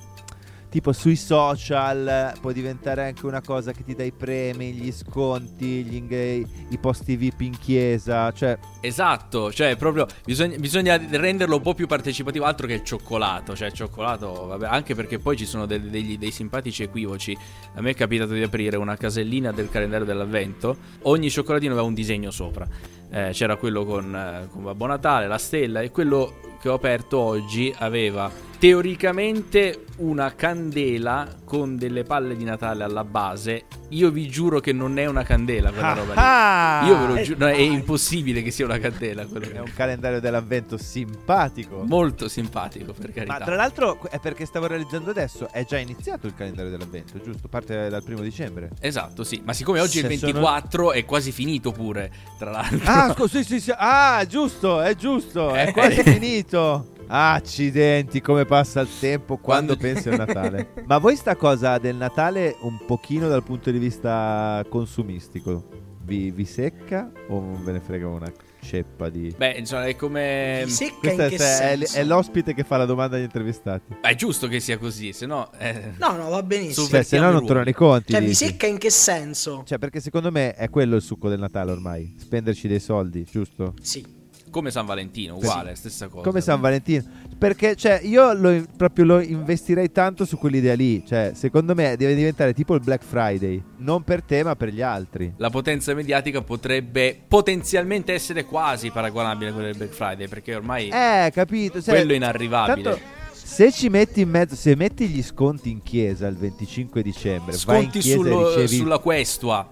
tipo 0.72 0.92
sui 0.92 1.16
social 1.16 2.32
può 2.40 2.50
diventare 2.50 3.04
anche 3.04 3.26
una 3.26 3.42
cosa 3.42 3.72
che 3.72 3.84
ti 3.84 3.94
dà 3.94 4.04
i 4.04 4.10
premi, 4.10 4.72
gli 4.72 4.90
sconti, 4.90 5.84
gli 5.84 5.96
inghe- 5.96 6.46
i 6.70 6.78
posti 6.80 7.14
VIP 7.16 7.42
in 7.42 7.58
chiesa, 7.58 8.32
cioè 8.32 8.58
Esatto, 8.80 9.52
cioè 9.52 9.76
proprio 9.76 10.06
bisogna, 10.24 10.56
bisogna 10.56 10.96
renderlo 10.96 11.56
un 11.56 11.62
po' 11.62 11.74
più 11.74 11.86
partecipativo, 11.86 12.46
altro 12.46 12.66
che 12.66 12.72
il 12.72 12.84
cioccolato, 12.84 13.54
cioè 13.54 13.68
il 13.68 13.74
cioccolato, 13.74 14.46
vabbè, 14.46 14.66
anche 14.66 14.94
perché 14.94 15.18
poi 15.18 15.36
ci 15.36 15.44
sono 15.44 15.66
de- 15.66 15.90
degli- 15.90 16.16
dei 16.16 16.30
simpatici 16.30 16.82
equivoci. 16.84 17.36
A 17.74 17.82
me 17.82 17.90
è 17.90 17.94
capitato 17.94 18.32
di 18.32 18.42
aprire 18.42 18.78
una 18.78 18.96
casellina 18.96 19.52
del 19.52 19.68
calendario 19.68 20.06
dell'avvento, 20.06 20.76
ogni 21.02 21.28
cioccolatino 21.28 21.72
aveva 21.72 21.86
un 21.86 21.92
disegno 21.94 22.30
sopra. 22.30 22.66
Eh, 23.10 23.28
c'era 23.32 23.56
quello 23.56 23.84
con, 23.84 24.16
eh, 24.16 24.48
con 24.50 24.62
Babbo 24.62 24.86
Natale, 24.86 25.26
la 25.26 25.36
stella 25.36 25.82
e 25.82 25.90
quello 25.90 26.40
che 26.62 26.70
ho 26.70 26.74
aperto 26.74 27.18
oggi 27.18 27.74
aveva 27.76 28.50
teoricamente 28.62 29.86
una 29.96 30.36
candela 30.36 31.26
con 31.44 31.76
delle 31.76 32.04
palle 32.04 32.36
di 32.36 32.44
Natale 32.44 32.84
alla 32.84 33.02
base. 33.02 33.64
Io 33.88 34.12
vi 34.12 34.28
giuro 34.28 34.60
che 34.60 34.72
non 34.72 35.00
è 35.00 35.06
una 35.06 35.24
candela 35.24 35.72
quella 35.72 35.94
roba 35.94 36.12
lì. 36.12 36.18
Ah! 36.22 36.86
Io 36.86 36.96
ve 37.00 37.06
lo 37.08 37.14
Eh, 37.16 37.22
giuro, 37.24 37.38
no, 37.40 37.46
è 37.48 37.56
dai. 37.56 37.72
impossibile 37.72 38.40
che 38.40 38.52
sia 38.52 38.64
una 38.64 38.78
candela. 38.78 39.26
quello 39.26 39.50
è 39.50 39.58
un 39.58 39.72
calendario 39.74 40.20
dell'avvento 40.20 40.76
simpatico. 40.78 41.82
Molto 41.88 42.28
simpatico, 42.28 42.92
per 42.92 43.12
carità. 43.12 43.36
Ma 43.40 43.44
tra 43.44 43.56
l'altro 43.56 43.98
è 44.08 44.20
perché 44.20 44.46
stavo 44.46 44.68
realizzando 44.68 45.10
adesso, 45.10 45.48
è 45.50 45.64
già 45.64 45.78
iniziato 45.78 46.28
il 46.28 46.34
calendario 46.36 46.70
dell'avvento, 46.70 47.20
giusto? 47.20 47.48
Parte 47.48 47.88
dal 47.88 48.04
primo 48.04 48.20
dicembre. 48.20 48.70
Esatto, 48.78 49.24
sì. 49.24 49.42
Ma 49.44 49.54
siccome 49.54 49.80
oggi 49.80 49.98
è 49.98 50.04
il 50.04 50.08
Se 50.12 50.18
sono- 50.18 50.32
24 50.34 50.92
è 50.92 51.04
quasi 51.04 51.32
finito 51.32 51.72
pure, 51.72 52.12
tra 52.38 52.52
l'altro. 52.52 52.78
Ah, 52.84 53.16
sì, 53.28 53.42
sì, 53.42 53.58
sì. 53.60 53.72
Ah, 53.76 54.24
giusto, 54.24 54.80
è 54.80 54.94
giusto, 54.94 55.52
è 55.52 55.66
Eh. 55.66 55.72
quasi 55.72 56.00
finito. 56.04 56.86
Accidenti, 57.14 58.22
come 58.22 58.46
passa 58.46 58.80
il 58.80 58.88
tempo 58.98 59.36
quando, 59.36 59.76
Quando- 59.76 59.94
pensi 60.00 60.08
al 60.08 60.16
Natale. 60.26 60.72
Ma 60.86 60.96
voi 60.96 61.14
sta 61.14 61.36
cosa 61.36 61.76
del 61.76 61.94
Natale 61.96 62.56
un 62.62 62.78
pochino 62.86 63.28
dal 63.28 63.42
punto 63.42 63.70
di 63.70 63.78
vista 63.78 64.64
consumistico 64.68 65.68
vi, 66.04 66.30
vi 66.30 66.44
secca 66.46 67.10
o 67.28 67.40
non 67.40 67.62
ve 67.64 67.72
ne 67.72 67.80
frega 67.80 68.08
una 68.08 68.32
ceppa 68.62 69.08
di... 69.10 69.32
Beh, 69.36 69.52
insomma, 69.58 69.86
è 69.86 69.94
come... 69.94 70.64
Secca 70.68 70.96
Questa 71.00 71.22
in 71.26 71.26
è, 71.26 71.28
che 71.28 71.34
è- 71.36 71.38
senso? 71.76 71.98
è 71.98 72.04
l'ospite 72.04 72.54
che 72.54 72.64
fa 72.64 72.76
la 72.78 72.86
domanda 72.86 73.16
agli 73.16 73.22
intervistati. 73.22 73.94
È 74.00 74.14
giusto 74.14 74.48
che 74.48 74.58
sia 74.60 74.78
così, 74.78 75.12
se 75.12 75.26
no... 75.26 75.50
eh, 75.58 75.92
No, 75.98 76.16
no, 76.16 76.28
va 76.30 76.42
benissimo. 76.42 76.86
Cioè, 76.86 77.02
se 77.02 77.18
no 77.18 77.30
non 77.30 77.44
tornano 77.44 77.68
i 77.68 77.74
conti. 77.74 78.12
Cioè, 78.12 78.22
vi 78.22 78.34
secca 78.34 78.66
in 78.66 78.78
che 78.78 78.90
senso? 78.90 79.62
Cioè, 79.66 79.78
perché 79.78 80.00
secondo 80.00 80.30
me 80.30 80.54
è 80.54 80.70
quello 80.70 80.96
il 80.96 81.02
succo 81.02 81.28
del 81.28 81.38
Natale 81.40 81.72
ormai. 81.72 82.14
Spenderci 82.18 82.68
dei 82.68 82.80
soldi, 82.80 83.26
giusto? 83.30 83.74
Sì. 83.82 84.20
Come 84.52 84.70
San 84.70 84.86
Valentino, 84.86 85.34
uguale, 85.34 85.74
stessa 85.74 86.06
cosa. 86.06 86.22
Come 86.22 86.40
San 86.40 86.60
Valentino. 86.60 87.02
Perché, 87.36 87.74
cioè, 87.74 88.00
io 88.04 88.32
lo, 88.34 88.64
proprio 88.76 89.04
lo 89.04 89.20
investirei 89.20 89.90
tanto 89.90 90.24
su 90.24 90.38
quell'idea 90.38 90.74
lì. 90.74 91.04
Cioè, 91.04 91.32
secondo 91.34 91.74
me 91.74 91.96
deve 91.96 92.14
diventare 92.14 92.52
tipo 92.54 92.74
il 92.74 92.80
Black 92.80 93.02
Friday. 93.02 93.60
Non 93.78 94.04
per 94.04 94.22
te, 94.22 94.44
ma 94.44 94.54
per 94.54 94.68
gli 94.68 94.82
altri. 94.82 95.32
La 95.38 95.50
potenza 95.50 95.92
mediatica 95.94 96.42
potrebbe 96.42 97.20
potenzialmente 97.26 98.12
essere 98.12 98.44
quasi 98.44 98.90
paragonabile 98.90 99.50
a 99.50 99.52
quella 99.54 99.68
del 99.68 99.76
Black 99.78 99.92
Friday, 99.94 100.28
perché 100.28 100.54
ormai 100.54 100.88
Eh, 100.90 101.30
capito? 101.32 101.82
Cioè, 101.82 101.94
quello 101.96 102.12
è 102.12 102.16
inarrivabile. 102.16 102.82
tanto, 102.82 103.00
se 103.32 103.72
ci 103.72 103.88
metti 103.88 104.20
in 104.20 104.28
mezzo, 104.28 104.54
se 104.54 104.76
metti 104.76 105.08
gli 105.08 105.22
sconti 105.22 105.70
in 105.70 105.82
chiesa 105.82 106.26
il 106.28 106.36
25 106.36 107.02
dicembre, 107.02 107.56
vai 107.64 107.84
in 107.84 107.90
Sconti 107.90 107.98
chiesa 107.98 108.16
sullo- 108.16 108.48
ricevi 108.54 108.76
sulla 108.76 108.98
questua. 108.98 109.68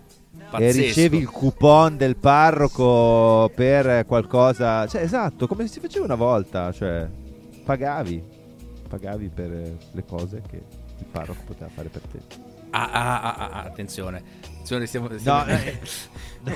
E 0.59 0.67
Pazzesco. 0.67 0.81
ricevi 0.81 1.17
il 1.19 1.31
coupon 1.31 1.97
del 1.97 2.17
parroco 2.17 3.51
per 3.55 4.05
qualcosa. 4.07 4.87
Cioè, 4.87 5.03
esatto, 5.03 5.47
come 5.47 5.67
si 5.67 5.81
faceva 5.81 6.05
una 6.05 6.15
volta. 6.17 6.73
Cioè, 6.73 7.09
pagavi. 7.65 8.23
Pagavi 8.89 9.29
per 9.33 9.49
le 9.93 10.05
cose 10.07 10.43
che 10.49 10.57
il 10.57 11.07
parroco 11.11 11.41
poteva 11.47 11.71
fare 11.73 11.89
per 11.89 12.03
te. 12.11 12.19
Ah, 12.73 12.89
ah, 12.91 13.21
ah, 13.23 13.35
ah, 13.51 13.63
attenzione. 13.63 14.23
Attenzione, 14.53 14.87
stiamo, 14.87 15.09
No, 15.09 15.19
stiamo- 15.19 15.45
eh, 15.47 15.81
no. 16.45 16.53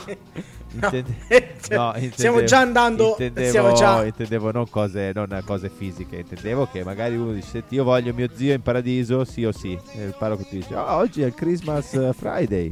Intende- 0.74 1.16
Cioè, 1.64 1.76
no, 1.76 1.94
stiamo 2.12 2.44
già 2.44 2.58
andando. 2.60 3.10
Intendevo, 3.10 3.48
Stiamo 3.48 3.72
già. 3.74 4.04
intendevo 4.04 4.50
non, 4.52 4.68
cose, 4.68 5.12
non 5.14 5.40
cose 5.44 5.70
fisiche. 5.70 6.16
Intendevo 6.18 6.66
che 6.70 6.84
magari 6.84 7.16
uno 7.16 7.32
dice: 7.32 7.62
io 7.68 7.84
voglio 7.84 8.12
mio 8.12 8.28
zio 8.34 8.52
in 8.54 8.62
paradiso, 8.62 9.24
sì 9.24 9.44
o 9.44 9.52
sì. 9.52 9.78
E 9.94 10.04
il 10.04 10.14
parroco 10.18 10.42
ti 10.44 10.56
dice: 10.56 10.74
"Oh, 10.76 10.94
oggi 10.96 11.22
è 11.22 11.26
il 11.26 11.34
Christmas 11.34 12.14
Friday. 12.14 12.70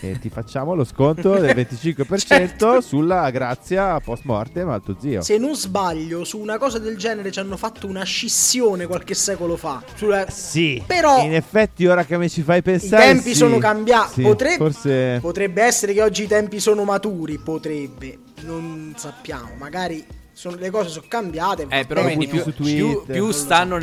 E 0.00 0.18
ti 0.18 0.28
facciamo 0.30 0.74
lo 0.74 0.84
sconto 0.84 1.34
del 1.38 1.54
25% 1.54 2.16
Certo. 2.26 2.80
sulla 2.80 3.28
grazia 3.30 3.98
post 4.00 4.22
mortem 4.24 4.68
al 4.68 4.82
tuo 4.82 4.96
zio. 4.98 5.20
Se 5.22 5.38
non 5.38 5.54
sbaglio, 5.54 6.24
su 6.24 6.38
una 6.38 6.58
cosa 6.58 6.78
del 6.78 6.96
genere 6.96 7.30
ci 7.30 7.38
hanno 7.38 7.56
fatto 7.56 7.86
una 7.86 8.02
scissione 8.04 8.86
qualche 8.86 9.14
secolo 9.14 9.56
fa. 9.56 9.82
Sulla- 9.94 10.28
Sì, 10.30 10.82
Però- 10.86 11.22
in 11.22 11.34
effetti 11.34 11.86
ora 11.86 12.04
che 12.04 12.16
mi 12.18 12.28
ci 12.28 12.42
fai 12.42 12.58
I 12.58 12.62
pensare 12.62 13.04
tempi 13.04 13.30
sì. 13.30 13.34
sono 13.34 13.58
cambiati. 13.58 14.14
Sì, 14.14 14.22
Potre- 14.22 14.56
forse 14.56 15.18
Potrebbe 15.20 15.62
essere 15.62 15.92
che 15.92 16.02
oggi 16.02 16.24
i 16.24 16.26
tempi 16.26 16.60
sono 16.60 16.84
maturi. 16.84 17.38
Potrebbe, 17.38 18.18
non 18.42 18.94
sappiamo. 18.96 19.50
Magari 19.58 20.04
sono- 20.36 20.56
le 20.56 20.68
cose 20.70 20.90
sono 20.90 21.06
cambiate. 21.08 21.66
Eh, 21.70 21.86
però 21.86 22.02
bene, 22.02 22.26
vedi, 22.26 22.26
più, 22.26 22.52
più, 22.52 23.04
più 23.06 23.30
stanno 23.30 23.80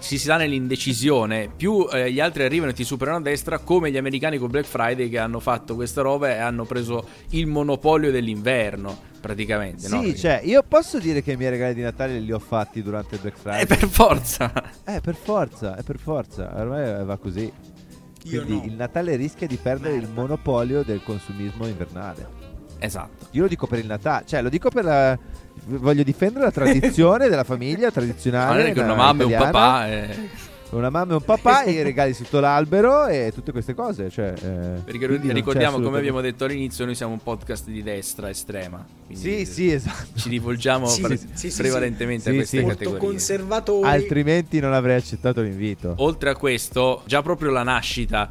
si 0.00 0.18
sta 0.18 0.38
nell'indecisione, 0.38 1.50
più 1.54 1.86
eh, 1.92 2.10
gli 2.10 2.20
altri 2.20 2.42
arrivano 2.44 2.70
e 2.70 2.74
ti 2.74 2.84
superano 2.84 3.18
a 3.18 3.20
destra, 3.20 3.58
come 3.58 3.90
gli 3.90 3.98
americani 3.98 4.38
con 4.38 4.48
Black 4.50 4.66
Friday 4.66 5.10
che 5.10 5.18
hanno 5.18 5.40
fatto 5.40 5.74
questa 5.74 6.00
roba 6.00 6.30
e 6.30 6.38
hanno 6.38 6.64
preso 6.64 7.06
il 7.30 7.46
monopolio 7.46 8.10
dell'inverno, 8.10 8.98
praticamente. 9.20 9.88
no? 9.88 10.02
Sì, 10.02 10.16
cioè, 10.16 10.40
io 10.42 10.62
posso 10.66 10.98
dire 10.98 11.22
che 11.22 11.32
i 11.32 11.36
miei 11.36 11.50
regali 11.50 11.74
di 11.74 11.82
Natale 11.82 12.18
li 12.18 12.32
ho 12.32 12.38
fatti 12.38 12.82
durante 12.82 13.16
il 13.16 13.20
Black 13.20 13.36
Friday. 13.38 13.60
Eh, 13.62 13.66
per 13.66 13.86
forza. 13.86 14.52
Eh, 14.86 15.00
per 15.02 15.14
forza, 15.16 15.76
è 15.76 15.82
per 15.82 15.98
forza. 15.98 16.50
Ormai 16.56 17.04
va 17.04 17.16
così. 17.18 17.52
Io 18.24 18.42
Quindi 18.44 18.66
no. 18.66 18.72
il 18.72 18.76
Natale 18.78 19.16
rischia 19.16 19.46
di 19.46 19.56
perdere 19.56 19.96
il 19.96 20.00
Merda. 20.06 20.20
monopolio 20.20 20.82
del 20.82 21.02
consumismo 21.04 21.66
invernale. 21.66 22.26
esatto. 22.78 23.26
Io 23.32 23.42
lo 23.42 23.48
dico 23.48 23.66
per 23.66 23.80
il 23.80 23.86
Natale, 23.86 24.24
cioè 24.26 24.40
lo 24.40 24.48
dico 24.48 24.70
per 24.70 24.84
la... 24.84 25.18
Voglio 25.66 26.02
difendere 26.02 26.44
la 26.44 26.50
tradizione 26.50 27.28
della 27.28 27.44
famiglia 27.44 27.90
tradizionale. 27.92 28.56
Magari 28.58 28.74
con 28.74 28.84
una 28.84 28.94
na- 28.94 29.02
mamma 29.02 29.22
e 29.22 29.24
un 29.26 29.32
papà. 29.36 29.88
eh, 29.88 30.48
Una 30.70 30.88
mamma 30.90 31.12
e 31.12 31.16
un 31.16 31.22
papà, 31.22 31.62
e 31.64 31.70
i 31.72 31.82
regali 31.82 32.14
sotto 32.14 32.38
l'albero 32.38 33.06
e 33.06 33.32
tutte 33.34 33.50
queste 33.52 33.74
cose. 33.74 34.08
Cioè, 34.08 34.32
eh, 34.40 34.80
perché 34.84 35.06
non 35.06 35.32
ricordiamo, 35.32 35.80
come 35.80 35.98
abbiamo 35.98 36.20
detto 36.20 36.44
all'inizio, 36.44 36.84
noi 36.84 36.94
siamo 36.94 37.12
un 37.12 37.22
podcast 37.22 37.66
di 37.68 37.82
destra 37.82 38.28
estrema. 38.30 38.84
Sì, 39.12 39.44
sì, 39.44 39.72
esatto. 39.72 40.16
Ci 40.18 40.28
rivolgiamo 40.28 40.86
Sì, 40.86 41.00
pre- 41.02 41.18
sì, 41.32 41.52
prevalentemente 41.56 42.22
sì. 42.24 42.28
a 42.30 42.32
queste 42.34 42.58
Sì, 42.58 42.64
categorie. 42.64 42.98
conservatori. 43.00 43.88
Altrimenti 43.88 44.60
non 44.60 44.72
avrei 44.72 44.96
accettato 44.96 45.40
l'invito. 45.42 45.94
Oltre 45.98 46.30
a 46.30 46.36
questo, 46.36 47.02
già 47.06 47.20
proprio 47.22 47.50
la 47.50 47.64
nascita 47.64 48.30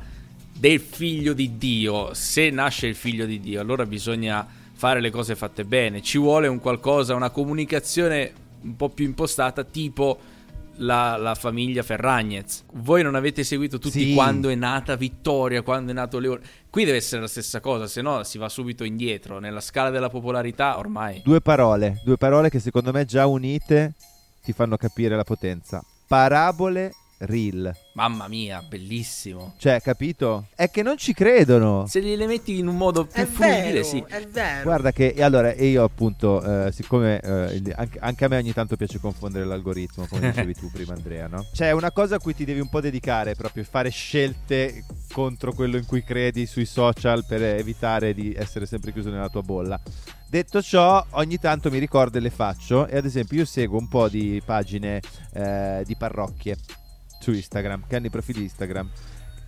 del 0.58 0.80
figlio 0.80 1.34
di 1.34 1.58
Dio, 1.58 2.14
se 2.14 2.50
nasce 2.50 2.88
il 2.88 2.96
figlio 2.96 3.26
di 3.26 3.40
Dio, 3.40 3.60
allora 3.62 3.86
bisogna 3.86 4.46
fare 4.80 5.02
le 5.02 5.12
cose 5.12 5.36
fatte 5.36 5.66
bene. 5.66 6.02
Ci 6.02 6.18
vuole 6.18 6.48
un 6.48 6.60
qualcosa, 6.62 7.14
una 7.14 7.32
comunicazione 7.32 8.32
un 8.62 8.78
po' 8.78 8.88
più 8.88 9.04
impostata, 9.04 9.66
tipo 9.66 10.18
la, 10.78 11.18
la 11.18 11.36
famiglia 11.36 11.84
Ferragnez. 11.84 12.64
Voi 12.76 13.04
non 13.04 13.16
avete 13.16 13.44
seguito 13.44 13.78
tutti 13.78 14.00
Sì. 14.06 14.14
quando 14.14 14.48
è 14.48 14.56
nata 14.56 14.96
Vittoria, 14.96 15.64
quando 15.64 15.92
è 15.92 15.94
nato 15.94 16.18
Leone. 16.18 16.40
Qui 16.70 16.86
deve 16.86 16.96
essere 16.96 17.20
la 17.20 17.28
stessa 17.28 17.60
cosa, 17.60 17.88
se 17.88 18.02
no 18.02 18.24
si 18.24 18.38
va 18.38 18.48
subito 18.48 18.86
indietro. 18.86 19.40
Nella 19.40 19.60
scala 19.60 19.90
della 19.90 20.08
popolarità 20.10 20.78
ormai. 20.78 21.22
Due 21.26 21.42
parole, 21.42 22.00
due 22.06 22.16
parole 22.16 22.50
che 22.50 22.60
secondo 22.62 22.94
me 22.94 23.04
già 23.04 23.26
unite 23.26 23.96
ti 24.42 24.54
fanno 24.54 24.78
capire 24.78 25.18
la 25.18 25.26
potenza. 25.26 25.84
Parabole 26.08 26.94
real. 27.20 27.76
Mamma 27.94 28.28
mia, 28.28 28.62
bellissimo. 28.62 29.54
Cioè, 29.58 29.82
capito? 29.82 30.48
È 30.56 30.70
che 30.70 30.82
non 30.84 30.98
ci 30.98 31.14
credono. 31.14 31.86
Se 31.88 32.00
li 32.00 32.16
le 32.16 32.28
metti 32.28 32.58
in 32.58 32.68
un 32.68 32.78
modo 32.78 33.06
più 33.06 33.22
È 33.22 33.26
vero, 33.26 33.84
sì. 33.84 34.04
è 34.08 34.26
vero. 34.28 34.64
Guarda 34.64 34.92
che 34.92 35.14
e 35.16 35.24
allora 35.24 35.52
e 35.52 35.68
io 35.68 35.84
appunto 35.84 36.42
eh, 36.42 36.72
siccome 36.72 37.20
eh, 37.20 37.74
anche, 37.76 38.00
anche 38.00 38.26
a 38.26 38.28
me 38.28 38.38
ogni 38.38 38.54
tanto 38.54 38.76
piace 38.76 39.00
confondere 39.00 39.46
l'algoritmo 39.46 40.06
come 40.08 40.30
dicevi 40.30 40.54
tu 40.54 40.70
prima 40.72 40.94
Andrea 40.94 41.28
no? 41.28 41.46
C'è 41.52 41.72
una 41.72 41.92
cosa 41.92 42.16
a 42.16 42.20
cui 42.20 42.36
ti 42.36 42.46
devi 42.46 42.60
un 42.60 42.70
po' 42.70 42.80
dedicare 42.80 43.36
proprio 43.36 43.64
fare 43.64 43.90
scelte 43.90 44.86
contro 45.12 45.54
quello 45.54 45.78
in 45.78 45.86
cui 45.86 46.04
credi 46.04 46.46
sui 46.46 46.66
social 46.66 47.26
per 47.26 47.42
evitare 47.44 48.14
di 48.14 48.34
essere 48.34 48.66
sempre 48.66 48.92
chiuso 48.92 49.10
nella 49.10 49.30
tua 49.30 49.42
bolla 49.42 49.80
Detto 50.30 50.62
ciò, 50.62 51.04
ogni 51.12 51.40
tanto 51.40 51.72
mi 51.72 51.80
ricordo 51.80 52.20
e 52.20 52.22
le 52.22 52.30
faccio 52.30 52.86
e 52.86 52.98
ad 52.98 53.06
esempio 53.06 53.40
io 53.40 53.46
seguo 53.46 53.80
un 53.80 53.88
po' 53.88 54.08
di 54.08 54.40
pagine 54.46 55.02
eh, 55.34 55.82
di 55.86 55.96
parrocchie 55.96 56.56
su 57.20 57.32
Instagram, 57.32 57.86
che 57.88 57.96
hanno 57.96 58.08
i 58.08 58.10
profili 58.12 58.42
Instagram. 58.44 58.90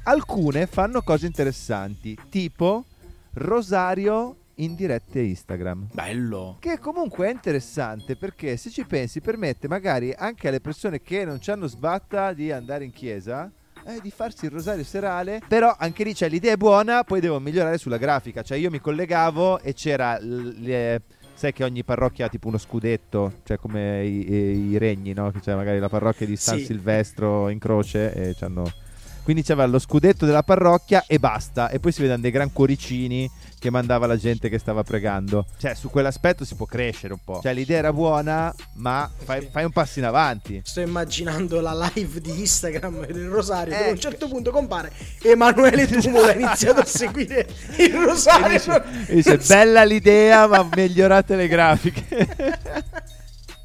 Alcune 0.04 0.66
fanno 0.68 1.02
cose 1.02 1.26
interessanti, 1.28 2.18
tipo 2.30 2.86
Rosario 3.34 4.36
in 4.56 4.76
dirette 4.76 5.22
Instagram. 5.22 5.88
Bello. 5.92 6.58
Che 6.60 6.80
comunque 6.80 7.28
è 7.28 7.32
interessante 7.32 8.16
perché 8.16 8.58
se 8.58 8.70
ci 8.70 8.86
pensi 8.86 9.22
permette 9.22 9.68
magari 9.68 10.14
anche 10.16 10.48
alle 10.48 10.62
persone 10.62 11.02
che 11.02 11.26
non 11.26 11.40
ci 11.42 11.52
hanno 11.52 11.68
sbatta 11.68 12.34
di 12.34 12.52
andare 12.52 12.84
in 12.84 12.92
chiesa 12.92 13.52
eh, 13.86 14.00
di 14.02 14.12
farsi 14.12 14.46
il 14.46 14.52
rosario 14.52 14.84
serale. 14.84 15.42
Però 15.48 15.74
anche 15.78 16.04
lì 16.04 16.14
c'è 16.14 16.30
l'idea 16.30 16.54
è 16.54 16.58
buona, 16.58 17.04
poi 17.04 17.20
devo 17.20 17.40
migliorare 17.40 17.78
sulla 17.78 17.98
grafica. 17.98 18.42
Cioè 18.44 18.58
io 18.58 18.70
mi 18.70 18.80
collegavo 18.80 19.60
e 19.60 19.74
c'era 19.74 20.20
l- 20.20 20.56
le- 20.60 21.02
Sai 21.42 21.54
che 21.54 21.64
ogni 21.64 21.84
parrocchia 21.84 22.28
ha 22.28 22.30
tipo 22.30 22.50
uno 22.50 22.60
scudetto, 22.60 23.40
cioè 23.46 23.58
come 23.58 24.06
i, 24.06 24.32
i- 24.32 24.70
i 24.74 24.78
regni, 24.78 25.12
no? 25.14 25.32
Che 25.32 25.40
c'è 25.40 25.56
magari 25.56 25.80
la 25.80 25.90
parrocchia 25.90 26.28
di 26.28 26.36
San 26.36 26.60
Sì. 26.60 26.66
Silvestro 26.66 27.50
in 27.50 27.58
croce 27.58 28.14
e 28.14 28.36
c'hanno... 28.36 28.72
Quindi 29.24 29.44
c'aveva 29.44 29.68
lo 29.68 29.80
scudetto 29.80 30.26
della 30.26 30.44
parrocchia 30.44 31.06
e 31.08 31.20
basta. 31.20 31.70
E 31.70 31.80
poi 31.80 31.92
si 31.92 32.02
vedono 32.02 32.22
dei 32.22 32.32
gran 32.32 32.52
cuoricini 32.52 33.30
che 33.62 33.70
mandava 33.70 34.08
la 34.08 34.18
gente 34.18 34.50
che 34.50 34.58
stava 34.58 34.82
pregando. 34.84 35.46
Cioè, 35.60 35.76
su 35.76 35.92
quell'aspetto 35.92 36.44
si 36.44 36.56
può 36.56 36.66
crescere 36.66 37.14
un 37.14 37.20
po'. 37.24 37.42
Cioè, 37.44 37.54
l'idea 37.54 37.78
era 37.78 37.94
buona, 37.94 38.54
ma 38.78 39.08
fai, 39.16 39.48
fai 39.52 39.64
un 39.64 39.72
passo 39.72 40.00
in 40.00 40.06
avanti. 40.06 40.62
Sto 40.64 40.82
immaginando 40.82 41.62
la 41.62 41.92
live 41.94 42.20
di 42.20 42.40
Instagram 42.40 43.06
del 43.06 43.30
Rosario. 43.30 43.76
Eh. 43.76 43.90
a 43.90 43.92
un 43.92 44.00
certo 44.00 44.28
punto 44.28 44.50
compare 44.52 44.92
Emanuele 45.22 45.86
Tumulo 45.86 46.26
ha 46.26 46.34
iniziato 46.34 46.80
a 46.80 46.86
seguire 46.90 47.48
il 47.78 47.94
Rosario. 47.94 48.84
E 49.06 49.16
dice, 49.16 49.38
bella 49.38 49.84
l'idea, 49.84 50.48
ma 50.48 50.68
migliorate 50.74 51.36
le 51.36 51.48
grafiche. 51.48 52.28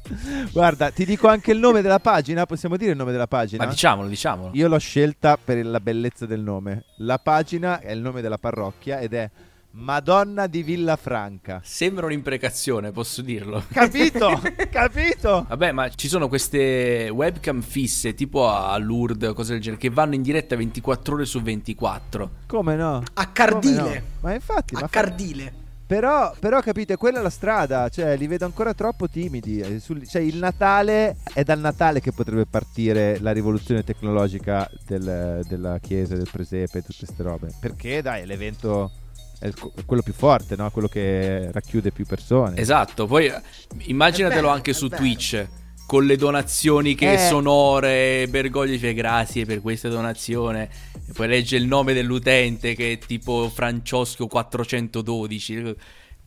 Guarda, 0.51 0.91
ti 0.91 1.05
dico 1.05 1.27
anche 1.27 1.51
il 1.51 1.59
nome 1.59 1.81
della 1.81 1.99
pagina. 1.99 2.45
Possiamo 2.45 2.77
dire 2.77 2.91
il 2.91 2.97
nome 2.97 3.11
della 3.11 3.27
pagina? 3.27 3.65
Ma 3.65 3.69
diciamolo, 3.69 4.07
diciamolo. 4.07 4.51
Io 4.53 4.67
l'ho 4.67 4.79
scelta 4.79 5.37
per 5.43 5.65
la 5.65 5.79
bellezza 5.79 6.25
del 6.25 6.41
nome. 6.41 6.83
La 6.97 7.17
pagina 7.19 7.79
è 7.79 7.91
il 7.91 7.99
nome 8.01 8.21
della 8.21 8.37
parrocchia 8.37 8.99
ed 8.99 9.13
è 9.13 9.29
Madonna 9.71 10.47
di 10.47 10.63
Villafranca. 10.63 11.61
Sembra 11.63 12.05
un'imprecazione, 12.07 12.91
posso 12.91 13.21
dirlo. 13.21 13.63
Capito? 13.71 14.41
Capito? 14.71 15.45
Vabbè, 15.47 15.71
ma 15.71 15.89
ci 15.89 16.07
sono 16.07 16.27
queste 16.27 17.09
webcam 17.13 17.61
fisse, 17.61 18.15
tipo 18.15 18.49
a 18.49 18.75
Lourdes 18.77 19.33
cose 19.33 19.53
del 19.53 19.61
genere, 19.61 19.79
che 19.81 19.89
vanno 19.91 20.15
in 20.15 20.23
diretta 20.23 20.55
24 20.55 21.13
ore 21.13 21.25
su 21.25 21.41
24. 21.41 22.29
Come 22.47 22.75
no? 22.75 23.03
A 23.13 23.27
Cardile. 23.27 23.81
No? 23.81 24.01
Ma 24.21 24.33
infatti, 24.33 24.73
ma 24.73 24.79
A 24.79 24.81
fa- 24.83 24.89
Cardile. 24.89 25.53
Però, 25.87 26.35
però 26.37 26.59
capite, 26.59 26.97
quella 26.97 27.19
è 27.19 27.21
la 27.21 27.29
strada, 27.29 27.87
cioè 27.87 28.17
li 28.17 28.27
vedo 28.27 28.43
ancora 28.43 28.73
troppo 28.73 29.07
timidi. 29.07 29.59
eh, 29.59 29.79
sul- 29.79 30.05
cioè, 30.05 30.21
il 30.21 30.35
Natale 30.35 31.15
è 31.33 31.43
dal 31.43 31.59
Natale 31.59 32.01
che 32.01 32.11
potrebbe 32.11 32.45
partire 32.45 33.17
la 33.21 33.31
rivoluzione 33.31 33.83
tecnologica 33.85 34.69
del- 34.85 35.45
della 35.47 35.79
chiesa, 35.79 36.15
del 36.15 36.27
presepe, 36.29 36.81
tutte 36.81 37.05
queste 37.05 37.23
robe. 37.23 37.53
Perché 37.59 38.01
dai, 38.01 38.23
è 38.23 38.25
l'evento 38.25 38.91
è 39.39 39.51
quello 39.85 40.01
più 40.01 40.13
forte, 40.13 40.55
no? 40.55 40.69
Quello 40.71 40.87
che 40.87 41.49
racchiude 41.51 41.91
più 41.91 42.05
persone. 42.05 42.57
Esatto, 42.57 43.05
poi 43.05 43.27
eh, 43.27 43.41
immaginatelo 43.85 44.41
vero, 44.41 44.53
anche 44.53 44.73
su. 44.73 44.89
Twitch. 44.89 45.47
Con 45.87 46.05
le 46.05 46.17
donazioni 46.17 46.95
che 46.95 47.13
Eh. 47.13 47.17
sonore, 47.17 48.27
Bergoglio 48.27 48.71
dice 48.73 48.93
grazie 48.93 49.45
per 49.45 49.61
questa 49.61 49.87
donazione. 49.87 50.69
E 51.07 51.13
poi 51.13 51.29
legge 51.29 51.55
il 51.55 51.65
nome 51.65 51.93
dell'utente 51.93 52.75
che 52.75 52.91
è 52.91 52.97
tipo 52.97 53.49
Franciosco 53.49 54.27
412. 54.27 55.75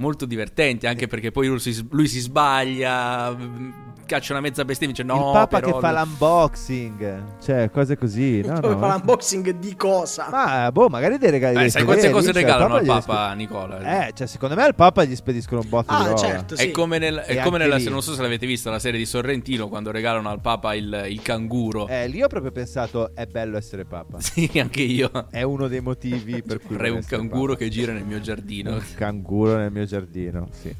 Molto 0.01 0.25
divertente, 0.25 0.87
anche 0.87 1.07
perché 1.07 1.31
poi 1.31 1.47
lui 1.49 1.59
si, 1.59 1.87
lui 1.91 2.09
si 2.09 2.21
sbaglia, 2.21 3.31
mm, 3.35 3.71
caccia 4.07 4.33
una 4.33 4.41
mezza 4.41 4.65
bestemmia, 4.65 4.95
dice 4.95 5.07
no, 5.07 5.15
il 5.27 5.33
Papa 5.33 5.61
però- 5.61 5.75
che 5.75 5.81
fa 5.81 5.93
l'unboxing, 6.03 7.23
cioè 7.43 7.71
cose 7.71 7.97
così. 7.97 8.41
No, 8.51 8.59
Dove 8.61 8.75
no. 8.75 8.81
fa 8.81 8.95
l'unboxing 8.95 9.51
di 9.59 9.77
cosa? 9.77 10.29
Ma 10.31 10.73
boh, 10.73 10.89
magari 10.89 11.19
dei 11.19 11.31
regali. 11.31 11.57
Eh, 11.57 11.61
dei 11.61 11.71
sai 11.71 11.85
quante 11.85 12.11
cose 12.11 12.33
cioè, 12.33 12.43
regalano 12.43 12.75
al 12.77 12.83
gli 12.83 12.87
Papa 12.87 13.33
Nicola? 13.35 13.77
disp- 13.77 13.89
Eh, 13.91 14.13
cioè, 14.15 14.27
secondo 14.27 14.55
me 14.57 14.63
al 14.65 14.75
Papa 14.75 15.05
gli 15.05 15.15
spediscono 15.15 15.61
un 15.61 15.69
botto 15.69 15.95
di 15.95 16.03
ah, 16.03 16.07
roba. 16.07 16.17
certo, 16.17 16.57
sì. 16.57 16.65
È 16.67 16.71
come, 16.71 16.99
nel- 16.99 17.19
è 17.19 17.41
come 17.43 17.59
nella, 17.59 17.79
non 17.91 18.03
so 18.03 18.15
se 18.15 18.23
l'avete 18.23 18.47
vista 18.47 18.71
la 18.71 18.79
serie 18.79 18.99
di 18.99 19.07
Sorrentino 19.07 19.69
quando 19.69 19.91
regalano 19.91 20.29
al 20.31 20.41
Papa 20.41 20.75
il, 20.75 21.07
il 21.09 21.21
canguro. 21.23 21.87
Eh, 21.89 22.09
lì 22.09 22.23
ho 22.23 22.27
proprio 22.29 22.51
pensato, 22.53 23.15
è 23.15 23.27
bello 23.27 23.57
essere 23.59 23.85
Papa. 23.85 24.19
Sì, 24.31 24.51
anche 24.59 24.83
io. 24.83 25.11
È 25.31 25.43
uno 25.43 25.69
dei 25.69 25.81
motivi 25.81 26.43
per 26.43 26.61
cui... 26.61 26.75
Vorrei 26.77 26.91
un 26.93 27.05
canguro 27.07 27.53
Papa. 27.53 27.65
che 27.65 27.69
gira 27.69 27.93
nel 27.93 28.05
mio 28.05 28.21
giardino. 28.21 28.73
Un 28.73 28.83
canguro 28.97 29.57
nel 29.57 29.71
mio 29.71 29.85
giardino, 29.85 29.89
sì. 30.53 30.75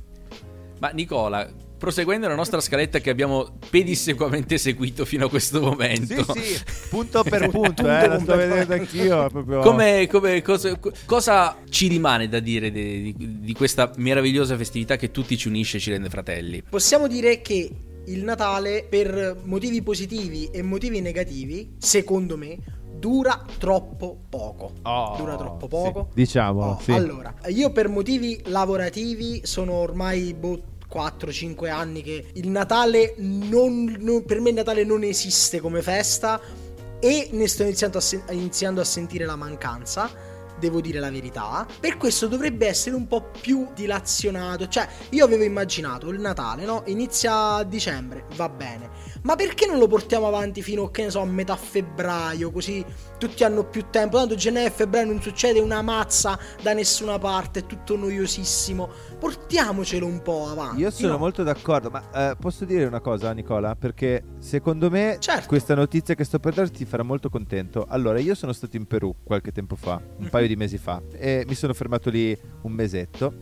Ma 0.79 0.89
Nicola, 0.91 1.49
proseguendo 1.81 2.29
la 2.29 2.35
nostra 2.35 2.61
scaletta 2.61 3.01
che 3.01 3.09
abbiamo 3.09 3.59
pedissequamente 3.71 4.59
seguito 4.59 5.05
fino 5.07 5.27
a 5.27 5.29
questo 5.29 5.61
momento. 5.61 6.33
Sì, 6.35 6.41
sì, 6.43 6.63
punto 6.91 7.23
per 7.23 7.49
punto, 7.49 7.83
Punto 7.83 7.89
eh, 7.89 8.07
la 8.07 8.19
sto 8.19 8.37
vedendo 8.37 8.75
anch'io. 8.75 9.27
Proprio... 9.29 9.61
Come, 9.61 10.07
come- 10.11 10.43
cosa, 10.43 10.79
cosa 11.07 11.57
ci 11.71 11.89
rimane 11.89 12.29
da 12.29 12.39
dire 12.39 12.71
di, 12.71 13.15
di- 13.17 13.41
di 13.41 13.53
questa 13.55 13.91
meravigliosa 13.97 14.57
festività 14.57 14.97
che 14.97 15.11
tutti 15.11 15.37
ci 15.39 15.49
unisce 15.49 15.79
e 15.79 15.81
ci 15.81 15.91
rende 15.91 16.11
fratelli? 16.11 16.63
Possiamo 16.69 17.07
dire 17.07 17.41
che 17.41 17.71
il 18.07 18.25
Natale, 18.25 18.87
per 18.89 19.41
motivi 19.45 19.83
positivi 19.83 20.51
e 20.53 20.63
motivi 20.63 21.01
negativi, 21.01 21.77
secondo 21.79 22.37
me, 22.37 22.59
dura 23.01 23.45
troppo 23.59 24.17
poco. 24.29 24.73
Oh, 24.83 25.17
dura 25.17 25.35
troppo 25.37 25.65
sì, 25.65 25.69
poco. 25.69 26.09
diciamolo, 26.15 26.67
Oh, 26.73 26.79
sì. 26.81 26.93
Allora, 26.93 27.35
io 27.49 27.73
per 27.73 27.89
motivi 27.89 28.41
lavorativi 28.45 29.41
sono 29.45 29.73
ormai 29.73 30.33
boh, 30.35 30.61
4-5 30.93 31.71
anni 31.71 32.03
che 32.03 32.27
il 32.35 32.49
Natale 32.49 33.15
non, 33.19 33.97
non- 34.01 34.25
per 34.25 34.41
me 34.41 34.51
il 34.51 34.57
Natale 34.57 34.85
non 34.85 35.03
esiste 35.03 35.61
come 35.61 35.83
festa 35.83 36.41
e 37.01 37.29
ne 37.33 37.49
sto 37.49 37.63
iniziando 37.63 37.99
a, 37.99 38.01
sen- 38.01 38.23
iniziando 38.31 38.81
a 38.81 38.85
sentire 38.85 39.25
la 39.25 39.37
mancanza. 39.37 40.11
Devo 40.61 40.81
dire 40.81 41.01
la 41.01 41.11
verità. 41.11 41.67
Per 41.81 41.97
questo 41.97 42.27
dovrebbe 42.29 42.67
essere 42.67 42.95
un 42.95 43.07
po' 43.07 43.31
più 43.41 43.67
dilazionato. 43.75 44.69
Cioè, 44.69 44.87
io 45.11 45.25
avevo 45.25 45.43
immaginato 45.43 46.09
il 46.11 46.21
Natale, 46.21 46.65
no? 46.67 46.83
Inizia 46.87 47.55
a 47.55 47.65
dicembre, 47.65 48.27
va 48.37 48.49
bene. 48.49 48.91
Ma 49.23 49.37
perché 49.37 49.67
non 49.67 49.79
lo 49.79 49.87
portiamo 49.87 50.27
avanti 50.27 50.63
fino, 50.63 50.91
che 50.91 51.05
ne 51.05 51.11
so, 51.11 51.21
a 51.21 51.25
metà 51.25 51.57
febbraio? 51.57 52.51
Così 52.51 52.85
tutti 53.19 53.43
hanno 53.43 53.65
più 53.65 53.87
tempo. 53.91 54.19
Tanto 54.19 54.35
gennaio 54.35 54.67
e 54.67 54.71
febbraio 54.71 55.07
non 55.07 55.21
succede 55.21 55.61
una 55.61 55.81
mazza 55.83 56.39
da 56.63 56.73
nessuna 56.75 57.19
parte, 57.19 57.61
è 57.61 57.67
tutto 57.67 57.97
noiosissimo. 57.97 58.89
Portiamocelo 59.19 60.05
un 60.07 60.23
po' 60.23 60.47
avanti. 60.49 60.81
Io 60.83 60.91
sono 60.91 61.13
no? 61.13 61.19
molto 61.19 61.43
d'accordo, 61.43 61.91
ma 61.91 62.03
eh, 62.31 62.37
posso 62.39 62.65
dire 62.65 62.85
una 62.85 63.01
cosa, 63.01 63.33
Nicola? 63.33 63.75
Perché 63.77 64.25
secondo 64.39 64.91
me 64.91 65.17
Certo. 65.21 65.47
questa 65.49 65.75
notizia 65.75 66.15
che 66.15 66.25
sto 66.25 66.39
per 66.39 66.55
darti 66.55 66.79
ti 66.79 66.85
farà 66.85 67.03
molto 67.03 67.29
contento. 67.31 67.87
Allora, 67.89 68.19
io 68.19 68.35
sono 68.35 68.53
stato 68.53 68.77
in 68.77 68.87
Perù 68.87 69.15
qualche 69.23 69.53
tempo 69.53 69.77
fa, 69.77 69.95
un 70.17 70.25
Mhm. 70.25 70.29
paio 70.31 70.47
di 70.49 70.50
mesi 70.57 70.79
fa, 70.79 71.01
e 71.13 71.45
mi 71.47 71.55
sono 71.55 71.73
fermato 71.75 72.11
lì 72.11 72.37
un 72.63 72.73
mesetto. 72.73 73.35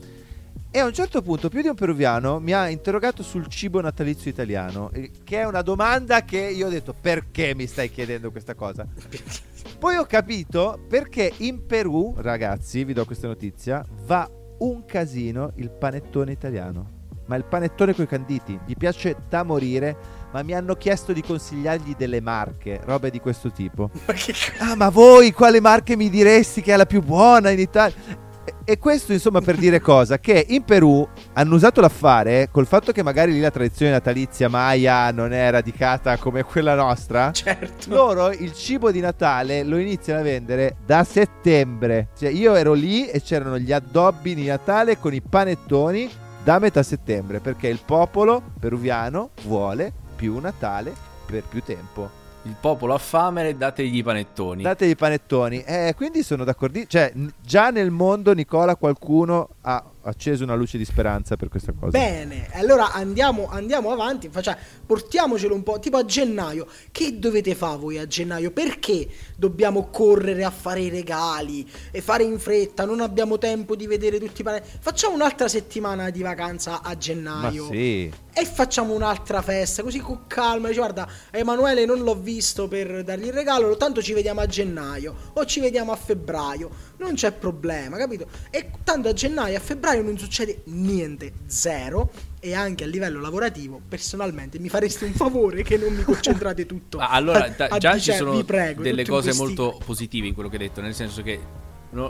E 0.70 0.80
a 0.80 0.84
un 0.84 0.92
certo 0.92 1.22
punto 1.22 1.48
più 1.48 1.62
di 1.62 1.68
un 1.68 1.74
peruviano 1.74 2.40
mi 2.40 2.52
ha 2.52 2.68
interrogato 2.68 3.22
sul 3.22 3.46
cibo 3.46 3.80
natalizio 3.80 4.30
italiano, 4.30 4.90
che 5.24 5.40
è 5.40 5.46
una 5.46 5.62
domanda 5.62 6.24
che 6.24 6.40
io 6.40 6.66
ho 6.66 6.70
detto 6.70 6.94
perché 6.98 7.54
mi 7.54 7.66
stai 7.66 7.90
chiedendo 7.90 8.30
questa 8.30 8.54
cosa? 8.54 8.86
Poi 9.78 9.96
ho 9.96 10.04
capito 10.04 10.78
perché 10.86 11.32
in 11.38 11.64
Perù, 11.64 12.14
ragazzi, 12.18 12.84
vi 12.84 12.92
do 12.92 13.04
questa 13.06 13.28
notizia, 13.28 13.84
va 14.04 14.28
un 14.58 14.84
casino 14.84 15.52
il 15.56 15.70
panettone 15.70 16.32
italiano. 16.32 16.96
Ma 17.26 17.36
il 17.36 17.44
panettone 17.44 17.94
coi 17.94 18.06
canditi, 18.06 18.58
gli 18.66 18.74
piace 18.74 19.16
da 19.28 19.42
morire, 19.42 19.96
ma 20.32 20.42
mi 20.42 20.54
hanno 20.54 20.74
chiesto 20.74 21.12
di 21.12 21.22
consigliargli 21.22 21.94
delle 21.96 22.20
marche, 22.20 22.80
robe 22.84 23.10
di 23.10 23.20
questo 23.20 23.50
tipo. 23.50 23.90
Ma 24.06 24.12
che 24.12 24.34
Ah, 24.58 24.74
ma 24.76 24.88
voi 24.88 25.32
quale 25.32 25.60
marche 25.60 25.96
mi 25.96 26.10
diresti 26.10 26.60
che 26.62 26.72
è 26.72 26.76
la 26.76 26.86
più 26.86 27.02
buona 27.02 27.50
in 27.50 27.58
Italia? 27.58 27.96
E- 28.44 28.54
E 28.64 28.78
questo 28.78 29.12
insomma 29.12 29.40
per 29.40 29.56
dire 29.56 29.80
cosa? 29.80 30.18
Che 30.18 30.44
in 30.48 30.62
Perù 30.64 31.06
hanno 31.34 31.54
usato 31.54 31.80
l'affare 31.80 32.48
col 32.50 32.66
fatto 32.66 32.92
che 32.92 33.02
magari 33.02 33.32
lì 33.32 33.40
la 33.40 33.50
tradizione 33.50 33.92
natalizia 33.92 34.48
maya 34.48 35.10
non 35.10 35.32
è 35.32 35.50
radicata 35.50 36.16
come 36.18 36.42
quella 36.42 36.74
nostra. 36.74 37.30
certo. 37.32 37.88
Loro 37.94 38.30
il 38.30 38.52
cibo 38.54 38.90
di 38.90 39.00
Natale 39.00 39.62
lo 39.64 39.76
iniziano 39.78 40.20
a 40.20 40.22
vendere 40.22 40.76
da 40.84 41.04
settembre. 41.04 42.08
Cioè, 42.18 42.28
io 42.30 42.54
ero 42.54 42.72
lì 42.74 43.06
e 43.08 43.22
c'erano 43.22 43.58
gli 43.58 43.72
addobbi 43.72 44.34
di 44.34 44.46
Natale 44.46 44.98
con 44.98 45.12
i 45.14 45.20
panettoni 45.22 46.10
da 46.44 46.58
metà 46.58 46.82
settembre. 46.82 47.40
Perché 47.40 47.68
il 47.68 47.80
popolo 47.84 48.42
peruviano 48.60 49.30
vuole 49.44 49.92
più 50.18 50.40
Natale 50.40 50.92
per 51.24 51.44
più 51.44 51.62
tempo. 51.62 52.10
Il 52.42 52.56
popolo 52.60 52.94
ha 52.94 52.98
fame, 52.98 53.56
dategli 53.56 53.98
i 53.98 54.02
panettoni. 54.02 54.62
Dategli 54.64 54.90
i 54.90 54.96
panettoni. 54.96 55.62
Eh, 55.62 55.92
quindi 55.96 56.24
sono 56.24 56.42
d'accordo. 56.42 56.80
Cioè, 56.86 57.12
già 57.40 57.70
nel 57.70 57.90
mondo, 57.90 58.32
Nicola, 58.32 58.74
qualcuno 58.74 59.48
ha 59.60 59.84
acceso 60.08 60.44
una 60.44 60.54
luce 60.54 60.78
di 60.78 60.84
speranza 60.84 61.36
per 61.36 61.48
questa 61.48 61.72
cosa. 61.72 61.96
Bene, 61.96 62.48
allora 62.52 62.92
andiamo, 62.92 63.48
andiamo 63.48 63.90
avanti, 63.90 64.28
faccia- 64.28 64.56
portiamocelo 64.86 65.54
un 65.54 65.62
po', 65.62 65.78
tipo 65.78 65.96
a 65.96 66.04
gennaio. 66.04 66.66
Che 66.90 67.18
dovete 67.18 67.54
fare 67.54 67.78
voi 67.78 67.98
a 67.98 68.06
gennaio? 68.06 68.50
Perché 68.50 69.08
dobbiamo 69.36 69.88
correre 69.90 70.44
a 70.44 70.50
fare 70.50 70.80
i 70.80 70.88
regali 70.88 71.68
e 71.90 72.00
fare 72.00 72.24
in 72.24 72.38
fretta? 72.38 72.84
Non 72.84 73.00
abbiamo 73.00 73.38
tempo 73.38 73.76
di 73.76 73.86
vedere 73.86 74.18
tutti 74.18 74.40
i 74.40 74.44
panettoni. 74.44 74.72
Facciamo 74.80 75.14
un'altra 75.14 75.48
settimana 75.48 76.10
di 76.10 76.22
vacanza 76.22 76.82
a 76.82 76.88
Ma 76.88 76.96
gennaio. 76.98 77.66
sì. 77.70 78.10
E 78.38 78.44
facciamo 78.44 78.94
un'altra 78.94 79.42
festa, 79.42 79.82
così 79.82 79.98
con 79.98 80.28
calma. 80.28 80.68
Dice, 80.68 80.78
guarda, 80.78 81.08
Emanuele 81.32 81.84
non 81.84 82.02
l'ho 82.02 82.14
visto 82.14 82.68
per 82.68 83.02
dargli 83.02 83.26
il 83.26 83.32
regalo, 83.32 83.76
tanto 83.76 84.00
ci 84.00 84.12
vediamo 84.12 84.40
a 84.40 84.46
gennaio 84.46 85.12
o 85.32 85.44
ci 85.44 85.58
vediamo 85.58 85.90
a 85.90 85.96
febbraio. 85.96 86.70
Non 86.98 87.14
c'è 87.14 87.32
problema, 87.32 87.96
capito? 87.96 88.28
E 88.50 88.70
tanto 88.84 89.08
a 89.08 89.12
gennaio 89.12 89.56
a 89.56 89.60
febbraio 89.60 89.97
non 90.02 90.18
succede 90.18 90.62
niente, 90.66 91.32
zero. 91.46 92.10
E 92.40 92.54
anche 92.54 92.84
a 92.84 92.86
livello 92.86 93.20
lavorativo, 93.20 93.80
personalmente, 93.88 94.58
mi 94.60 94.68
fareste 94.68 95.04
un 95.04 95.12
favore 95.12 95.62
che 95.62 95.76
non 95.76 95.92
mi 95.92 96.02
concentrate 96.04 96.66
tutto. 96.66 96.98
Ma 96.98 97.08
allora, 97.10 97.44
a- 97.44 97.48
da- 97.48 97.66
a 97.66 97.78
già 97.78 97.92
ci 97.92 98.10
dicembre, 98.10 98.26
sono 98.32 98.44
prego, 98.44 98.82
delle 98.82 99.04
cose 99.04 99.26
questi- 99.34 99.42
molto 99.44 99.80
positive 99.84 100.26
in 100.28 100.34
quello 100.34 100.48
che 100.48 100.56
hai 100.56 100.62
detto, 100.62 100.80
nel 100.80 100.94
senso 100.94 101.22
che 101.22 101.40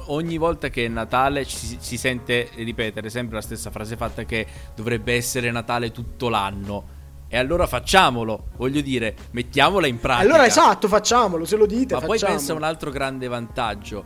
ogni 0.06 0.36
volta 0.38 0.68
che 0.68 0.84
è 0.84 0.88
Natale 0.88 1.46
ci 1.46 1.78
si 1.78 1.96
sente 1.96 2.50
ripetere 2.56 3.08
sempre 3.10 3.36
la 3.36 3.42
stessa 3.42 3.70
frase 3.70 3.96
fatta 3.96 4.24
che 4.24 4.46
dovrebbe 4.74 5.14
essere 5.14 5.50
Natale 5.50 5.92
tutto 5.92 6.28
l'anno. 6.28 6.96
E 7.30 7.36
allora 7.36 7.66
facciamolo, 7.66 8.48
voglio 8.56 8.80
dire, 8.80 9.14
mettiamola 9.32 9.86
in 9.86 9.98
pratica. 10.00 10.26
Allora 10.28 10.46
esatto, 10.46 10.88
facciamolo, 10.88 11.44
se 11.44 11.56
lo 11.56 11.66
dite. 11.66 11.94
Ma 11.94 12.00
poi 12.00 12.18
facciamolo. 12.18 12.36
pensa 12.38 12.52
a 12.52 12.56
un 12.56 12.62
altro 12.64 12.90
grande 12.90 13.28
vantaggio. 13.28 14.04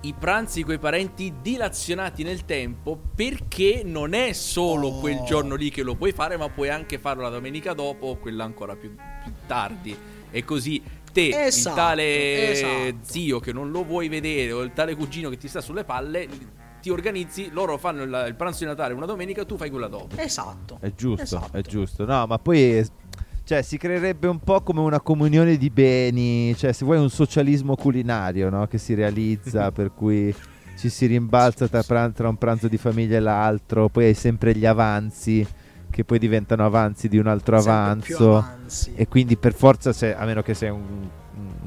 I 0.00 0.14
pranzi 0.16 0.62
coi 0.62 0.78
parenti 0.78 1.34
dilazionati 1.42 2.22
nel 2.22 2.44
tempo 2.44 2.96
perché 3.16 3.82
non 3.84 4.12
è 4.14 4.32
solo 4.32 4.88
Oh. 4.88 5.00
quel 5.00 5.22
giorno 5.24 5.56
lì 5.56 5.70
che 5.70 5.82
lo 5.82 5.96
puoi 5.96 6.12
fare, 6.12 6.36
ma 6.36 6.48
puoi 6.48 6.68
anche 6.68 6.98
farlo 6.98 7.22
la 7.22 7.30
domenica 7.30 7.72
dopo 7.72 8.06
o 8.06 8.16
quella 8.18 8.44
ancora 8.44 8.76
più, 8.76 8.94
più 8.94 9.32
tardi. 9.46 9.96
E 10.30 10.44
così 10.44 10.80
te, 11.12 11.46
Esatto, 11.46 11.68
il 11.70 11.74
tale 11.74 12.50
esatto. 12.50 12.96
zio 13.02 13.40
che 13.40 13.52
non 13.52 13.70
lo 13.72 13.82
vuoi 13.82 14.08
vedere 14.08 14.52
o 14.52 14.60
il 14.62 14.72
tale 14.72 14.94
cugino 14.94 15.30
che 15.30 15.36
ti 15.36 15.48
sta 15.48 15.60
sulle 15.60 15.82
palle, 15.82 16.28
ti 16.80 16.90
organizzi, 16.90 17.50
loro 17.50 17.76
fanno 17.76 18.04
il, 18.04 18.24
il 18.28 18.34
pranzo 18.36 18.60
di 18.60 18.66
Natale 18.66 18.94
una 18.94 19.06
domenica, 19.06 19.44
tu 19.44 19.56
fai 19.56 19.68
quella 19.68 19.88
dopo. 19.88 20.16
Esatto. 20.16 20.78
È 20.80 20.92
giusto, 20.94 21.22
Esatto. 21.24 21.56
è 21.56 21.60
giusto. 21.62 22.04
No, 22.04 22.24
ma 22.26 22.38
poi 22.38 22.86
cioè, 23.48 23.62
si 23.62 23.78
creerebbe 23.78 24.26
un 24.26 24.40
po' 24.40 24.60
come 24.60 24.80
una 24.80 25.00
comunione 25.00 25.56
di 25.56 25.70
beni, 25.70 26.54
cioè 26.54 26.72
se 26.72 26.84
vuoi 26.84 26.98
un 26.98 27.08
socialismo 27.08 27.76
culinario, 27.76 28.50
no? 28.50 28.66
Che 28.66 28.76
si 28.76 28.92
realizza 28.92 29.72
per 29.72 29.92
cui 29.94 30.34
ci 30.76 30.90
si 30.90 31.06
rimbalza 31.06 31.66
tra, 31.66 31.82
pran- 31.82 32.12
tra 32.12 32.28
un 32.28 32.36
pranzo 32.36 32.68
di 32.68 32.76
famiglia 32.76 33.16
e 33.16 33.20
l'altro, 33.20 33.88
poi 33.88 34.04
hai 34.04 34.12
sempre 34.12 34.54
gli 34.54 34.66
avanzi 34.66 35.46
che 35.88 36.04
poi 36.04 36.18
diventano 36.18 36.62
avanzi 36.66 37.08
di 37.08 37.16
un 37.16 37.26
altro 37.26 37.58
Sempre 37.58 38.12
avanzo 38.14 38.46
e 38.94 39.08
quindi 39.08 39.38
per 39.38 39.54
forza 39.54 39.94
se- 39.94 40.14
a 40.14 40.26
meno 40.26 40.42
che 40.42 40.52
sei 40.52 40.68
un- 40.68 41.08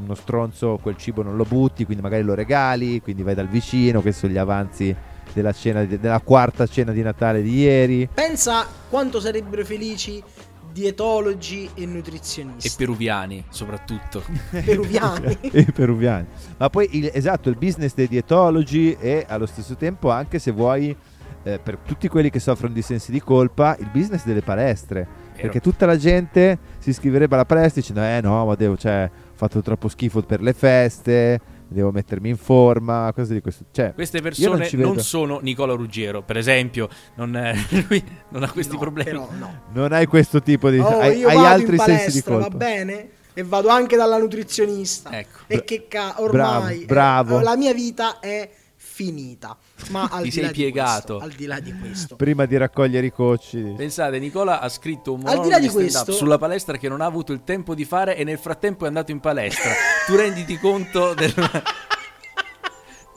uno 0.04 0.14
stronzo 0.14 0.78
quel 0.80 0.98
cibo 0.98 1.24
non 1.24 1.36
lo 1.36 1.46
butti, 1.46 1.84
quindi 1.86 2.04
magari 2.04 2.22
lo 2.22 2.36
regali, 2.36 3.02
quindi 3.02 3.24
vai 3.24 3.34
dal 3.34 3.48
vicino, 3.48 4.02
questi 4.02 4.20
sono 4.22 4.34
gli 4.34 4.38
avanzi 4.38 4.96
della 5.34 5.52
cena 5.52 5.84
della 5.84 6.20
quarta 6.20 6.68
cena 6.68 6.92
di 6.92 7.02
Natale 7.02 7.42
di 7.42 7.56
ieri. 7.56 8.08
Pensa 8.14 8.68
quanto 8.88 9.20
sarebbero 9.20 9.66
felici 9.66 10.22
dietologi 10.72 11.70
e 11.74 11.84
E 11.84 11.86
nutrizionisti 11.86 12.72
peruviani, 12.78 13.44
soprattutto. 13.50 14.24
peruviani. 14.50 15.38
e 15.52 15.66
peruviani. 15.72 16.26
Ma 16.58 16.70
poi 16.70 16.88
il- 16.98 17.12
esatto, 17.14 17.50
il 17.50 17.58
business 17.58 17.94
dei 17.94 18.08
dietologi 18.08 18.96
e 19.00 19.26
allo 19.28 19.46
stesso 19.46 19.76
tempo 19.76 20.10
anche 20.10 20.40
se 20.40 20.52
vuoi 20.52 20.96
eh, 21.44 21.60
per 21.60 21.78
tutti 21.78 22.08
quelli 22.08 22.30
che 22.30 22.40
soffrono 22.40 22.74
di 22.74 22.82
sensi 22.84 23.12
di 23.12 23.20
colpa, 23.20 23.76
il 23.80 23.90
business 23.92 24.24
delle 24.26 24.42
palestre. 24.42 25.08
Perché 25.42 25.60
tutta 25.60 25.88
la 25.88 25.98
gente 25.98 26.60
si 26.78 26.90
iscriverebbe 26.92 27.34
alla 27.34 27.46
palestra 27.46 27.82
dicendo 27.82 28.04
"Eh 28.04 28.22
no, 28.22 28.46
ma 28.46 28.54
devo, 28.54 28.78
cioè, 28.78 29.10
ho 29.12 29.32
fatto 29.34 29.60
troppo 29.64 29.88
schifo 29.88 30.22
per 30.22 30.40
le 30.40 30.54
feste, 30.54 31.40
devo 31.74 31.92
mettermi 31.92 32.30
in 32.30 32.38
forma", 32.38 33.12
cose 33.16 33.34
di 33.34 33.42
questo. 33.42 33.66
Cioè, 33.72 33.94
Queste 33.94 34.22
persone 34.22 34.68
ci 34.68 34.78
non, 34.78 34.92
vedo- 34.92 35.02
sono 35.02 35.40
Nicola 35.40 35.74
Ruggiero, 35.74 36.22
per 36.22 36.38
esempio, 36.38 36.90
non, 37.16 37.36
è- 37.36 37.56
lui 37.90 38.04
non 38.30 38.44
ha 38.44 38.52
questi 38.52 38.74
No, 38.74 38.80
problemi. 38.80 39.10
però 39.12 39.28
no. 39.38 39.62
non 39.74 39.92
hai 39.94 40.06
questo 40.06 40.42
tipo 40.42 40.70
di 40.70 40.80
Oh, 40.80 41.00
hai, 41.00 41.20
io 41.20 41.28
hai 41.28 41.36
vado 41.36 41.48
altri 41.48 41.76
in 41.76 41.82
sensi 41.82 42.12
di 42.12 42.22
palestra, 42.24 42.36
va 42.36 42.42
colpa. 42.42 42.58
bene? 42.58 43.10
E 43.34 43.44
vado 43.44 43.70
anche 43.70 43.96
dalla 43.96 44.18
nutrizionista. 44.18 45.10
Ecco. 45.18 45.40
E 45.48 45.64
che 45.64 45.88
ca- 45.88 46.16
ormai 46.18 46.84
Bravo, 46.86 47.30
bravo. 47.36 47.40
eh, 47.40 47.44
la 47.44 47.56
mia 47.56 47.74
vita 47.74 48.20
è 48.20 48.50
finita. 48.76 49.58
Ma 49.90 50.08
al 50.12 50.20
Ti 50.20 50.24
di 50.24 50.32
sei 50.32 50.42
là 50.44 50.48
di 50.50 50.54
piegato. 50.54 51.18
questo, 51.18 51.20
al 51.20 51.32
di 51.32 51.46
là 51.46 51.60
di 51.60 51.74
questo. 51.78 52.16
Prima 52.16 52.46
di 52.46 52.58
raccogliere 52.58 53.06
i 53.08 53.12
cocci. 53.12 53.74
Pensate, 53.76 54.20
Nicola 54.20 54.60
ha 54.60 54.70
scritto 54.70 55.14
un 55.14 55.22
monologo 55.22 55.54
di 55.56 55.60
di 55.62 55.70
questo- 55.70 56.12
sulla 56.12 56.38
palestra 56.38 56.78
che 56.78 56.88
non 56.88 57.02
ha 57.02 57.06
avuto 57.06 57.34
il 57.34 57.44
tempo 57.44 57.74
di 57.76 57.86
fare 57.86 58.16
e 58.16 58.24
nel 58.24 58.38
frattempo 58.38 58.86
è 58.86 58.88
andato 58.88 59.12
in 59.12 59.20
palestra. 59.20 59.72
tu 60.06 60.16
renditi 60.16 60.58
conto 60.58 61.14
del- 61.14 61.34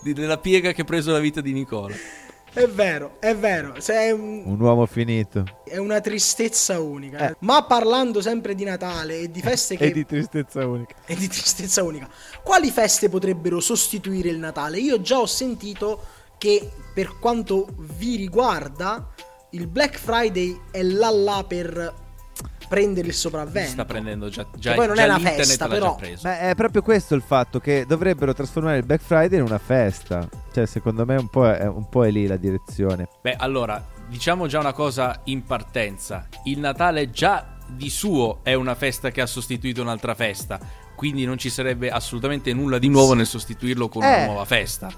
di- 0.02 0.12
della 0.12 0.38
piega 0.38 0.72
che 0.72 0.82
ha 0.82 0.84
preso 0.84 1.12
la 1.12 1.18
vita 1.18 1.40
di 1.40 1.52
Nicola. 1.52 1.94
È 2.52 2.68
vero, 2.68 3.16
è 3.18 3.34
vero. 3.34 3.80
Se 3.80 3.94
è, 3.94 4.10
un- 4.12 4.42
Un 4.46 4.60
uomo 4.60 4.86
finito. 4.86 5.44
è 5.64 5.76
una 5.78 6.00
tristezza 6.00 6.78
unica. 6.78 7.30
Eh. 7.30 7.36
Ma 7.40 7.64
parlando 7.64 8.20
sempre 8.20 8.54
di 8.54 8.62
Natale 8.62 9.18
e 9.22 9.30
di 9.30 9.40
feste 9.40 9.76
che 9.76 9.86
E 9.86 9.90
di 9.92 10.06
tristezza 10.06 10.64
unica. 10.64 10.94
e 11.04 11.16
di 11.16 11.26
tristezza 11.26 11.82
unica. 11.82 12.08
Quali 12.44 12.70
feste 12.70 13.08
potrebbero 13.08 13.58
sostituire 13.58 14.28
il 14.28 14.38
Natale? 14.38 14.78
Io 14.78 15.00
già 15.00 15.18
ho 15.18 15.26
sentito 15.26 16.00
che 16.38 16.70
per 16.94 17.18
quanto 17.18 17.66
vi 17.96 18.16
riguarda 18.16 19.08
il 19.50 19.66
Black 19.66 19.98
Friday 19.98 20.58
è 20.70 20.82
là 20.82 21.10
là 21.10 21.44
per 21.46 22.02
prendere 22.68 23.06
il 23.08 23.12
Si 23.14 23.20
sopravvento. 23.20 23.70
sta 23.70 23.84
prendendo 23.84 24.28
già, 24.28 24.46
già, 24.56 24.74
poi 24.74 24.86
non 24.86 24.96
già 24.96 25.02
è 25.02 25.08
una 25.08 25.18
festa, 25.18 25.68
però. 25.68 25.90
già 25.90 25.94
preso. 25.94 26.26
Ma 26.26 26.38
è 26.40 26.54
proprio 26.54 26.82
questo 26.82 27.14
il 27.14 27.22
fatto 27.22 27.60
che 27.60 27.84
dovrebbero 27.86 28.32
trasformare 28.32 28.78
il 28.78 28.84
Black 28.84 29.02
Friday 29.02 29.38
in 29.38 29.44
una 29.44 29.58
festa. 29.58 30.28
Cioè, 30.52 30.66
secondo 30.66 31.04
me 31.04 31.16
un 31.16 31.28
po' 31.28 31.48
è, 31.48 31.66
un 31.66 31.88
po' 31.88 32.04
è 32.04 32.10
lì 32.10 32.26
la 32.26 32.36
direzione. 32.36 33.08
Beh, 33.20 33.36
allora, 33.36 33.84
diciamo 34.08 34.46
già 34.46 34.58
una 34.58 34.72
cosa 34.72 35.20
in 35.24 35.44
partenza. 35.44 36.26
Il 36.44 36.58
Natale 36.58 37.10
già 37.10 37.58
di 37.68 37.90
suo 37.90 38.40
è 38.42 38.54
una 38.54 38.74
festa 38.74 39.10
che 39.10 39.20
ha 39.20 39.26
sostituito 39.26 39.80
un'altra 39.82 40.14
festa, 40.14 40.58
quindi 40.96 41.24
non 41.26 41.38
ci 41.38 41.50
sarebbe 41.50 41.90
assolutamente 41.90 42.52
nulla 42.52 42.78
di 42.78 42.88
nuovo 42.88 43.14
nel 43.14 43.26
sostituirlo 43.26 43.88
con 43.88 44.02
una 44.02 44.22
Eh. 44.22 44.26
nuova 44.26 44.44
festa. 44.44 44.90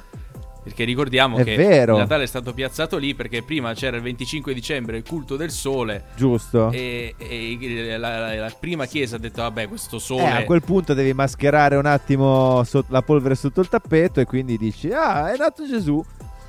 Perché 0.66 0.82
ricordiamo 0.82 1.36
È 1.36 1.44
che 1.44 1.54
vero. 1.54 1.92
il 1.92 2.00
Natale 2.00 2.24
è 2.24 2.26
stato 2.26 2.52
piazzato 2.52 2.96
lì 2.96 3.14
perché 3.14 3.44
prima 3.44 3.72
c'era 3.72 3.96
il 3.98 4.02
25 4.02 4.52
dicembre 4.52 4.96
il 4.96 5.04
culto 5.06 5.36
del 5.36 5.52
sole 5.52 6.06
Giusto? 6.16 6.72
e, 6.72 7.14
e 7.16 7.96
la, 7.96 8.18
la- 8.18 8.34
la 8.34 8.52
prima 8.58 8.84
chiesa 8.86 9.14
ha 9.14 9.18
detto 9.20 9.42
vabbè 9.42 9.68
questo 9.68 9.96
Eh, 9.96 10.00
sole 10.00 10.28
a 10.28 10.44
quel 10.44 10.62
punto 10.64 10.92
devi 10.92 11.12
mascherare 11.12 11.76
un 11.76 11.86
attimo 11.86 12.64
sot- 12.64 12.90
la 12.90 13.02
polvere 13.02 13.36
sotto 13.36 13.60
il 13.60 13.68
tappeto 13.68 14.18
e 14.18 14.24
quindi 14.24 14.56
dici, 14.58 14.90
ah, 14.90 15.32
è 15.32 15.36
nato 15.36 15.64
Gesù. 15.68 16.04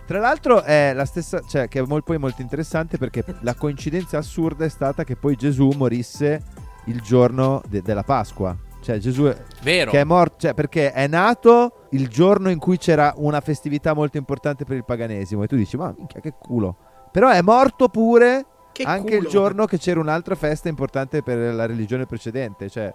Tra 0.08 0.18
l'altro 0.20 0.64
è 0.64 0.94
la 0.96 1.06
stessa, 1.06 1.40
cioè 1.48 1.68
che 1.68 1.80
è 1.80 1.84
poi 2.04 2.18
molto 2.18 2.42
interessante 2.42 2.98
perché 2.98 3.24
la 3.42 3.54
coincidenza 3.54 4.18
assurda 4.18 4.66
è 4.66 4.70
stata 4.70 5.04
che 5.04 5.16
poi 5.16 5.36
Gesù 5.36 5.70
morisse 5.76 6.42
il 6.86 7.02
giorno 7.02 7.62
de- 7.68 7.84
della 7.84 8.04
Pasqua. 8.04 8.58
Cioè 8.88 9.00
Gesù 9.00 9.24
è, 9.26 9.36
vero 9.64 9.92
che 9.92 10.00
è 10.00 10.04
morto, 10.06 10.36
cioè 10.40 10.54
perché 10.54 10.94
è 10.94 11.08
nato 11.08 11.88
il 11.90 12.08
giorno 12.08 12.50
in 12.50 12.58
cui 12.58 12.78
c'era 12.78 13.14
una 13.18 13.42
festività 13.42 13.94
molto 13.94 14.16
importante 14.18 14.64
per 14.64 14.78
il 14.78 14.86
paganesimo 14.86 15.44
e 15.44 15.48
tu 15.48 15.58
dici, 15.58 15.76
ma 15.76 15.94
minchia 15.98 16.22
che 16.22 16.34
culo. 16.40 16.78
Però 17.12 17.28
è 17.30 17.42
morto 17.42 17.90
pure 17.90 18.46
Che 18.72 18.84
anche 18.84 19.16
culo. 19.16 19.24
il 19.24 19.28
giorno 19.28 19.66
che 19.66 19.78
c'era 19.78 20.00
un'altra 20.00 20.36
festa 20.36 20.70
importante 20.70 21.22
per 21.22 21.54
la 21.54 21.66
religione 21.66 22.06
precedente. 22.06 22.70
Cioè, 22.70 22.94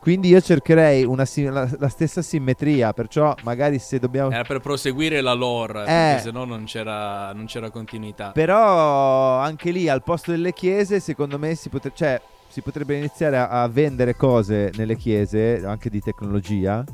quindi 0.00 0.28
io 0.28 0.40
cercherei 0.42 1.04
una 1.04 1.24
sim- 1.24 1.50
la, 1.50 1.66
la 1.78 1.88
stessa 1.88 2.20
simmetria. 2.20 2.92
Perciò, 2.92 3.34
magari 3.42 3.78
se 3.78 3.98
dobbiamo. 3.98 4.32
era 4.32 4.42
per 4.44 4.60
proseguire 4.60 5.22
la 5.22 5.32
lore 5.32 5.80
Eh. 5.82 5.84
perché 5.86 6.20
sennò 6.24 6.44
non 6.44 6.64
c'era, 6.64 7.32
non 7.32 7.46
c'era 7.46 7.70
continuità 7.70 8.32
Però 8.32 9.38
anche 9.38 9.70
lì 9.70 9.88
al 9.88 10.02
posto 10.02 10.30
delle 10.30 10.52
chiese, 10.52 11.00
secondo 11.00 11.38
me 11.38 11.54
si, 11.54 11.70
potre- 11.70 11.92
cioè, 11.94 12.20
si 12.52 12.60
potrebbe 12.60 12.96
iniziare 12.96 13.38
a, 13.38 13.62
a 13.62 13.68
vendere 13.68 14.14
cose 14.14 14.70
nelle 14.76 14.96
chiese, 14.96 15.64
anche 15.64 15.88
di 15.88 16.00
tecnologia, 16.00 16.84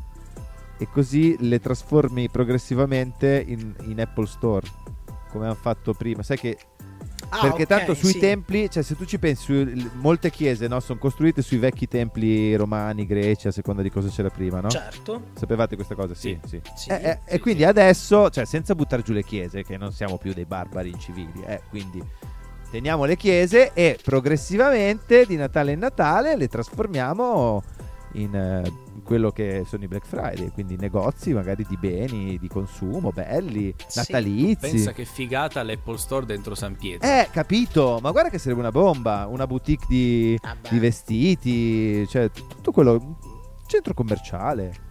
e 0.79 0.89
così 0.93 1.37
le 1.41 1.59
trasformi 1.59 2.31
progressivamente 2.31 3.45
in, 3.45 3.75
in 3.87 4.01
Apple 4.01 4.27
Store. 4.27 4.67
Come 5.31 5.47
hanno 5.47 5.57
fatto 5.57 5.93
prima. 5.93 6.23
Sai 6.23 6.39
che 6.39 6.57
Ah, 7.31 7.41
perché 7.41 7.63
ok, 7.63 7.69
tanto 7.69 7.95
sui 7.95 8.13
sì. 8.13 8.21
templi, 8.21 8.71
cioè 8.71 8.83
se 8.83 8.97
tu 8.97 9.05
ci 9.05 9.19
pensi, 9.19 9.91
molte 9.95 10.31
chiese 10.31 10.67
no, 10.67 10.81
sono 10.81 10.99
costruite 10.99 11.43
sui 11.43 11.59
vecchi 11.59 11.87
templi 11.87 12.55
romani, 12.55 13.05
greci, 13.05 13.49
a 13.49 13.51
seconda 13.51 13.83
di 13.83 13.91
cosa 13.91 14.09
c'era 14.09 14.31
prima, 14.31 14.61
no? 14.61 14.71
Certo. 14.71 15.25
Sapevate 15.35 15.75
questa 15.75 15.95
cosa? 15.95 16.15
Sì, 16.15 16.39
sì. 16.47 16.59
Sì. 16.75 16.89
Eh, 16.89 16.95
eh, 16.95 17.19
sì, 17.27 17.35
e 17.35 17.41
quindi 17.41 17.65
adesso, 17.65 18.31
cioè 18.31 18.47
senza 18.47 18.75
buttare 18.75 19.03
giù 19.03 19.13
le 19.13 19.25
chiese, 19.25 19.63
che 19.63 19.77
non 19.77 19.93
siamo 19.93 20.17
più 20.17 20.33
dei 20.33 20.47
barbari 20.47 20.91
incivili, 20.91 21.43
eh, 21.45 21.61
quindi 21.69 22.03
teniamo 22.71 23.05
le 23.05 23.17
chiese 23.17 23.73
e 23.75 23.99
progressivamente 24.03 25.25
di 25.27 25.37
Natale 25.37 25.73
in 25.73 25.79
Natale 25.79 26.37
le 26.37 26.49
trasformiamo 26.49 27.63
in 28.13 28.35
eh, 28.35 28.73
quello 29.05 29.31
che 29.31 29.65
sono 29.67 29.85
i 29.85 29.87
Black 29.89 30.07
Friday, 30.07 30.51
quindi 30.51 30.77
negozi 30.77 31.33
magari 31.35 31.65
di 31.69 31.77
beni, 31.77 32.39
di 32.39 32.49
consumo, 32.49 33.11
belli, 33.13 33.75
Sì. 33.87 33.99
natalizi. 33.99 34.57
pensa 34.71 34.93
che 34.93 35.05
figata 35.05 35.63
l'Apple 35.63 35.99
Store 35.99 36.25
dentro 36.27 36.55
San 36.55 36.77
Pietro 36.77 37.07
Eh, 37.09 37.29
capito, 37.31 37.99
ma 38.03 38.11
guarda 38.11 38.31
che 38.31 38.39
sarebbe 38.39 38.61
una 38.61 38.73
bomba, 38.73 39.27
una 39.29 39.47
boutique 39.47 39.87
di, 39.89 40.39
Vabbè. 40.43 40.69
di 40.71 40.79
vestiti, 40.79 42.07
cioè 42.09 42.31
tutto 42.31 42.73
quello, 42.73 43.19
centro 43.67 43.93
commerciale. 43.95 44.87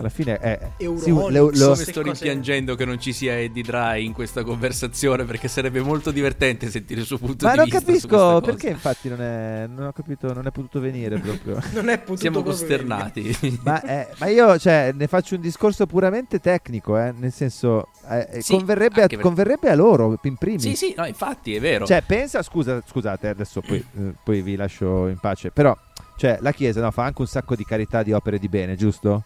Alla 0.00 0.08
fine 0.08 0.38
è... 0.38 0.58
Euronics, 0.78 1.04
sì, 1.04 1.10
lo- 1.10 1.28
lo- 1.28 1.74
sto 1.74 1.92
cose- 1.92 2.02
rimpiangendo 2.02 2.74
che 2.74 2.84
non 2.86 2.98
ci 2.98 3.12
sia 3.12 3.38
Eddie 3.38 3.62
Dry 3.62 4.04
in 4.04 4.12
questa 4.14 4.42
conversazione 4.42 5.24
perché 5.24 5.46
sarebbe 5.46 5.80
molto 5.82 6.10
divertente 6.10 6.70
sentire 6.70 7.00
il 7.00 7.06
suo 7.06 7.18
punto 7.18 7.44
ma 7.44 7.52
di 7.52 7.56
non 7.58 7.64
vista 7.66 7.78
su 7.80 7.84
capisco 7.86 8.08
questa 8.08 8.26
cosa. 8.26 8.40
perché 8.40 8.68
infatti 8.70 9.08
non 9.10 9.20
è... 9.20 9.66
Non 9.68 9.86
ho 9.86 9.92
capito, 9.92 10.32
non 10.32 10.46
è 10.46 10.50
potuto 10.50 10.80
venire 10.80 11.18
proprio. 11.18 11.58
Non 11.72 11.88
è 11.90 11.98
potuto 11.98 12.20
Siamo 12.20 12.42
costernati. 12.42 13.58
ma, 13.62 13.82
eh, 13.82 14.08
ma 14.18 14.26
io 14.28 14.58
cioè, 14.58 14.92
ne 14.94 15.06
faccio 15.06 15.34
un 15.34 15.40
discorso 15.42 15.86
puramente 15.86 16.40
tecnico, 16.40 16.98
eh, 16.98 17.12
nel 17.16 17.32
senso, 17.32 17.88
eh, 18.08 18.26
eh, 18.32 18.42
Sì, 18.42 18.52
converrebbe, 18.56 19.02
a, 19.02 19.06
per- 19.06 19.20
converrebbe 19.20 19.68
a 19.68 19.74
loro 19.74 20.18
in 20.22 20.36
primis. 20.36 20.62
sì, 20.62 20.74
sì, 20.76 20.94
no, 20.96 21.04
infatti 21.06 21.54
è 21.54 21.60
vero. 21.60 21.84
Cioè, 21.86 22.02
pensa, 22.06 22.42
scusa, 22.42 22.82
scusate, 22.86 23.28
adesso 23.28 23.60
poi, 23.60 23.76
eh, 23.98 24.12
poi 24.24 24.40
vi 24.42 24.56
lascio 24.56 25.06
in 25.08 25.18
pace. 25.18 25.50
Però, 25.50 25.76
cioè, 26.16 26.38
la 26.40 26.52
Chiesa 26.52 26.80
no, 26.80 26.90
fa 26.90 27.04
anche 27.04 27.20
un 27.20 27.26
sacco 27.28 27.54
di 27.54 27.64
carità 27.64 28.02
di 28.02 28.12
opere 28.12 28.38
di 28.38 28.48
bene, 28.48 28.74
giusto? 28.76 29.24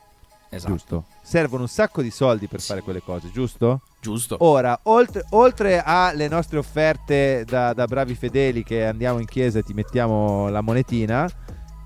Esatto. 0.55 0.73
Giusto. 0.73 1.05
Servono 1.23 1.63
un 1.63 1.69
sacco 1.69 2.03
di 2.03 2.11
soldi 2.11 2.47
per 2.47 2.61
fare 2.61 2.83
quelle 2.83 3.03
cose, 3.03 3.31
giusto? 3.31 3.83
Giusto. 4.01 4.37
Ora, 4.41 4.79
oltre, 4.85 5.25
oltre 5.31 5.83
alle 5.83 6.29
nostre 6.29 6.59
offerte 6.59 7.45
da, 7.47 7.73
da 7.73 7.87
bravi 7.87 8.15
fedeli 8.15 8.63
che 8.63 8.85
andiamo 8.85 9.19
in 9.19 9.27
chiesa 9.27 9.59
e 9.59 9.63
ti 9.63 9.73
mettiamo 9.73 10.49
la 10.49 10.61
monetina, 10.61 11.29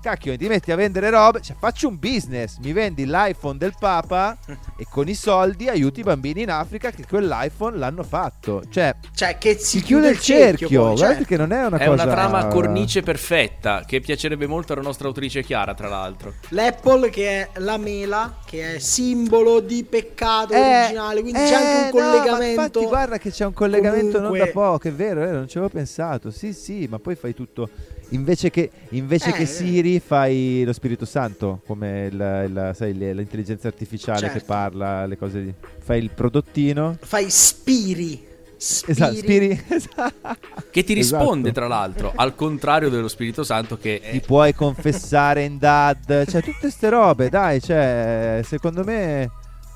cacchio, 0.01 0.35
ti 0.37 0.47
metti 0.47 0.71
a 0.71 0.75
vendere 0.75 1.09
robe, 1.09 1.41
cioè 1.41 1.55
faccio 1.59 1.87
un 1.87 1.97
business, 1.99 2.57
mi 2.59 2.71
vendi 2.73 3.05
l'iPhone 3.05 3.57
del 3.57 3.73
Papa 3.79 4.37
e 4.77 4.85
con 4.89 5.07
i 5.07 5.13
soldi 5.15 5.67
aiuti 5.67 5.99
i 5.99 6.03
bambini 6.03 6.41
in 6.43 6.49
Africa 6.51 6.91
che 6.91 7.05
quell'iPhone 7.07 7.77
l'hanno 7.77 8.03
fatto. 8.03 8.63
Cioè, 8.69 8.95
Cioè, 9.13 9.37
che 9.37 9.55
si, 9.57 9.79
si 9.79 9.81
chiude 9.83 10.09
il 10.09 10.19
cerchio, 10.19 10.67
poi, 10.67 10.77
guardate 10.77 11.07
certo. 11.13 11.25
che 11.25 11.37
non 11.37 11.51
è 11.51 11.65
una 11.65 11.77
È 11.77 11.85
cosa 11.87 12.03
una 12.03 12.11
trama 12.11 12.47
cornice 12.47 13.01
perfetta 13.01 13.83
che 13.85 13.99
piacerebbe 13.99 14.47
molto 14.47 14.73
alla 14.73 14.81
nostra 14.81 15.07
autrice 15.07 15.43
Chiara, 15.43 15.73
tra 15.73 15.87
l'altro. 15.89 16.33
L'Apple 16.49 17.09
che 17.09 17.27
è 17.29 17.49
la 17.59 17.77
mela, 17.77 18.37
che 18.45 18.75
è 18.75 18.79
simbolo 18.79 19.59
di 19.59 19.83
peccato 19.83 20.53
Eh, 20.53 20.79
originale, 20.81 21.21
quindi 21.21 21.39
c'è 21.39 21.53
anche 21.53 21.65
un 21.65 21.99
eh, 21.99 22.01
no, 22.01 22.07
ma 22.07 22.11
collegamento. 22.19 22.61
infatti, 22.61 22.85
guarda 22.85 23.17
che 23.17 23.31
c'è 23.31 23.45
un 23.45 23.53
collegamento 23.53 24.17
Comunque- 24.17 24.37
non 24.39 24.47
da 24.47 24.51
poco, 24.53 24.87
è 24.87 24.91
vero, 24.93 25.21
è 25.21 25.25
vero, 25.25 25.37
non 25.37 25.47
ci 25.47 25.57
avevo 25.57 25.71
pensato. 25.73 26.31
Sì, 26.31 26.53
sì, 26.53 26.87
ma 26.89 26.99
poi 26.99 27.15
fai 27.15 27.33
tutto. 27.33 27.69
Invece 28.09 28.49
che, 28.49 28.69
invece 28.89 29.29
Eh, 29.29 29.33
che. 29.33 29.45
Siri, 29.45 29.99
fai 29.99 30.63
lo 30.65 30.73
Spirito 30.73 31.05
Santo, 31.05 31.61
come 31.65 32.07
il- 32.11 32.45
il- 32.47 32.71
sai, 32.73 32.93
l'intelligenza 32.97 33.67
artificiale 33.67 34.19
Certo. 34.19 34.39
che 34.39 34.43
parla, 34.45 35.05
le 35.05 35.17
cose 35.17 35.43
di. 35.43 35.53
Fai 35.79 35.99
il 36.01 36.09
prodottino. 36.09 36.97
Fai 36.99 37.29
spiri. 37.29 38.27
Spiri. 38.57 38.91
Esatto, 38.91 39.15
Spiri. 39.15 39.63
esatto. 39.69 40.35
Che 40.71 40.83
ti 40.83 40.97
Esatto. 40.97 41.23
risponde, 41.23 41.51
tra 41.53 41.67
l'altro, 41.67 42.11
al 42.15 42.35
contrario 42.35 42.89
dello 42.89 43.07
Spirito 43.07 43.43
Santo 43.43 43.77
che 43.77 44.01
Ti 44.11 44.17
è... 44.17 44.21
puoi 44.21 44.53
confessare 44.53 45.43
in 45.43 45.57
dad, 45.57 46.25
cioè 46.27 46.41
tutte 46.41 46.69
ste 46.69 46.89
robe, 46.89 47.29
dai, 47.29 47.61
cioè, 47.61 48.41
secondo 48.43 48.83
me 48.83 49.29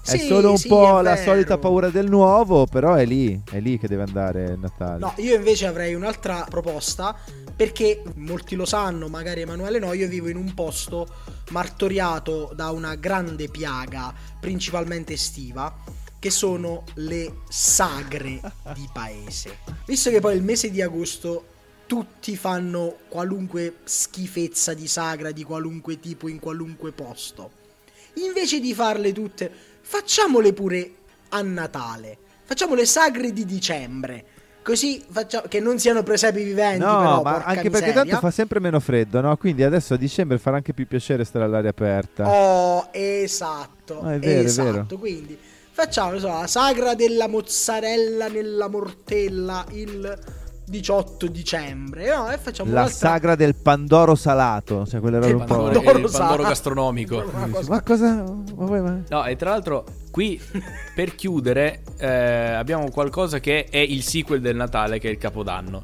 è 0.05 0.17
Sì, 0.17 0.27
solo 0.27 0.51
un 0.51 0.57
sì, 0.57 0.67
po' 0.67 0.99
è 0.99 1.01
la 1.01 1.15
solita 1.15 1.57
paura 1.57 1.89
del 1.89 2.09
nuovo, 2.09 2.65
però 2.65 2.95
è 2.95 3.05
lì, 3.05 3.41
è 3.49 3.59
lì 3.59 3.77
che 3.77 3.87
deve 3.87 4.03
andare 4.03 4.43
il 4.51 4.59
Natale. 4.59 4.99
No, 4.99 5.13
io 5.17 5.35
invece 5.35 5.65
avrei 5.65 5.93
un'altra 5.93 6.45
proposta 6.49 7.15
perché 7.55 8.01
molti 8.15 8.55
lo 8.55 8.65
sanno, 8.65 9.07
magari 9.07 9.41
Emanuele 9.41 9.79
no, 9.79 9.93
io 9.93 10.07
vivo 10.07 10.27
in 10.27 10.35
un 10.37 10.53
posto 10.53 11.07
martoriato 11.51 12.51
da 12.53 12.69
una 12.71 12.95
grande 12.95 13.47
piaga, 13.47 14.13
principalmente 14.39 15.13
estiva, 15.13 15.73
che 16.19 16.29
sono 16.29 16.83
le 16.95 17.41
sagre 17.47 18.41
di 18.73 18.89
paese. 18.91 19.57
Visto 19.85 20.09
che 20.09 20.19
poi 20.19 20.35
il 20.35 20.43
mese 20.43 20.69
di 20.69 20.81
agosto 20.81 21.45
tutti 21.85 22.35
fanno 22.35 22.97
qualunque 23.07 23.77
schifezza 23.83 24.73
di 24.73 24.87
sagra 24.87 25.31
di 25.31 25.43
qualunque 25.43 25.99
tipo 25.99 26.27
in 26.27 26.39
qualunque 26.39 26.91
posto. 26.91 27.61
Invece 28.15 28.59
di 28.59 28.73
farle 28.73 29.11
tutte, 29.11 29.51
facciamole 29.83 30.53
pure 30.53 30.91
a 31.29 31.41
Natale. 31.41 32.17
Facciamo 32.43 32.73
le 32.73 32.85
sagre 32.85 33.31
di 33.31 33.45
dicembre. 33.45 34.25
Così 34.63 35.03
facciamo 35.05 35.47
che 35.49 35.59
non 35.59 35.77
siano 35.77 36.03
presepi 36.03 36.41
viventi, 36.41 36.79
No, 36.85 36.97
però, 36.97 37.21
ma 37.21 37.33
anche 37.43 37.69
perché 37.69 37.87
miseria. 37.87 37.93
tanto 37.93 38.17
fa 38.19 38.31
sempre 38.31 38.61
meno 38.61 38.79
freddo, 38.79 39.19
no? 39.19 39.35
Quindi 39.35 39.61
adesso 39.63 39.93
a 39.93 39.97
dicembre 39.97 40.37
farà 40.37 40.55
anche 40.55 40.73
più 40.73 40.87
piacere 40.87 41.25
stare 41.25 41.43
all'aria 41.43 41.69
aperta. 41.71 42.29
Oh, 42.29 42.87
esatto. 42.91 44.01
Ah, 44.01 44.13
è 44.13 44.19
vero, 44.19 44.41
è 44.41 44.43
esatto. 44.45 44.71
vero. 44.71 44.97
Quindi 44.97 45.37
facciamo 45.71 46.17
so, 46.17 46.27
la 46.27 46.47
sagra 46.47 46.95
della 46.95 47.27
mozzarella 47.27 48.29
nella 48.29 48.69
mortella 48.69 49.65
il 49.71 50.17
18 50.65 51.27
dicembre. 51.27 52.07
No, 52.13 52.29
e 52.31 52.37
facciamo 52.37 52.71
La 52.71 52.81
un'altra- 52.81 52.97
sagra 53.09 53.35
del 53.35 53.55
Pandoro 53.55 54.15
salato, 54.15 54.85
cioè 54.85 54.99
quelle 54.99 55.17
robe 55.17 55.27
Che 55.27 55.33
un 55.33 55.39
po'. 55.45 55.55
Pandoro, 55.55 55.81
Pandoro 55.81 56.05
il 56.05 56.11
Pandoro 56.11 56.43
gastronomico. 56.43 57.23
Cosa- 57.51 57.69
Ma 57.69 57.81
cosa? 57.81 58.23
No, 59.09 59.25
e 59.25 59.35
tra 59.35 59.49
l'altro 59.51 59.85
qui 60.11 60.39
per 60.95 61.15
chiudere 61.15 61.81
eh, 61.97 62.07
abbiamo 62.07 62.89
qualcosa 62.91 63.39
che 63.39 63.65
è 63.69 63.77
il 63.77 64.03
sequel 64.03 64.41
del 64.41 64.55
Natale, 64.55 64.99
che 64.99 65.09
è 65.09 65.11
il 65.11 65.17
Capodanno. 65.17 65.83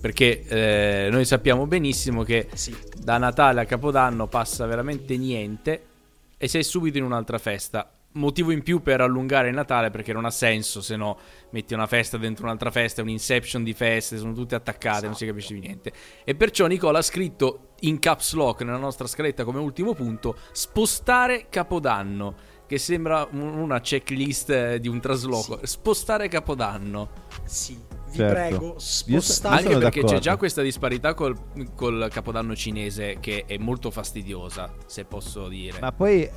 Perché 0.00 0.44
eh, 0.46 1.08
noi 1.10 1.24
sappiamo 1.24 1.66
benissimo 1.66 2.22
che 2.22 2.48
Sì. 2.54 2.76
da 3.02 3.18
Natale 3.18 3.62
a 3.62 3.64
Capodanno 3.64 4.28
passa 4.28 4.64
veramente 4.66 5.16
niente 5.16 5.82
e 6.36 6.46
sei 6.46 6.62
subito 6.62 6.98
in 6.98 7.04
un'altra 7.04 7.38
festa. 7.38 7.90
Motivo 8.18 8.50
in 8.50 8.62
più 8.62 8.82
per 8.82 9.00
allungare 9.00 9.48
il 9.48 9.54
Natale 9.54 9.90
perché 9.90 10.12
non 10.12 10.24
ha 10.24 10.30
senso 10.30 10.80
se 10.80 10.96
no 10.96 11.18
metti 11.50 11.72
una 11.74 11.86
festa 11.86 12.16
dentro 12.18 12.44
un'altra 12.44 12.70
festa, 12.70 13.00
è 13.00 13.04
un 13.04 13.10
inception 13.10 13.62
di 13.64 13.72
feste, 13.72 14.18
sono 14.18 14.32
tutte 14.32 14.54
attaccate, 14.54 15.06
non 15.06 15.14
si 15.14 15.24
capisce 15.26 15.54
più 15.54 15.62
niente. 15.62 15.92
E 16.24 16.34
perciò 16.34 16.66
Nicola 16.66 16.98
ha 16.98 17.02
scritto 17.02 17.70
in 17.80 17.98
caps 17.98 18.32
lock 18.34 18.62
nella 18.62 18.76
nostra 18.76 19.06
scaletta 19.06 19.44
come 19.44 19.58
ultimo 19.60 19.94
punto 19.94 20.36
spostare 20.52 21.46
Capodanno, 21.48 22.34
che 22.66 22.76
sembra 22.78 23.26
un- 23.32 23.56
una 23.58 23.80
checklist 23.80 24.50
eh, 24.50 24.80
di 24.80 24.88
un 24.88 25.00
trasloco. 25.00 25.60
Spostare 25.62 26.28
Capodanno. 26.28 27.10
Sì, 27.44 27.78
vi 28.10 28.16
Certo. 28.16 28.32
prego, 28.34 28.74
spostate. 28.78 29.54
Anche 29.56 29.78
perché 29.78 30.00
c'è 30.00 30.00
d'accordo. 30.00 30.18
già 30.20 30.36
questa 30.36 30.62
disparità 30.62 31.14
col, 31.14 31.36
col 31.74 32.08
Capodanno 32.10 32.54
cinese 32.54 33.18
che 33.20 33.44
è 33.46 33.56
molto 33.58 33.90
fastidiosa, 33.90 34.74
se 34.86 35.04
posso 35.04 35.48
dire. 35.48 35.78
Ma 35.80 35.92
poi 35.92 36.28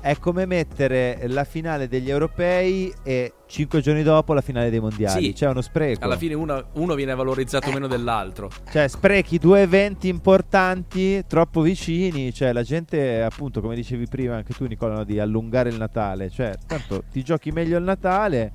è 0.00 0.16
come 0.18 0.46
mettere 0.46 1.20
la 1.28 1.44
finale 1.44 1.88
degli 1.88 2.08
europei 2.10 2.92
e 3.02 3.32
cinque 3.46 3.80
giorni 3.80 4.02
dopo 4.02 4.32
la 4.34 4.40
finale 4.40 4.70
dei 4.70 4.80
mondiali. 4.80 5.26
Sì. 5.26 5.32
C'è 5.32 5.48
uno 5.48 5.60
spreco. 5.60 6.04
Alla 6.04 6.16
fine 6.16 6.34
una- 6.34 6.64
uno 6.74 6.94
viene 6.94 7.14
valorizzato 7.14 7.66
Ecco. 7.66 7.74
meno 7.74 7.86
dell'altro. 7.88 8.50
Cioè, 8.70 8.86
sprechi 8.88 9.38
due 9.38 9.62
eventi 9.62 10.08
importanti 10.08 11.24
troppo 11.26 11.60
vicini. 11.60 12.32
Cioè, 12.32 12.52
la 12.52 12.62
gente, 12.62 13.22
appunto, 13.22 13.60
come 13.60 13.74
dicevi 13.74 14.06
prima 14.06 14.36
anche 14.36 14.52
tu, 14.54 14.64
Nicola, 14.66 14.96
no, 14.96 15.04
di 15.04 15.18
allungare 15.18 15.68
il 15.70 15.76
Natale. 15.76 16.30
Cioè, 16.30 16.54
tanto 16.66 17.04
ti 17.10 17.22
giochi 17.22 17.50
meglio 17.50 17.78
il 17.78 17.84
Natale. 17.84 18.52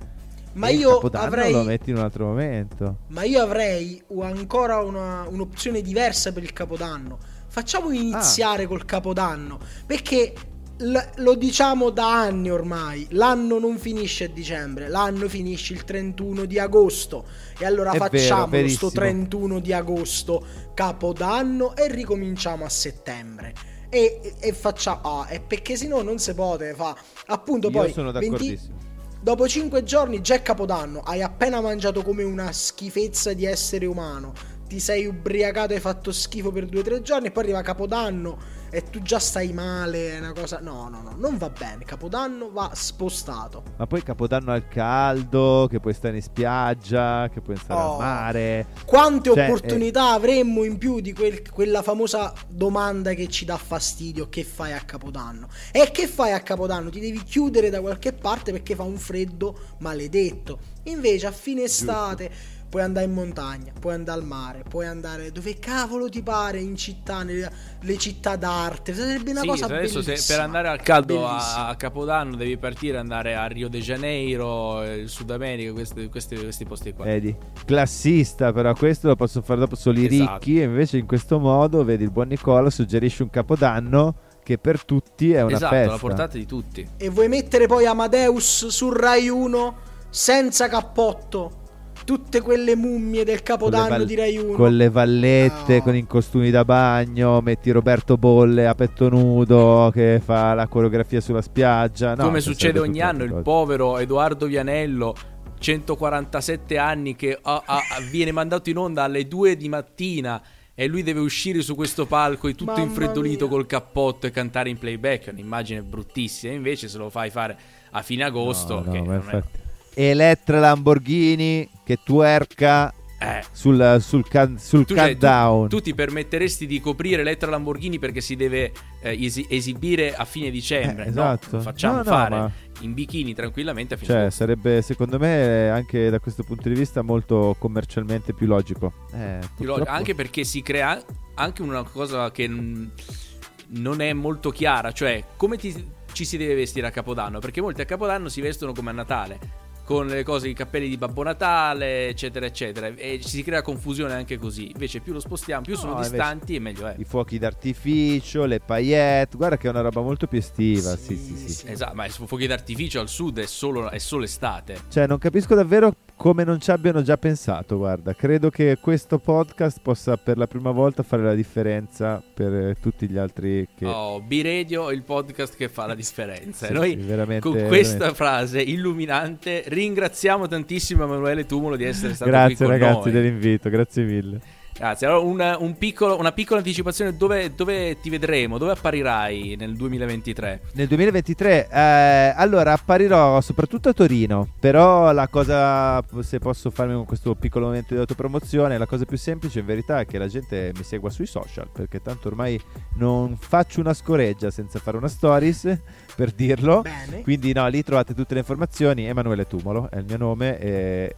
Ma 0.53 0.69
il 0.69 0.79
io 0.81 0.93
Capodanno 0.95 1.25
avrei 1.25 1.51
lo 1.51 1.63
metti 1.63 1.89
in 1.89 1.95
un 1.97 2.03
altro 2.03 2.25
momento. 2.25 2.97
Ma 3.07 3.23
io 3.23 3.41
avrei 3.41 4.01
ancora 4.21 4.77
una- 4.81 5.25
un'opzione 5.27 5.81
diversa 5.81 6.31
per 6.31 6.43
il 6.43 6.53
Capodanno. 6.53 7.17
Facciamo 7.47 7.89
Ah. 7.89 7.93
iniziare 7.95 8.67
col 8.67 8.85
Capodanno. 8.85 9.57
Perché 9.87 10.33
l- 10.77 11.09
lo 11.17 11.35
diciamo 11.35 11.89
da 11.89 12.21
anni 12.21 12.49
ormai. 12.49 13.07
L'anno 13.11 13.59
non 13.59 13.77
finisce 13.77 14.25
a 14.25 14.27
dicembre, 14.29 14.87
l'anno 14.87 15.27
finisce 15.29 15.73
il 15.73 15.83
31 15.83 16.45
di 16.45 16.59
agosto. 16.59 17.25
E 17.57 17.65
allora 17.65 17.91
È 17.91 17.97
vero, 17.97 18.05
facciamo 18.09 18.47
verissimo. 18.47 18.89
sto 18.89 18.99
31 18.99 19.59
di 19.59 19.73
agosto 19.73 20.45
Capodanno 20.73 21.75
e 21.75 21.87
ricominciamo 21.89 22.65
a 22.65 22.69
settembre. 22.69 23.53
E, 23.89 24.33
e 24.39 24.53
facciamo. 24.53 25.01
Ah, 25.03 25.27
e 25.29 25.39
perché 25.39 25.75
se 25.75 25.87
no 25.87 26.01
non 26.01 26.17
si 26.17 26.33
può 26.33 26.57
fa. 26.75 26.95
Appunto, 27.27 27.67
Io 27.67 27.73
poi 27.73 27.91
sono 27.91 28.11
20 28.11 28.29
d'accordissimo. 28.29 28.81
Dopo 29.21 29.47
5 29.47 29.83
giorni 29.83 30.21
già 30.21 30.35
è 30.35 30.41
Capodanno, 30.41 30.99
hai 30.99 31.21
appena 31.21 31.61
mangiato 31.61 32.01
come 32.03 32.23
una 32.23 32.51
schifezza 32.51 33.31
di 33.31 33.45
essere 33.45 33.85
umano, 33.85 34.33
ti 34.67 34.81
sei 34.81 35.05
ubriacato 35.05 35.71
e 35.71 35.75
hai 35.75 35.81
fatto 35.81 36.11
schifo 36.11 36.51
per 36.51 36.65
2-3 36.65 37.01
giorni, 37.01 37.27
e 37.27 37.31
poi 37.31 37.43
arriva 37.43 37.61
Capodanno 37.61 38.37
e 38.73 38.81
tu 38.89 39.03
già 39.03 39.19
stai 39.19 39.53
male, 39.53 40.13
è 40.13 40.17
una 40.17 40.33
cosa... 40.33 40.57
No, 40.59 40.89
no, 40.89 41.03
no, 41.03 41.13
non 41.15 41.37
va 41.37 41.49
bene, 41.51 41.85
Capodanno 41.85 42.49
va 42.51 42.71
spostato. 42.73 43.61
Ma 43.77 43.85
poi 43.85 44.01
Capodanno 44.01 44.51
al 44.51 44.67
caldo, 44.67 45.67
che 45.69 45.79
puoi 45.79 45.93
stare 45.93 46.15
in 46.15 46.23
spiaggia, 46.23 47.29
che 47.31 47.39
puoi 47.39 47.55
stare 47.55 47.79
Oh. 47.79 47.93
al 47.93 47.99
mare. 47.99 48.65
Quante 48.83 49.31
Cioè, 49.31 49.45
opportunità 49.47 50.09
avremmo 50.13 50.63
in 50.63 50.79
più 50.79 51.01
di 51.01 51.13
quel- 51.13 51.47
quella 51.51 51.83
famosa 51.83 52.33
domanda 52.47 53.13
che 53.13 53.27
ci 53.27 53.45
dà 53.45 53.57
fastidio, 53.57 54.27
che 54.27 54.43
fai 54.43 54.73
a 54.73 54.79
Capodanno? 54.79 55.49
E 55.71 55.91
che 55.91 56.07
fai 56.07 56.31
a 56.31 56.39
Capodanno? 56.39 56.89
Ti 56.89 56.99
devi 56.99 57.23
chiudere 57.23 57.69
da 57.69 57.79
qualche 57.79 58.11
parte 58.11 58.51
perché 58.51 58.73
fa 58.73 58.81
un 58.83 58.97
freddo 58.97 59.55
maledetto. 59.79 60.57
Invece 60.85 61.27
a 61.27 61.31
fine 61.31 61.61
estate 61.63 62.31
puoi 62.73 62.85
andare 62.85 63.05
in 63.05 63.13
montagna, 63.13 63.71
puoi 63.79 63.93
andare 63.93 64.19
al 64.19 64.25
mare, 64.25 64.63
puoi 64.67 64.87
andare 64.87 65.31
dove 65.31 65.59
cavolo 65.59 66.09
ti 66.09 66.23
pare, 66.23 66.59
in 66.59 66.75
città, 66.75 67.21
nelle 67.21 67.47
le 67.81 67.97
città 67.99 68.35
d'arte. 68.35 68.95
Sarebbe 68.95 69.29
una 69.29 69.41
Sì, 69.41 69.47
cosa 69.47 69.65
adesso 69.65 70.01
per 70.01 70.39
andare 70.39 70.69
al 70.69 70.81
caldo 70.81 71.23
a, 71.23 71.33
Bellissima. 71.33 71.67
a 71.67 71.75
Capodanno 71.75 72.35
devi 72.35 72.57
partire, 72.57 72.97
andare 72.97 73.35
a 73.35 73.45
Rio 73.45 73.69
de 73.69 73.77
Janeiro, 73.77 74.81
eh, 74.81 74.95
il 74.95 75.09
Sud 75.09 75.29
America, 75.29 75.71
questi, 75.71 76.09
questi- 76.09 76.35
questi 76.35 76.65
posti 76.65 76.93
qua. 76.93 77.05
Vedi, 77.05 77.35
classista, 77.63 78.51
però 78.51 78.73
questo 78.73 79.09
lo 79.09 79.15
posso 79.15 79.43
fare 79.43 79.59
dopo 79.59 79.75
solo 79.75 79.99
i 79.99 80.07
Esatto. 80.07 80.39
ricchi. 80.39 80.59
E 80.59 80.63
invece 80.63 80.97
in 80.97 81.05
questo 81.05 81.37
modo, 81.37 81.83
vedi, 81.83 82.05
il 82.05 82.09
buon 82.11 82.29
Nicola 82.29 82.71
suggerisce 82.71 83.21
un 83.21 83.29
capodanno 83.29 84.15
che 84.43 84.57
per 84.57 84.83
tutti 84.83 85.31
è 85.31 85.43
una 85.43 85.57
esatto, 85.57 85.75
festa. 85.75 85.89
alla 85.91 85.99
portata 85.99 86.37
di 86.39 86.47
tutti. 86.47 86.87
E 86.97 87.09
vuoi 87.09 87.27
mettere 87.27 87.67
poi 87.67 87.85
Amadeus 87.85 88.65
sul 88.65 88.95
Rai 88.95 89.29
1 89.29 89.75
senza 90.09 90.67
cappotto? 90.67 91.61
Tutte 92.03 92.41
quelle 92.41 92.75
mummie 92.75 93.23
del 93.23 93.41
Capodanno 93.43 93.89
val- 93.89 94.05
di 94.05 94.15
Rai 94.15 94.37
1. 94.37 94.53
Con 94.55 94.75
le 94.75 94.89
vallette, 94.89 95.77
No. 95.77 95.81
con 95.83 95.95
i 95.95 96.05
costumi 96.05 96.49
da 96.51 96.65
bagno, 96.65 97.39
metti 97.41 97.71
Roberto 97.71 98.17
Bolle 98.17 98.67
a 98.67 98.75
petto 98.75 99.07
nudo 99.09 99.89
che 99.93 100.21
fa 100.23 100.53
la 100.53 100.67
coreografia 100.67 101.21
sulla 101.21 101.41
spiaggia. 101.41 102.15
No, 102.15 102.23
Come 102.25 102.41
succede 102.41 102.79
ogni 102.79 102.99
anno, 102.99 103.23
il 103.23 103.39
povero 103.41 103.97
Edoardo 103.99 104.47
Vianello, 104.47 105.15
147 105.59 106.77
anni, 106.77 107.15
che 107.15 107.37
ha- 107.41 107.63
ha- 107.65 107.81
viene 108.11 108.31
mandato 108.33 108.69
in 108.69 108.77
onda 108.77 109.03
alle 109.03 109.27
2 109.27 109.55
di 109.55 109.69
mattina 109.69 110.41
e 110.75 110.87
lui 110.87 111.03
deve 111.03 111.19
uscire 111.19 111.61
su 111.61 111.75
questo 111.75 112.05
palco 112.05 112.47
e 112.47 112.55
tutto 112.55 112.71
Mamma 112.71 112.83
infreddolito 112.83 113.45
mia. 113.47 113.55
col 113.55 113.65
cappotto 113.65 114.25
e 114.27 114.31
cantare 114.31 114.69
in 114.69 114.77
playback. 114.77 115.27
È 115.27 115.31
un'immagine 115.31 115.81
bruttissima. 115.83 116.51
Invece, 116.53 116.89
se 116.89 116.97
lo 116.97 117.09
fai 117.09 117.29
fare 117.29 117.55
a 117.91 118.01
fine 118.01 118.23
agosto, 118.23 118.75
No, 118.79 118.83
no, 118.85 118.91
che 118.91 118.99
non 118.99 119.13
è- 119.13 119.15
infatti. 119.15 119.59
Elettra 119.95 120.59
Lamborghini 120.59 121.69
che 121.83 121.97
tuerca 122.03 122.93
eh, 123.19 123.41
sul, 123.51 123.97
sul, 124.01 124.27
can- 124.27 124.57
sul 124.59 124.85
tu, 124.85 124.95
cioè, 124.95 125.03
tu- 125.03 125.19
countdown. 125.19 125.69
tu 125.69 125.79
ti 125.81 125.93
permetteresti 125.93 126.65
di 126.65 126.79
coprire 126.81 127.21
Elettra 127.21 127.49
Lamborghini 127.49 127.97
perché 127.99 128.19
si 128.21 128.35
deve 128.35 128.71
eh, 129.01 129.23
esi- 129.25 129.45
esibire 129.49 130.13
a 130.15 130.25
fine 130.25 130.49
dicembre? 130.51 131.05
Eh, 131.05 131.09
esatto. 131.09 131.57
No, 131.57 131.61
facciamo 131.61 131.93
No, 131.97 131.99
no, 131.99 132.03
fare 132.03 132.35
ma- 132.35 132.51
in 132.81 132.93
bikini 132.93 133.33
tranquillamente 133.33 133.93
a 133.93 133.97
fine 133.97 134.09
Cioè, 134.09 134.19
agosto. 134.21 134.39
sarebbe 134.43 134.81
secondo 134.81 135.17
me 135.19 135.69
anche 135.69 136.09
da 136.09 136.19
questo 136.19 136.43
punto 136.43 136.67
di 136.67 136.75
vista 136.75 137.01
molto 137.01 137.55
commercialmente 137.59 138.33
più 138.33 138.45
logico. 138.47 138.91
Eh, 139.13 139.37
Ti 139.55 139.63
lo- 139.63 139.75
purtroppo- 139.75 139.89
Anche 139.91 140.15
perché 140.15 140.43
si 140.43 140.61
crea 140.61 141.01
anche 141.35 141.61
una 141.61 141.83
cosa 141.83 142.29
che 142.31 142.47
non 142.47 144.01
è 144.01 144.11
molto 144.13 144.49
chiara, 144.51 144.91
cioè 144.91 145.23
come 145.37 145.57
ti- 145.57 145.91
ci 146.11 146.25
si 146.25 146.35
deve 146.37 146.55
vestire 146.55 146.87
a 146.87 146.91
Capodanno, 146.91 147.39
perché 147.39 147.61
molti 147.61 147.81
a 147.81 147.85
Capodanno 147.85 148.27
si 148.29 148.41
vestono 148.41 148.73
come 148.73 148.89
a 148.89 148.93
Natale, 148.93 149.39
con 149.83 150.07
le 150.07 150.23
cose, 150.23 150.47
i 150.47 150.53
cappelli 150.53 150.87
di 150.87 150.97
Babbo 150.97 151.23
Natale, 151.23 152.07
eccetera, 152.07 152.45
eccetera, 152.45 152.87
e 152.95 153.19
si 153.21 153.43
crea 153.43 153.61
confusione 153.61 154.13
anche 154.13 154.37
così. 154.37 154.71
Invece 154.71 155.01
più 155.01 155.13
lo 155.13 155.19
spostiamo, 155.19 155.61
più 155.63 155.75
sono 155.75 155.91
No, 155.91 155.97
invece- 155.97 156.11
distanti 156.15 156.55
e 156.55 156.59
meglio 156.59 156.87
è. 156.87 156.95
I 156.97 157.03
fuochi 157.03 157.37
d'artificio, 157.37 158.45
le 158.45 158.59
paillette, 158.59 159.35
guarda 159.35 159.57
che 159.57 159.67
è 159.67 159.69
una 159.69 159.81
roba 159.81 160.01
molto 160.01 160.27
più 160.27 160.37
estiva. 160.37 160.95
Sì, 160.95 161.15
sì, 161.17 161.35
sì. 161.35 161.49
sì. 161.49 161.67
Esatto, 161.69 161.95
ma 161.95 162.05
i 162.05 162.09
fuochi 162.09 162.47
d'artificio 162.47 162.99
al 162.99 163.09
sud 163.09 163.39
è 163.39 163.45
solo, 163.45 163.89
è 163.89 163.97
solo 163.99 164.23
estate. 164.23 164.81
Cioè, 164.89 165.07
non 165.07 165.17
capisco 165.17 165.53
davvero 165.55 165.93
come 166.23 166.45
non 166.45 166.61
ci 166.61 166.71
abbiano 166.71 167.01
già 167.01 167.17
pensato. 167.17 167.75
Guarda, 167.75 168.13
credo 168.13 168.49
che 168.49 168.77
questo 168.79 169.19
podcast 169.19 169.79
possa 169.81 170.15
per 170.15 170.37
la 170.37 170.47
prima 170.47 170.71
volta 170.71 171.03
fare 171.03 171.21
la 171.21 171.33
differenza 171.33 172.23
per 172.33 172.53
eh, 172.53 172.75
tutti 172.79 173.09
gli 173.09 173.17
altri 173.17 173.67
che. 173.75 173.85
Oh, 173.85 174.21
B-Radio 174.21 174.89
è 174.89 174.93
il 174.93 175.03
podcast 175.03 175.57
che 175.57 175.67
fa 175.67 175.85
la 175.85 175.95
differenza. 175.95 176.67
Sì, 176.67 176.71
Noi 176.71 176.95
con 177.41 177.65
questa 177.67 177.97
veramente. 177.97 178.15
frase 178.15 178.61
illuminante 178.61 179.65
ringraziamo 179.67 180.47
tantissimo 180.47 181.03
Emanuele 181.03 181.45
Tumolo 181.45 181.75
di 181.75 181.83
essere 181.83 182.13
stato 182.13 182.31
Grazie 182.31 182.55
qui 182.55 182.65
con 182.67 182.73
ragazzi 182.73 183.11
noi. 183.11 183.11
dell'invito, 183.11 183.69
grazie 183.69 184.03
mille. 184.05 184.39
Grazie. 184.83 185.07
Allora, 185.07 185.55
un- 185.57 185.65
un 185.65 185.77
piccolo- 185.77 186.19
una 186.19 186.33
piccola 186.33 186.59
anticipazione: 186.59 187.15
dove, 187.15 187.55
dove 187.55 188.01
ti 188.01 188.09
vedremo? 188.09 188.57
Dove 188.57 188.73
apparirai 188.73 189.55
nel 189.57 189.77
2023? 189.77 190.61
Nel 190.73 190.87
2023, 190.87 191.69
eh, 191.69 192.33
allora 192.35 192.73
apparirò 192.73 193.39
soprattutto 193.39 193.87
a 193.87 193.93
Torino, 193.93 194.49
però 194.59 195.13
la 195.13 195.29
cosa, 195.29 196.03
se 196.19 196.39
posso 196.39 196.69
farmi 196.69 196.95
con 196.95 197.05
questo 197.05 197.33
piccolo 197.33 197.67
momento 197.67 197.93
di 197.93 198.01
autopromozione, 198.01 198.77
la 198.77 198.85
cosa 198.85 199.05
più 199.05 199.15
semplice 199.17 199.59
in 199.59 199.65
verità 199.65 200.01
è 200.01 200.05
che 200.05 200.17
la 200.17 200.27
gente 200.27 200.73
mi 200.75 200.83
segua 200.83 201.09
sui 201.09 201.27
social, 201.27 201.69
perché 201.71 202.01
tanto 202.01 202.27
ormai 202.27 202.59
non 202.97 203.37
faccio 203.39 203.79
una 203.79 203.93
scoreggia 203.93 204.51
senza 204.51 204.79
fare 204.79 204.97
una 204.97 205.07
stories, 205.07 205.79
per 206.13 206.31
dirlo. 206.31 206.81
Bene. 206.81 207.21
Quindi 207.21 207.53
no, 207.53 207.65
lì 207.69 207.83
trovate 207.83 208.13
tutte 208.13 208.33
le 208.33 208.41
informazioni, 208.41 209.05
Emanuele 209.05 209.47
Tumolo 209.47 209.89
è 209.89 209.99
il 209.99 210.05
mio 210.05 210.17
nome 210.17 210.59
e... 210.59 211.15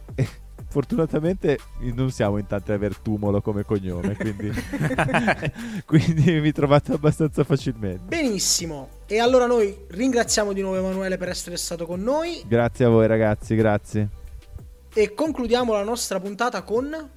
Fortunatamente 0.76 1.58
non 1.94 2.10
siamo 2.10 2.36
in 2.36 2.46
tanti 2.46 2.70
ad 2.70 2.76
aver 2.76 2.98
Tumolo 2.98 3.40
come 3.40 3.64
cognome, 3.64 4.14
quindi, 4.14 4.52
quindi 5.86 6.38
mi 6.38 6.52
trovate 6.52 6.92
abbastanza 6.92 7.44
facilmente. 7.44 8.02
Benissimo. 8.04 8.90
E 9.06 9.18
allora 9.18 9.46
noi 9.46 9.74
ringraziamo 9.88 10.52
di 10.52 10.60
nuovo 10.60 10.76
Emanuele 10.76 11.16
per 11.16 11.30
essere 11.30 11.56
stato 11.56 11.86
con 11.86 12.02
noi 12.02 12.42
Grazie 12.46 12.84
a 12.84 12.88
voi 12.90 13.06
ragazzi, 13.06 13.54
grazie. 13.56 14.08
e 14.92 15.14
concludiamo 15.14 15.72
la 15.72 15.82
nostra 15.82 16.20
puntata 16.20 16.60
con... 16.60 17.10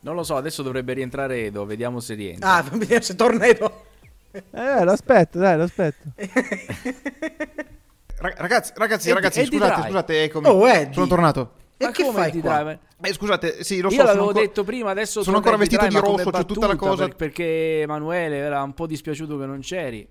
Non 0.00 0.14
lo 0.14 0.22
so, 0.22 0.36
adesso 0.36 0.62
dovrebbe 0.62 0.92
rientrare 0.92 1.46
Edo. 1.46 1.64
Vediamo 1.64 2.00
se 2.00 2.12
rientra. 2.12 2.56
Ah, 2.56 2.62
vediamo 2.70 3.00
se 3.02 3.14
torna 3.14 3.46
Edo. 3.46 3.84
Eh, 4.30 4.84
lo 4.84 4.92
aspetto, 4.92 5.38
dai, 5.38 5.56
lo 5.56 5.62
aspetto. 5.62 6.04
Ra- 8.18 8.34
Ragazzi, 8.36 8.72
ragazzi, 8.76 9.08
Eddie- 9.08 9.14
ragazzi, 9.14 9.40
Eddie 9.40 9.50
scusate, 9.52 9.72
Drive. 9.72 9.86
scusate, 9.88 10.22
eccomi. 10.24 10.46
Oh, 10.48 10.68
Eddie. 10.68 10.92
Sono 10.92 11.06
tornato. 11.06 11.52
E 11.82 11.86
Ma 11.86 11.90
che 11.92 12.04
come 12.04 12.18
fai 12.18 12.30
ti 12.30 12.40
qua? 12.40 12.54
drive? 12.62 12.78
Eh, 13.00 13.12
scusate, 13.14 13.64
sì, 13.64 13.80
lo 13.80 13.88
so. 13.88 13.96
Io 13.96 14.02
l'avevo 14.02 14.26
ancora- 14.26 14.44
detto 14.44 14.64
prima, 14.64 14.90
adesso 14.90 15.22
sono 15.22 15.36
ancora 15.38 15.56
vestito 15.56 15.86
di 15.86 15.94
rosso, 15.98 16.30
c'è 16.30 16.44
tutta 16.44 16.66
la 16.66 16.76
cosa- 16.76 17.06
per- 17.06 17.16
perché 17.16 17.80
Emanuele 17.80 18.36
era 18.36 18.62
un 18.62 18.74
po' 18.74 18.86
dispiaciuto 18.86 19.38
che 19.38 19.46
non 19.46 19.60
c'eri. 19.60 20.06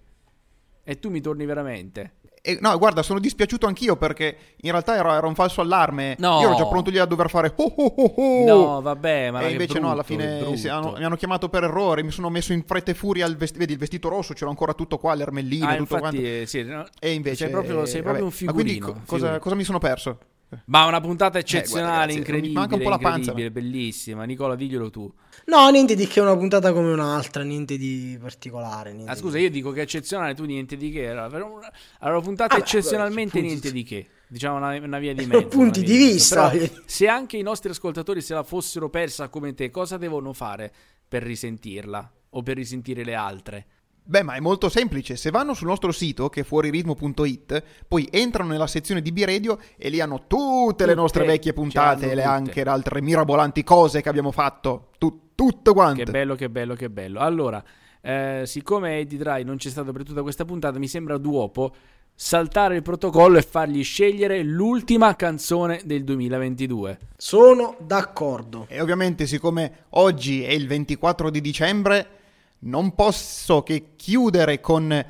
E 0.83 0.99
tu 0.99 1.09
mi 1.11 1.21
torni 1.21 1.45
veramente. 1.45 2.13
e- 2.41 2.57
no, 2.61 2.75
guarda, 2.77 3.03
sono 3.03 3.19
dispiaciuto 3.19 3.67
anch'io 3.67 3.97
perché 3.97 4.35
in 4.61 4.71
realtà 4.71 4.95
era, 4.95 5.17
era 5.17 5.27
un 5.27 5.35
falso 5.35 5.59
allarme. 5.61 6.15
No. 6.19 6.39
Io 6.39 6.47
ero 6.47 6.55
già 6.55 6.65
pronto 6.67 6.89
lì 6.89 6.97
a 6.97 7.03
dover 7.05 7.29
fare. 7.29 7.51
"Oh, 7.57 7.73
oh, 7.75 7.93
oh, 7.97 8.13
oh". 8.15 8.45
No, 8.45 8.81
vabbè, 8.81 9.29
ma 9.29 9.41
e 9.41 9.51
invece 9.51 9.77
no, 9.77 9.91
alla 9.91 10.01
brutto, 10.03 10.21
fine 10.23 10.39
brutto. 10.39 10.55
si- 10.55 10.67
hanno- 10.69 10.95
mi 10.97 11.03
hanno 11.03 11.17
chiamato 11.17 11.49
per 11.49 11.63
errore. 11.65 12.01
Mi 12.01 12.11
sono 12.11 12.29
messo 12.29 12.53
in 12.53 12.63
fretta 12.65 12.91
e 12.91 12.93
furia 12.95 13.25
il, 13.27 13.35
vesti- 13.37 13.59
vedi, 13.59 13.73
il 13.73 13.77
vestito 13.77 14.07
rosso, 14.09 14.33
c'era 14.33 14.49
ancora 14.49 14.73
tutto 14.73 14.97
qua, 14.97 15.13
le 15.15 15.23
ermelline, 15.23 15.65
Ah, 15.65 15.75
tutto 15.75 15.95
infatti, 15.95 15.99
quanto. 16.01 16.21
eh, 16.21 16.43
sì, 16.47 16.63
no, 16.63 16.85
E 16.97 17.11
invece. 17.11 17.35
sei 17.35 17.49
proprio, 17.49 17.85
sei 17.85 18.01
proprio 18.01 18.23
un 18.23 18.29
vabbè. 18.31 18.45
Ma 18.45 18.51
quindi 18.53 18.71
figurino. 18.71 18.85
co- 18.85 18.99
cosa, 19.05 19.15
figurino. 19.17 19.39
cosa 19.39 19.55
mi 19.55 19.63
sono 19.65 19.77
perso? 19.79 20.17
Ma 20.65 20.85
una 20.85 20.99
puntata 20.99 21.37
Eh, 21.37 21.41
guarda, 21.41 21.57
eccezionale, 21.57 21.91
ragazzi, 21.91 22.11
mi 22.13 22.17
incredibile, 22.19 22.53
manca 22.59 22.75
un 22.75 22.81
po' 22.81 22.89
la 22.89 22.97
panza, 22.97 23.17
incredibile, 23.31 23.51
bellissima. 23.51 24.23
Nicola, 24.23 24.55
diglielo 24.55 24.89
tu. 24.89 25.11
No, 25.45 25.69
niente 25.69 25.95
di 25.95 26.07
che 26.07 26.19
una 26.19 26.35
puntata 26.35 26.73
come 26.73 26.91
un'altra, 26.91 27.43
niente 27.43 27.77
di 27.77 28.17
particolare. 28.19 28.91
niente 28.93 29.11
Ah, 29.11 29.15
scusa, 29.15 29.37
di- 29.37 29.43
io 29.43 29.49
dico 29.51 29.71
che 29.71 29.79
è 29.79 29.83
eccezionale, 29.83 30.33
tu 30.33 30.45
niente 30.45 30.75
di 30.77 30.91
che. 30.91 31.09
Allora, 31.09 31.27
per 31.29 31.41
una- 31.43 31.71
allora 31.99 32.21
puntata 32.21 32.55
Vabbè, 32.55 32.65
eccezionalmente 32.67 33.31
punti- 33.31 33.47
niente 33.47 33.71
di 33.71 33.83
che. 33.83 34.07
Diciamo 34.27 34.57
una, 34.57 34.75
una 34.77 34.99
via 34.99 35.13
di 35.13 35.25
mezzo. 35.27 35.47
punti 35.47 35.81
di 35.83 35.97
vista. 35.97 36.49
Però, 36.49 36.65
se 36.85 37.07
anche 37.07 37.37
i 37.37 37.41
nostri 37.41 37.69
ascoltatori 37.69 38.21
se 38.21 38.33
la 38.33 38.43
fossero 38.43 38.89
persa 38.89 39.27
come 39.29 39.53
te, 39.53 39.69
cosa 39.71 39.97
devono 39.97 40.33
fare 40.33 40.71
per 41.07 41.23
risentirla? 41.23 42.11
O 42.33 42.43
per 42.43 42.55
risentire 42.57 43.03
le 43.03 43.15
altre? 43.15 43.65
Beh, 44.03 44.23
ma 44.23 44.33
è 44.33 44.39
molto 44.39 44.69
semplice. 44.69 45.15
Se 45.15 45.29
vanno 45.29 45.53
sul 45.53 45.67
nostro 45.67 45.91
sito, 45.91 46.29
che 46.29 46.41
è 46.41 46.43
fuoriritmo.it, 46.43 47.63
poi 47.87 48.07
entrano 48.11 48.49
nella 48.49 48.67
sezione 48.67 49.01
di 49.01 49.11
B-Radio 49.11 49.59
e 49.77 49.89
lì 49.89 49.99
hanno 49.99 50.25
tutte, 50.27 50.85
le 50.85 50.91
Tutte, 50.91 50.93
nostre 50.95 51.25
vecchie 51.25 51.53
puntate 51.53 52.11
e 52.11 52.15
le 52.15 52.23
anche 52.23 52.63
le 52.63 52.69
altre 52.69 53.01
mirabolanti 53.01 53.63
cose 53.63 54.01
che 54.01 54.09
abbiamo 54.09 54.31
fatto. 54.31 54.89
Tu- 54.97 55.27
tutto 55.35 55.73
quanto. 55.73 56.03
Che 56.03 56.11
bello, 56.11 56.35
che 56.35 56.49
bello, 56.49 56.73
che 56.73 56.89
bello. 56.89 57.19
Allora, 57.19 57.63
eh, 58.01 58.43
siccome 58.45 58.97
Eddie 58.97 59.17
Dry 59.17 59.43
non 59.43 59.57
c'è 59.57 59.69
stato 59.69 59.91
per 59.91 60.03
tutta 60.03 60.21
questa 60.21 60.43
puntata, 60.43 60.79
mi 60.79 60.87
sembra 60.87 61.17
duopo 61.17 61.73
saltare 62.21 62.75
il 62.75 62.81
protocollo 62.81 63.37
e 63.37 63.41
fargli 63.41 63.81
scegliere 63.81 64.43
l'ultima 64.43 65.15
canzone 65.15 65.79
del 65.85 66.03
2022. 66.03 66.99
Sono 67.15 67.77
d'accordo. 67.79 68.65
E 68.67 68.81
ovviamente, 68.81 69.25
siccome 69.25 69.85
oggi 69.91 70.43
è 70.43 70.51
il 70.51 70.67
24 70.67 71.29
di 71.29 71.39
dicembre, 71.39 72.18
non 72.59 72.93
posso 72.95 73.63
che 73.63 73.91
chiudere 73.95 74.59
con 74.59 75.05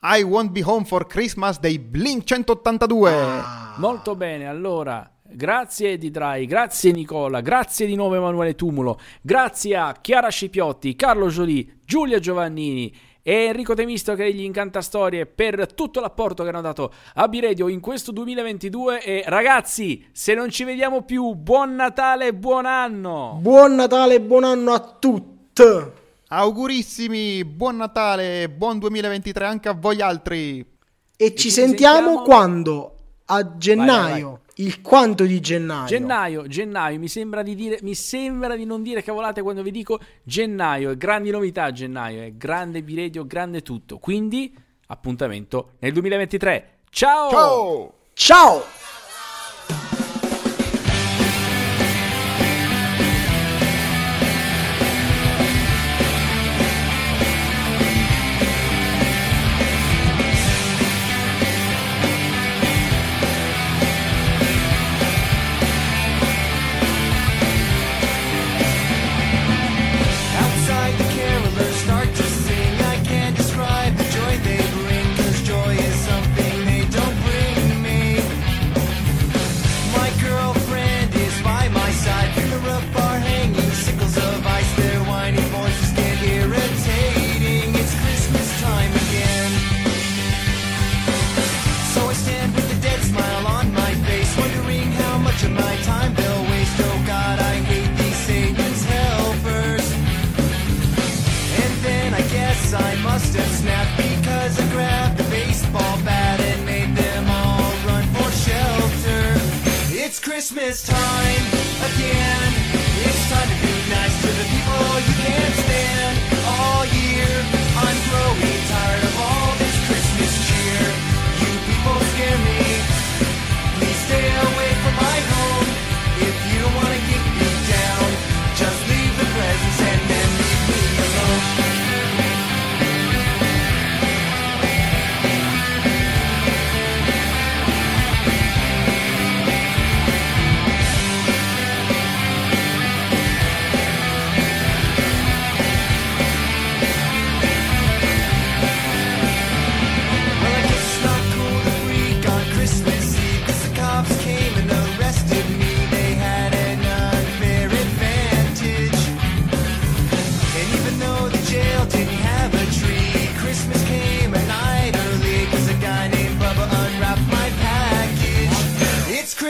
I 0.00 0.22
Won't 0.22 0.50
Be 0.50 0.62
Home 0.64 0.84
for 0.84 1.06
Christmas 1.06 1.58
dei 1.58 1.78
Blink 1.78 2.24
182. 2.24 3.12
Ah. 3.12 3.74
Molto 3.78 4.16
bene, 4.16 4.46
allora, 4.46 5.08
grazie 5.22 5.98
Dry, 5.98 6.46
grazie 6.46 6.92
Nicola, 6.92 7.40
grazie 7.40 7.86
di 7.86 7.94
nuovo 7.94 8.14
Emanuele 8.14 8.54
Tumulo, 8.54 8.98
grazie 9.20 9.76
a 9.76 9.96
Chiara 10.00 10.30
Scipiotti, 10.30 10.96
Carlo 10.96 11.28
Jolie, 11.28 11.80
Giulia 11.84 12.18
Giovannini 12.18 12.92
e 13.22 13.44
Enrico 13.44 13.74
Temisto 13.74 14.14
che 14.14 14.24
degli 14.24 14.42
Incantastorie 14.42 15.26
per 15.26 15.74
tutto 15.74 16.00
l'apporto 16.00 16.42
che 16.42 16.48
hanno 16.48 16.60
dato 16.62 16.92
a 17.14 17.28
B-Radio 17.28 17.68
in 17.68 17.80
questo 17.80 18.10
2022 18.10 19.02
e 19.02 19.22
ragazzi, 19.26 20.06
se 20.12 20.34
non 20.34 20.50
ci 20.50 20.64
vediamo 20.64 21.02
più, 21.02 21.34
buon 21.34 21.74
Natale 21.74 22.28
e 22.28 22.34
buon 22.34 22.64
anno! 22.64 23.38
Buon 23.40 23.74
Natale 23.74 24.14
e 24.14 24.20
buon 24.20 24.44
anno 24.44 24.72
a 24.72 24.96
tutti. 24.98 26.06
Augurissimi, 26.30 27.42
buon 27.44 27.76
Natale, 27.76 28.50
buon 28.50 28.78
2023 28.78 29.46
anche 29.46 29.68
a 29.70 29.72
voi 29.72 30.02
altri. 30.02 30.64
E 31.16 31.30
ci 31.30 31.36
ci 31.36 31.50
sentiamo 31.50 31.96
sentiamo- 31.96 32.22
quando? 32.22 32.94
A 33.26 33.56
gennaio. 33.56 34.28
vai. 34.30 34.46
Il 34.56 34.82
quanto 34.82 35.24
di 35.24 35.40
gennaio? 35.40 35.86
Gennaio, 35.86 36.46
gennaio, 36.46 36.98
mi 36.98 37.08
sembra 37.08 37.42
di 37.42 37.54
dire, 37.54 37.78
mi 37.82 37.94
sembra 37.94 38.56
di 38.56 38.64
non 38.66 38.82
dire 38.82 39.02
cavolate 39.02 39.40
quando 39.40 39.62
vi 39.62 39.70
dico 39.70 40.00
gennaio, 40.22 40.96
grandi 40.96 41.30
novità 41.30 41.70
gennaio, 41.70 42.22
è 42.22 42.32
grande 42.32 42.82
B-Radio, 42.82 43.24
grande 43.24 43.62
tutto. 43.62 43.98
Quindi, 43.98 44.54
appuntamento 44.88 45.74
nel 45.78 45.92
2023. 45.92 46.80
Ciao! 46.90 47.30
Ciao! 47.30 47.92
Ciao! 48.12 48.62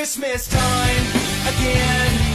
Christmas 0.08 0.48
time 0.48 1.04
again. 1.54 2.27